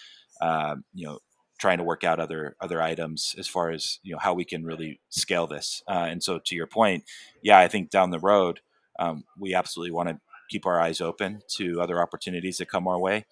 um, 0.40 0.84
you 0.92 1.06
know 1.06 1.18
trying 1.58 1.78
to 1.78 1.84
work 1.84 2.02
out 2.04 2.18
other 2.18 2.56
other 2.60 2.82
items 2.82 3.34
as 3.38 3.46
far 3.46 3.70
as 3.70 3.98
you 4.02 4.12
know 4.12 4.18
how 4.18 4.34
we 4.34 4.44
can 4.44 4.64
really 4.64 5.00
scale 5.10 5.46
this. 5.46 5.82
Uh, 5.88 6.06
and 6.08 6.22
so 6.22 6.40
to 6.44 6.56
your 6.56 6.66
point, 6.66 7.04
yeah, 7.42 7.58
I 7.58 7.68
think 7.68 7.90
down 7.90 8.10
the 8.10 8.18
road 8.18 8.60
um, 9.00 9.24
we 9.36 9.54
absolutely 9.54 9.90
want 9.90 10.10
to 10.10 10.20
keep 10.50 10.66
our 10.66 10.80
eyes 10.80 11.00
open 11.00 11.40
to 11.56 11.80
other 11.80 12.00
opportunities 12.00 12.58
that 12.58 12.68
come 12.68 12.86
our 12.86 12.98
way. 12.98 13.24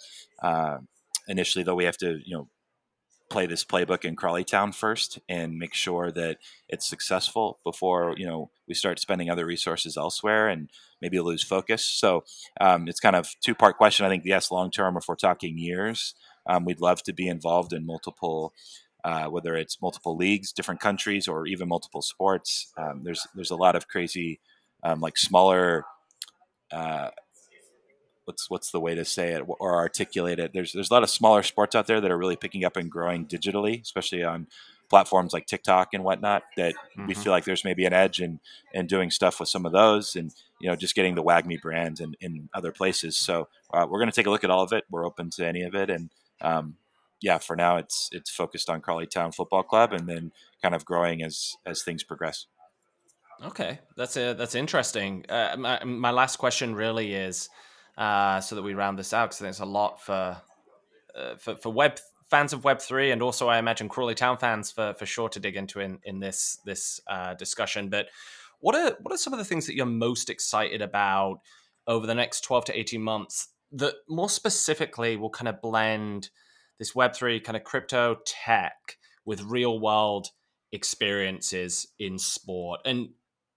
Uh, 0.42 0.78
initially, 1.28 1.62
though, 1.62 1.74
we 1.74 1.84
have 1.84 1.98
to 1.98 2.18
you 2.24 2.36
know 2.36 2.48
play 3.30 3.46
this 3.46 3.64
playbook 3.64 4.06
in 4.06 4.16
Crawley 4.16 4.44
Town 4.44 4.72
first 4.72 5.18
and 5.28 5.58
make 5.58 5.74
sure 5.74 6.10
that 6.10 6.38
it's 6.66 6.88
successful 6.88 7.58
before 7.62 8.14
you 8.16 8.26
know 8.26 8.50
we 8.66 8.74
start 8.74 8.98
spending 8.98 9.30
other 9.30 9.44
resources 9.46 9.96
elsewhere 9.96 10.48
and 10.48 10.70
maybe 11.00 11.20
lose 11.20 11.44
focus. 11.44 11.84
So 11.84 12.24
um, 12.60 12.88
it's 12.88 13.00
kind 13.00 13.14
of 13.14 13.28
two 13.44 13.54
part 13.54 13.76
question. 13.76 14.06
I 14.06 14.08
think 14.08 14.24
yes, 14.24 14.50
long 14.50 14.70
term, 14.70 14.96
if 14.96 15.04
we're 15.06 15.16
talking 15.16 15.58
years, 15.58 16.14
um, 16.46 16.64
we'd 16.64 16.80
love 16.80 17.02
to 17.04 17.12
be 17.12 17.28
involved 17.28 17.72
in 17.72 17.86
multiple. 17.86 18.52
Uh, 19.04 19.26
whether 19.26 19.54
it's 19.54 19.80
multiple 19.80 20.16
leagues, 20.16 20.52
different 20.52 20.80
countries, 20.80 21.28
or 21.28 21.46
even 21.46 21.68
multiple 21.68 22.02
sports, 22.02 22.72
um, 22.76 23.02
there's 23.04 23.24
there's 23.36 23.52
a 23.52 23.56
lot 23.56 23.76
of 23.76 23.86
crazy 23.86 24.40
um, 24.82 25.00
like 25.00 25.16
smaller 25.16 25.84
uh, 26.70 27.10
what's 28.24 28.50
what's 28.50 28.70
the 28.70 28.80
way 28.80 28.94
to 28.94 29.04
say 29.04 29.32
it 29.32 29.42
or 29.46 29.76
articulate 29.76 30.38
it. 30.38 30.52
There's 30.52 30.72
there's 30.72 30.90
a 30.90 30.94
lot 30.94 31.02
of 31.02 31.10
smaller 31.10 31.42
sports 31.42 31.74
out 31.74 31.86
there 31.86 32.00
that 32.00 32.10
are 32.10 32.18
really 32.18 32.36
picking 32.36 32.64
up 32.64 32.76
and 32.76 32.90
growing 32.90 33.26
digitally 33.26 33.80
especially 33.80 34.22
on 34.22 34.46
platforms 34.90 35.32
like 35.32 35.46
TikTok 35.46 35.88
and 35.92 36.02
whatnot 36.02 36.44
that 36.56 36.74
mm-hmm. 36.74 37.06
we 37.06 37.14
feel 37.14 37.30
like 37.30 37.44
there's 37.44 37.64
maybe 37.64 37.84
an 37.84 37.92
edge 37.92 38.20
in 38.20 38.40
in 38.72 38.86
doing 38.86 39.10
stuff 39.10 39.40
with 39.40 39.48
some 39.48 39.66
of 39.66 39.72
those 39.72 40.16
and 40.16 40.34
you 40.60 40.68
know 40.68 40.76
just 40.76 40.94
getting 40.94 41.14
the 41.14 41.22
WAGMI 41.22 41.60
brand 41.60 42.00
in, 42.00 42.16
in 42.20 42.48
other 42.54 42.72
places. 42.72 43.16
So 43.16 43.48
uh, 43.72 43.86
we're 43.88 43.98
going 43.98 44.10
to 44.10 44.16
take 44.16 44.26
a 44.26 44.30
look 44.30 44.44
at 44.44 44.50
all 44.50 44.62
of 44.62 44.72
it. 44.72 44.84
We're 44.90 45.06
open 45.06 45.30
to 45.30 45.46
any 45.46 45.62
of 45.62 45.74
it. 45.74 45.90
And 45.90 46.10
um, 46.40 46.76
yeah 47.20 47.38
for 47.38 47.56
now 47.56 47.76
it's 47.76 48.08
it's 48.12 48.30
focused 48.30 48.70
on 48.70 48.80
Crawley 48.80 49.06
Town 49.06 49.32
Football 49.32 49.62
Club 49.62 49.92
and 49.92 50.08
then 50.08 50.32
kind 50.62 50.74
of 50.74 50.84
growing 50.84 51.22
as 51.22 51.56
as 51.66 51.82
things 51.82 52.02
progress 52.02 52.46
Okay, 53.44 53.78
that's 53.96 54.16
a, 54.16 54.34
that's 54.34 54.54
interesting. 54.54 55.24
Uh, 55.28 55.54
my, 55.58 55.84
my 55.84 56.10
last 56.10 56.36
question 56.36 56.74
really 56.74 57.14
is, 57.14 57.48
uh, 57.96 58.40
so 58.40 58.56
that 58.56 58.62
we 58.62 58.74
round 58.74 58.98
this 58.98 59.12
out, 59.12 59.30
because 59.30 59.38
there's 59.38 59.60
a 59.60 59.64
lot 59.64 60.00
for, 60.02 60.36
uh, 61.14 61.36
for 61.36 61.56
for 61.56 61.72
web 61.72 61.98
fans 62.30 62.52
of 62.52 62.64
Web 62.64 62.80
three, 62.80 63.10
and 63.10 63.22
also 63.22 63.48
I 63.48 63.58
imagine 63.58 63.88
Crawley 63.88 64.14
Town 64.14 64.38
fans 64.38 64.70
for 64.70 64.94
for 64.94 65.06
sure 65.06 65.28
to 65.30 65.40
dig 65.40 65.56
into 65.56 65.80
in 65.80 65.98
in 66.04 66.20
this 66.20 66.58
this 66.64 67.00
uh, 67.08 67.34
discussion. 67.34 67.88
But 67.88 68.06
what 68.60 68.74
are 68.74 68.96
what 69.00 69.14
are 69.14 69.18
some 69.18 69.32
of 69.32 69.38
the 69.38 69.44
things 69.44 69.66
that 69.66 69.74
you're 69.74 69.86
most 69.86 70.30
excited 70.30 70.82
about 70.82 71.40
over 71.86 72.06
the 72.06 72.14
next 72.14 72.42
twelve 72.42 72.64
to 72.66 72.78
eighteen 72.78 73.02
months 73.02 73.48
that 73.72 73.94
more 74.08 74.28
specifically 74.28 75.16
will 75.16 75.30
kind 75.30 75.48
of 75.48 75.60
blend 75.60 76.30
this 76.78 76.94
Web 76.94 77.14
three 77.14 77.40
kind 77.40 77.56
of 77.56 77.64
crypto 77.64 78.18
tech 78.26 78.98
with 79.24 79.42
real 79.42 79.78
world 79.80 80.28
experiences 80.72 81.86
in 81.98 82.18
sport 82.18 82.80
and 82.84 83.08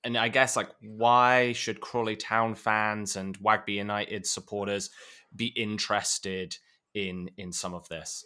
and 0.04 0.18
I 0.18 0.30
guess 0.30 0.56
like 0.56 0.70
why 0.82 1.54
should 1.54 1.82
Crawley 1.82 2.16
Town 2.16 2.56
fans 2.56 3.16
and 3.16 3.38
WAGMI 3.40 3.76
United 3.76 4.26
supporters 4.26 4.90
be 5.36 5.48
interested 5.48 6.58
in 6.94 7.30
in 7.38 7.52
some 7.52 7.74
of 7.74 7.88
this? 7.90 8.26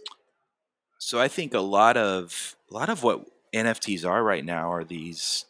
So 0.98 1.20
I 1.20 1.28
think 1.28 1.54
a 1.54 1.60
lot 1.60 1.98
of 1.98 2.56
a 2.70 2.74
lot 2.74 2.90
of 2.90 3.04
what 3.04 3.26
NFTs 3.54 4.06
are 4.08 4.24
right 4.24 4.44
now 4.44 4.72
are 4.72 4.84
these 4.84 5.46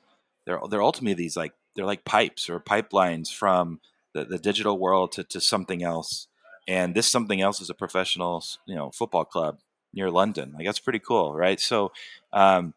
they're 0.45 0.59
they're 0.69 0.82
ultimately 0.82 1.23
these 1.23 1.38
like 1.38 1.53
they're 1.76 1.86
like 1.86 2.05
pipes 2.05 2.49
or 2.49 2.59
pipelines 2.59 3.32
from 3.34 3.80
the, 4.13 4.26
the 4.26 4.39
digital 4.39 4.80
world 4.80 5.11
to, 5.13 5.23
to 5.26 5.41
something 5.41 5.84
else. 5.84 6.28
And 6.67 6.95
this 6.95 7.07
something 7.07 7.41
else 7.41 7.61
is 7.61 7.69
a 7.69 7.76
professional, 7.76 8.43
you 8.65 8.76
know, 8.76 8.89
football 8.91 9.26
club 9.26 9.59
near 9.93 10.09
London. 10.09 10.53
Like 10.55 10.65
that's 10.65 10.80
pretty 10.80 10.99
cool, 10.99 11.36
right? 11.36 11.59
So, 11.59 11.91
um, 12.34 12.73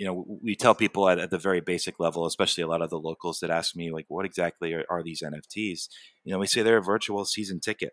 you 0.00 0.06
know, 0.06 0.24
we 0.42 0.56
tell 0.56 0.74
people 0.74 1.10
at, 1.10 1.18
at, 1.18 1.28
the 1.28 1.36
very 1.36 1.60
basic 1.60 2.00
level, 2.00 2.24
especially 2.24 2.64
a 2.64 2.66
lot 2.66 2.80
of 2.80 2.88
the 2.88 2.98
locals 2.98 3.40
that 3.40 3.50
ask 3.50 3.76
me, 3.76 3.92
like, 3.92 4.06
what 4.08 4.24
exactly 4.24 4.72
are, 4.72 4.82
are 4.88 5.02
these 5.02 5.22
NFTs? 5.22 5.88
You 6.24 6.32
know, 6.32 6.38
we 6.38 6.46
say 6.46 6.62
they're 6.62 6.78
a 6.78 6.82
virtual 6.82 7.26
season 7.26 7.60
ticket. 7.60 7.92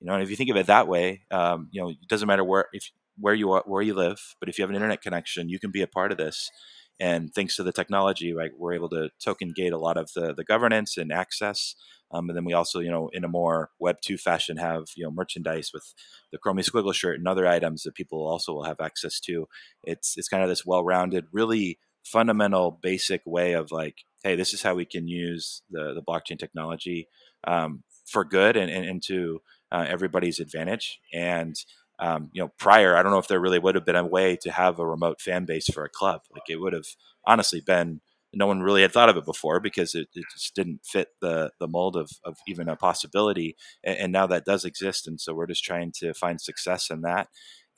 You 0.00 0.06
know, 0.06 0.14
and 0.14 0.22
if 0.22 0.30
you 0.30 0.36
think 0.36 0.48
of 0.48 0.56
it 0.56 0.68
that 0.68 0.88
way, 0.88 1.24
um, 1.30 1.68
you 1.70 1.82
know, 1.82 1.90
it 1.90 2.08
doesn't 2.08 2.26
matter 2.26 2.44
where 2.44 2.68
if 2.72 2.90
where 3.18 3.34
you 3.34 3.52
are, 3.52 3.62
where 3.66 3.82
you 3.82 3.92
live, 3.92 4.18
but 4.40 4.48
if 4.48 4.56
you 4.56 4.62
have 4.62 4.70
an 4.70 4.76
internet 4.76 5.02
connection, 5.02 5.50
you 5.50 5.60
can 5.60 5.70
be 5.70 5.82
a 5.82 5.86
part 5.86 6.12
of 6.12 6.16
this. 6.16 6.50
And 6.98 7.30
thanks 7.34 7.56
to 7.56 7.62
the 7.62 7.72
technology, 7.72 8.32
right, 8.32 8.52
we're 8.56 8.72
able 8.72 8.88
to 8.88 9.10
token 9.22 9.52
gate 9.54 9.74
a 9.74 9.78
lot 9.78 9.98
of 9.98 10.10
the, 10.14 10.32
the 10.34 10.44
governance 10.44 10.96
and 10.96 11.12
access. 11.12 11.74
Um, 12.10 12.28
and 12.30 12.36
then 12.36 12.44
we 12.44 12.54
also, 12.54 12.80
you 12.80 12.90
know, 12.90 13.10
in 13.12 13.24
a 13.24 13.28
more 13.28 13.70
Web 13.78 13.96
two 14.02 14.16
fashion, 14.18 14.56
have 14.56 14.84
you 14.96 15.04
know 15.04 15.10
merchandise 15.10 15.70
with 15.72 15.94
the 16.32 16.38
Chromie 16.38 16.68
Squiggle 16.68 16.94
shirt 16.94 17.18
and 17.18 17.28
other 17.28 17.46
items 17.46 17.82
that 17.82 17.94
people 17.94 18.26
also 18.26 18.52
will 18.52 18.64
have 18.64 18.80
access 18.80 19.20
to. 19.20 19.46
It's 19.82 20.16
it's 20.16 20.28
kind 20.28 20.42
of 20.42 20.48
this 20.48 20.64
well 20.66 20.84
rounded, 20.84 21.26
really 21.32 21.78
fundamental, 22.04 22.78
basic 22.82 23.22
way 23.26 23.52
of 23.52 23.70
like, 23.70 23.96
hey, 24.24 24.36
this 24.36 24.54
is 24.54 24.62
how 24.62 24.74
we 24.74 24.84
can 24.86 25.08
use 25.08 25.62
the 25.70 25.94
the 25.94 26.02
blockchain 26.02 26.38
technology 26.38 27.08
um, 27.46 27.82
for 28.06 28.24
good 28.24 28.56
and, 28.56 28.70
and, 28.70 28.84
and 28.84 29.02
to 29.04 29.40
uh, 29.70 29.84
everybody's 29.88 30.40
advantage. 30.40 30.98
And 31.12 31.54
um, 32.00 32.30
you 32.32 32.42
know, 32.42 32.52
prior, 32.58 32.96
I 32.96 33.02
don't 33.02 33.12
know 33.12 33.18
if 33.18 33.28
there 33.28 33.40
really 33.40 33.58
would 33.58 33.74
have 33.74 33.84
been 33.84 33.96
a 33.96 34.06
way 34.06 34.36
to 34.42 34.50
have 34.52 34.78
a 34.78 34.86
remote 34.86 35.20
fan 35.20 35.44
base 35.44 35.66
for 35.72 35.84
a 35.84 35.88
club. 35.90 36.22
Like 36.32 36.44
it 36.48 36.60
would 36.60 36.72
have 36.72 36.86
honestly 37.26 37.60
been, 37.60 38.00
no 38.34 38.46
one 38.46 38.60
really 38.60 38.82
had 38.82 38.92
thought 38.92 39.08
of 39.08 39.16
it 39.16 39.24
before 39.24 39.60
because 39.60 39.94
it, 39.94 40.08
it 40.14 40.24
just 40.32 40.54
didn't 40.54 40.80
fit 40.84 41.08
the 41.20 41.50
the 41.60 41.68
mold 41.68 41.96
of, 41.96 42.10
of 42.24 42.36
even 42.46 42.68
a 42.68 42.76
possibility. 42.76 43.56
And, 43.84 43.98
and, 43.98 44.12
now 44.12 44.26
that 44.26 44.44
does 44.44 44.64
exist, 44.64 45.06
and 45.06 45.20
so 45.20 45.34
we're 45.34 45.46
just 45.46 45.64
trying 45.64 45.92
to 45.96 46.14
find 46.14 46.40
success 46.40 46.90
in 46.90 47.02
that. 47.02 47.28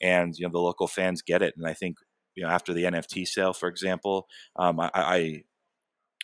And 0.01 0.37
you 0.37 0.45
know, 0.45 0.51
the 0.51 0.59
local 0.59 0.87
fans 0.87 1.21
get 1.21 1.41
it, 1.41 1.55
and 1.57 1.65
I 1.65 1.73
think 1.73 1.97
you 2.35 2.43
know 2.43 2.49
after 2.49 2.73
the 2.73 2.83
NFT 2.83 3.27
sale, 3.27 3.53
for 3.53 3.69
example, 3.69 4.27
um, 4.57 4.79
I, 4.79 4.91
I 4.93 5.43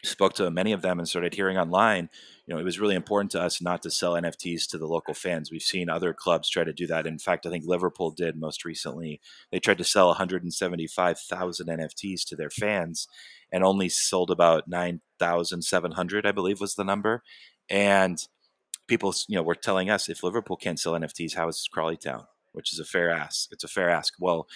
spoke 0.04 0.34
to 0.34 0.52
many 0.52 0.74
of 0.74 0.82
them 0.82 1.00
and 1.00 1.08
started 1.08 1.34
hearing 1.34 1.58
online 1.58 2.10
you 2.46 2.54
know 2.54 2.60
it 2.60 2.64
was 2.64 2.80
really 2.80 2.96
important 2.96 3.32
to 3.32 3.42
us 3.42 3.62
not 3.62 3.82
to 3.82 3.90
sell 3.90 4.14
nfts 4.14 4.70
to 4.70 4.78
the 4.78 4.86
local 4.86 5.14
fans 5.14 5.52
we've 5.52 5.62
seen 5.62 5.90
other 5.90 6.14
clubs 6.14 6.50
try 6.50 6.64
to 6.64 6.74
do 6.74 6.86
that 6.86 7.08
in 7.08 7.18
fact 7.18 7.46
i 7.46 7.50
think 7.50 7.66
liverpool 7.66 8.12
did 8.12 8.38
most 8.38 8.64
recently 8.64 9.20
they 9.52 9.60
tried 9.60 9.78
to 9.78 9.84
sell 9.84 10.08
175000 10.10 11.68
nfts 11.68 12.26
to 12.26 12.36
their 12.36 12.50
fans 12.50 13.08
and 13.52 13.64
only 13.64 13.90
sold 13.90 14.32
about 14.32 14.68
9700 14.68 16.26
i 16.26 16.32
believe 16.32 16.60
was 16.60 16.76
the 16.76 16.84
number 16.84 17.24
and 17.70 18.28
people 18.88 19.14
you 19.28 19.36
know 19.36 19.44
were 19.44 19.56
telling 19.56 19.90
us 19.90 20.10
if 20.10 20.24
liverpool 20.24 20.58
can't 20.58 20.80
sell 20.80 20.94
nfts 20.94 21.36
how 21.36 21.48
is 21.48 21.68
crawley 21.72 21.98
town 21.98 22.26
which 22.54 22.74
is 22.74 22.80
a 22.80 22.86
fair 22.86 23.10
ask 23.10 23.52
it's 23.52 23.64
a 23.64 23.68
fair 23.68 23.90
ask 23.90 24.14
well 24.20 24.48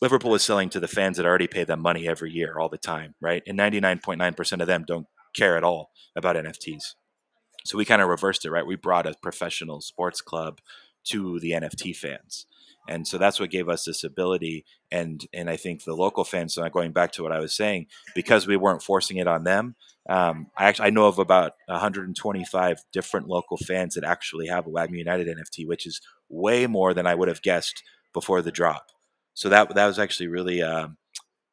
Liverpool 0.00 0.34
is 0.34 0.42
selling 0.42 0.70
to 0.70 0.80
the 0.80 0.88
fans 0.88 1.18
that 1.18 1.26
already 1.26 1.46
pay 1.46 1.64
them 1.64 1.80
money 1.80 2.08
every 2.08 2.32
year, 2.32 2.58
all 2.58 2.70
the 2.70 2.78
time, 2.78 3.14
right? 3.20 3.42
And 3.46 3.58
99.9% 3.58 4.60
of 4.60 4.66
them 4.66 4.84
don't 4.86 5.06
care 5.34 5.56
at 5.56 5.64
all 5.64 5.90
about 6.16 6.36
NFTs. 6.36 6.94
So 7.66 7.76
we 7.76 7.84
kind 7.84 8.00
of 8.00 8.08
reversed 8.08 8.46
it, 8.46 8.50
right? 8.50 8.66
We 8.66 8.76
brought 8.76 9.06
a 9.06 9.14
professional 9.20 9.82
sports 9.82 10.22
club 10.22 10.60
to 11.04 11.38
the 11.40 11.50
NFT 11.50 11.94
fans. 11.94 12.46
And 12.88 13.06
so 13.06 13.18
that's 13.18 13.38
what 13.38 13.50
gave 13.50 13.68
us 13.68 13.84
this 13.84 14.04
ability. 14.04 14.64
And 14.90 15.24
and 15.32 15.48
I 15.50 15.56
think 15.56 15.84
the 15.84 15.94
local 15.94 16.24
fans, 16.24 16.54
so 16.54 16.68
going 16.68 16.92
back 16.92 17.12
to 17.12 17.22
what 17.22 17.32
I 17.32 17.40
was 17.40 17.54
saying, 17.54 17.86
because 18.14 18.46
we 18.46 18.56
weren't 18.56 18.82
forcing 18.82 19.18
it 19.18 19.26
on 19.26 19.44
them, 19.44 19.76
um, 20.08 20.48
I 20.58 20.64
actually 20.64 20.86
I 20.86 20.90
know 20.90 21.06
of 21.06 21.18
about 21.18 21.52
125 21.66 22.78
different 22.92 23.28
local 23.28 23.56
fans 23.56 23.94
that 23.94 24.04
actually 24.04 24.48
have 24.48 24.66
a 24.66 24.70
WAGMI 24.70 24.98
United 24.98 25.28
NFT, 25.28 25.66
which 25.66 25.86
is 25.86 26.00
way 26.28 26.66
more 26.66 26.94
than 26.94 27.06
I 27.06 27.14
would 27.14 27.28
have 27.28 27.42
guessed 27.42 27.82
before 28.12 28.42
the 28.42 28.50
drop 28.50 28.86
so 29.34 29.48
that 29.48 29.74
that 29.74 29.86
was 29.86 29.98
actually 29.98 30.26
really 30.26 30.62
um, 30.62 30.96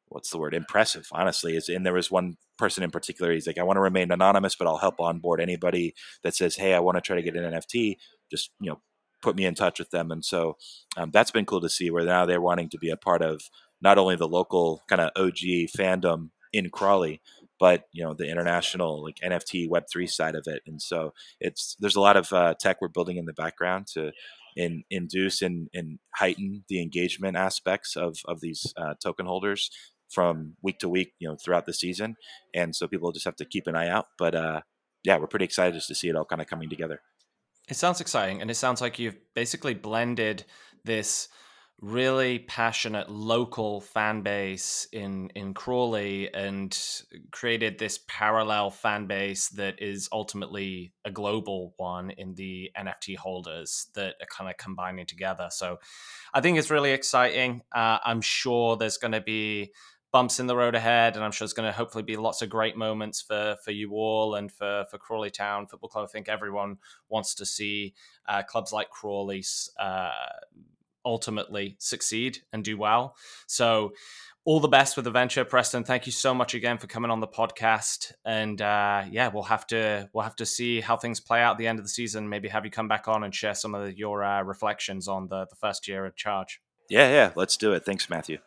what's 0.08 0.30
the 0.30 0.38
word 0.38 0.54
impressive 0.54 1.06
honestly 1.12 1.56
is 1.56 1.68
and 1.68 1.84
there 1.84 1.92
was 1.92 2.10
one 2.10 2.36
person 2.58 2.82
in 2.82 2.90
particular 2.90 3.32
he's 3.32 3.46
like 3.46 3.58
i 3.58 3.62
want 3.62 3.76
to 3.76 3.80
remain 3.80 4.10
anonymous 4.10 4.56
but 4.56 4.66
i'll 4.66 4.78
help 4.78 5.00
onboard 5.00 5.40
anybody 5.40 5.94
that 6.22 6.34
says 6.34 6.56
hey 6.56 6.74
i 6.74 6.80
want 6.80 6.96
to 6.96 7.00
try 7.00 7.16
to 7.16 7.22
get 7.22 7.36
an 7.36 7.52
nft 7.52 7.96
just 8.30 8.50
you 8.60 8.70
know 8.70 8.80
put 9.22 9.36
me 9.36 9.44
in 9.44 9.54
touch 9.54 9.78
with 9.78 9.90
them 9.90 10.10
and 10.10 10.24
so 10.24 10.56
um, 10.96 11.10
that's 11.12 11.30
been 11.30 11.46
cool 11.46 11.60
to 11.60 11.68
see 11.68 11.90
where 11.90 12.04
now 12.04 12.26
they're 12.26 12.40
wanting 12.40 12.68
to 12.68 12.78
be 12.78 12.90
a 12.90 12.96
part 12.96 13.22
of 13.22 13.42
not 13.80 13.98
only 13.98 14.16
the 14.16 14.28
local 14.28 14.82
kind 14.88 15.00
of 15.00 15.10
og 15.16 15.36
fandom 15.76 16.30
in 16.52 16.70
crawley 16.70 17.20
but 17.60 17.84
you 17.92 18.04
know 18.04 18.14
the 18.14 18.28
international 18.28 19.02
like 19.02 19.16
nft 19.24 19.68
web3 19.68 20.08
side 20.08 20.34
of 20.34 20.44
it 20.46 20.62
and 20.66 20.80
so 20.80 21.12
it's 21.40 21.76
there's 21.80 21.96
a 21.96 22.00
lot 22.00 22.16
of 22.16 22.32
uh, 22.32 22.54
tech 22.60 22.78
we're 22.80 22.88
building 22.88 23.16
in 23.16 23.26
the 23.26 23.32
background 23.32 23.86
to 23.86 24.12
and 24.58 24.82
induce 24.90 25.40
and, 25.40 25.68
and 25.72 25.98
heighten 26.16 26.64
the 26.68 26.82
engagement 26.82 27.36
aspects 27.36 27.96
of, 27.96 28.18
of 28.26 28.40
these 28.40 28.74
uh, 28.76 28.94
token 29.02 29.24
holders 29.24 29.70
from 30.10 30.54
week 30.62 30.78
to 30.80 30.88
week, 30.88 31.12
you 31.18 31.28
know, 31.28 31.36
throughout 31.36 31.66
the 31.66 31.72
season. 31.72 32.16
And 32.54 32.74
so 32.74 32.88
people 32.88 33.12
just 33.12 33.24
have 33.24 33.36
to 33.36 33.44
keep 33.44 33.66
an 33.66 33.76
eye 33.76 33.88
out. 33.88 34.06
But 34.18 34.34
uh, 34.34 34.60
yeah, 35.04 35.18
we're 35.18 35.26
pretty 35.26 35.44
excited 35.44 35.74
just 35.74 35.88
to 35.88 35.94
see 35.94 36.08
it 36.08 36.16
all 36.16 36.24
kind 36.24 36.42
of 36.42 36.48
coming 36.48 36.68
together. 36.68 37.00
It 37.68 37.76
sounds 37.76 38.00
exciting. 38.00 38.40
And 38.40 38.50
it 38.50 38.54
sounds 38.54 38.80
like 38.80 38.98
you've 38.98 39.18
basically 39.34 39.74
blended 39.74 40.44
this 40.84 41.28
really 41.80 42.40
passionate 42.40 43.08
local 43.08 43.80
fan 43.80 44.22
base 44.22 44.88
in 44.92 45.30
in 45.36 45.54
Crawley 45.54 46.32
and 46.34 46.76
created 47.30 47.78
this 47.78 48.00
parallel 48.08 48.70
fan 48.70 49.06
base 49.06 49.48
that 49.50 49.80
is 49.80 50.08
ultimately 50.10 50.92
a 51.04 51.10
global 51.10 51.74
one 51.76 52.10
in 52.10 52.34
the 52.34 52.70
NFT 52.76 53.16
holders 53.16 53.86
that 53.94 54.14
are 54.20 54.26
kind 54.26 54.50
of 54.50 54.56
combining 54.56 55.06
together. 55.06 55.48
So 55.50 55.78
I 56.34 56.40
think 56.40 56.58
it's 56.58 56.70
really 56.70 56.90
exciting. 56.90 57.62
Uh, 57.72 57.98
I'm 58.04 58.22
sure 58.22 58.76
there's 58.76 58.98
going 58.98 59.12
to 59.12 59.20
be 59.20 59.72
bumps 60.12 60.40
in 60.40 60.46
the 60.46 60.56
road 60.56 60.74
ahead, 60.74 61.16
and 61.16 61.24
I'm 61.24 61.32
sure 61.32 61.44
there's 61.44 61.52
going 61.52 61.70
to 61.70 61.76
hopefully 61.76 62.04
be 62.04 62.16
lots 62.16 62.42
of 62.42 62.48
great 62.48 62.76
moments 62.76 63.20
for 63.20 63.56
for 63.64 63.70
you 63.70 63.92
all 63.92 64.34
and 64.34 64.50
for 64.50 64.84
for 64.90 64.98
Crawley 64.98 65.30
Town 65.30 65.66
Football 65.66 65.90
Club. 65.90 66.04
I 66.08 66.12
think 66.12 66.28
everyone 66.28 66.78
wants 67.08 67.34
to 67.36 67.46
see 67.46 67.94
uh, 68.26 68.42
clubs 68.42 68.72
like 68.72 68.90
Crawley's 68.90 69.70
uh, 69.78 70.10
ultimately 71.04 71.76
succeed 71.78 72.38
and 72.52 72.64
do 72.64 72.76
well. 72.76 73.16
So, 73.46 73.92
all 74.44 74.60
the 74.60 74.68
best 74.68 74.96
with 74.96 75.04
the 75.04 75.10
venture, 75.10 75.44
Preston. 75.44 75.84
Thank 75.84 76.06
you 76.06 76.12
so 76.12 76.34
much 76.34 76.54
again 76.54 76.78
for 76.78 76.86
coming 76.86 77.10
on 77.10 77.20
the 77.20 77.28
podcast. 77.28 78.12
And 78.24 78.60
uh, 78.62 79.04
yeah, 79.10 79.28
we'll 79.28 79.42
have 79.44 79.66
to 79.68 80.08
we'll 80.12 80.24
have 80.24 80.36
to 80.36 80.46
see 80.46 80.80
how 80.80 80.96
things 80.96 81.20
play 81.20 81.40
out 81.40 81.52
at 81.52 81.58
the 81.58 81.66
end 81.66 81.78
of 81.78 81.84
the 81.84 81.90
season. 81.90 82.28
Maybe 82.28 82.48
have 82.48 82.64
you 82.64 82.70
come 82.70 82.88
back 82.88 83.08
on 83.08 83.24
and 83.24 83.34
share 83.34 83.54
some 83.54 83.74
of 83.74 83.98
your 83.98 84.24
uh, 84.24 84.42
reflections 84.42 85.06
on 85.08 85.28
the 85.28 85.46
the 85.50 85.56
first 85.56 85.86
year 85.86 86.06
of 86.06 86.16
charge. 86.16 86.60
Yeah, 86.88 87.10
yeah, 87.10 87.32
let's 87.34 87.58
do 87.58 87.72
it. 87.72 87.84
Thanks, 87.84 88.08
Matthew. 88.08 88.38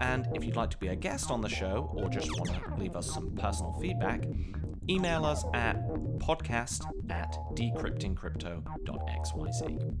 and 0.00 0.26
if 0.34 0.44
you'd 0.44 0.56
like 0.56 0.70
to 0.70 0.78
be 0.78 0.88
a 0.88 0.96
guest 0.96 1.30
on 1.30 1.40
the 1.40 1.48
show 1.48 1.90
or 1.94 2.08
just 2.08 2.30
want 2.38 2.50
to 2.50 2.74
leave 2.76 2.96
us 2.96 3.12
some 3.12 3.30
personal 3.36 3.72
feedback, 3.80 4.24
email 4.90 5.24
us 5.24 5.44
at 5.54 5.76
podcast 6.18 6.84
at 7.10 7.32
decryptingcrypto.xyz. 7.54 9.94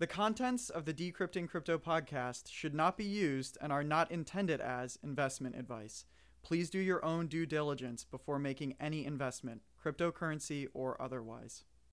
The 0.00 0.06
contents 0.06 0.70
of 0.70 0.86
the 0.86 0.94
Decrypting 0.94 1.46
Crypto 1.46 1.76
podcast 1.76 2.50
should 2.50 2.72
not 2.72 2.96
be 2.96 3.04
used 3.04 3.58
and 3.60 3.70
are 3.70 3.84
not 3.84 4.10
intended 4.10 4.58
as 4.58 4.98
investment 5.02 5.56
advice. 5.56 6.06
Please 6.42 6.70
do 6.70 6.78
your 6.78 7.04
own 7.04 7.26
due 7.26 7.44
diligence 7.44 8.04
before 8.04 8.38
making 8.38 8.76
any 8.80 9.04
investment, 9.04 9.60
cryptocurrency 9.84 10.68
or 10.72 10.98
otherwise. 11.02 11.64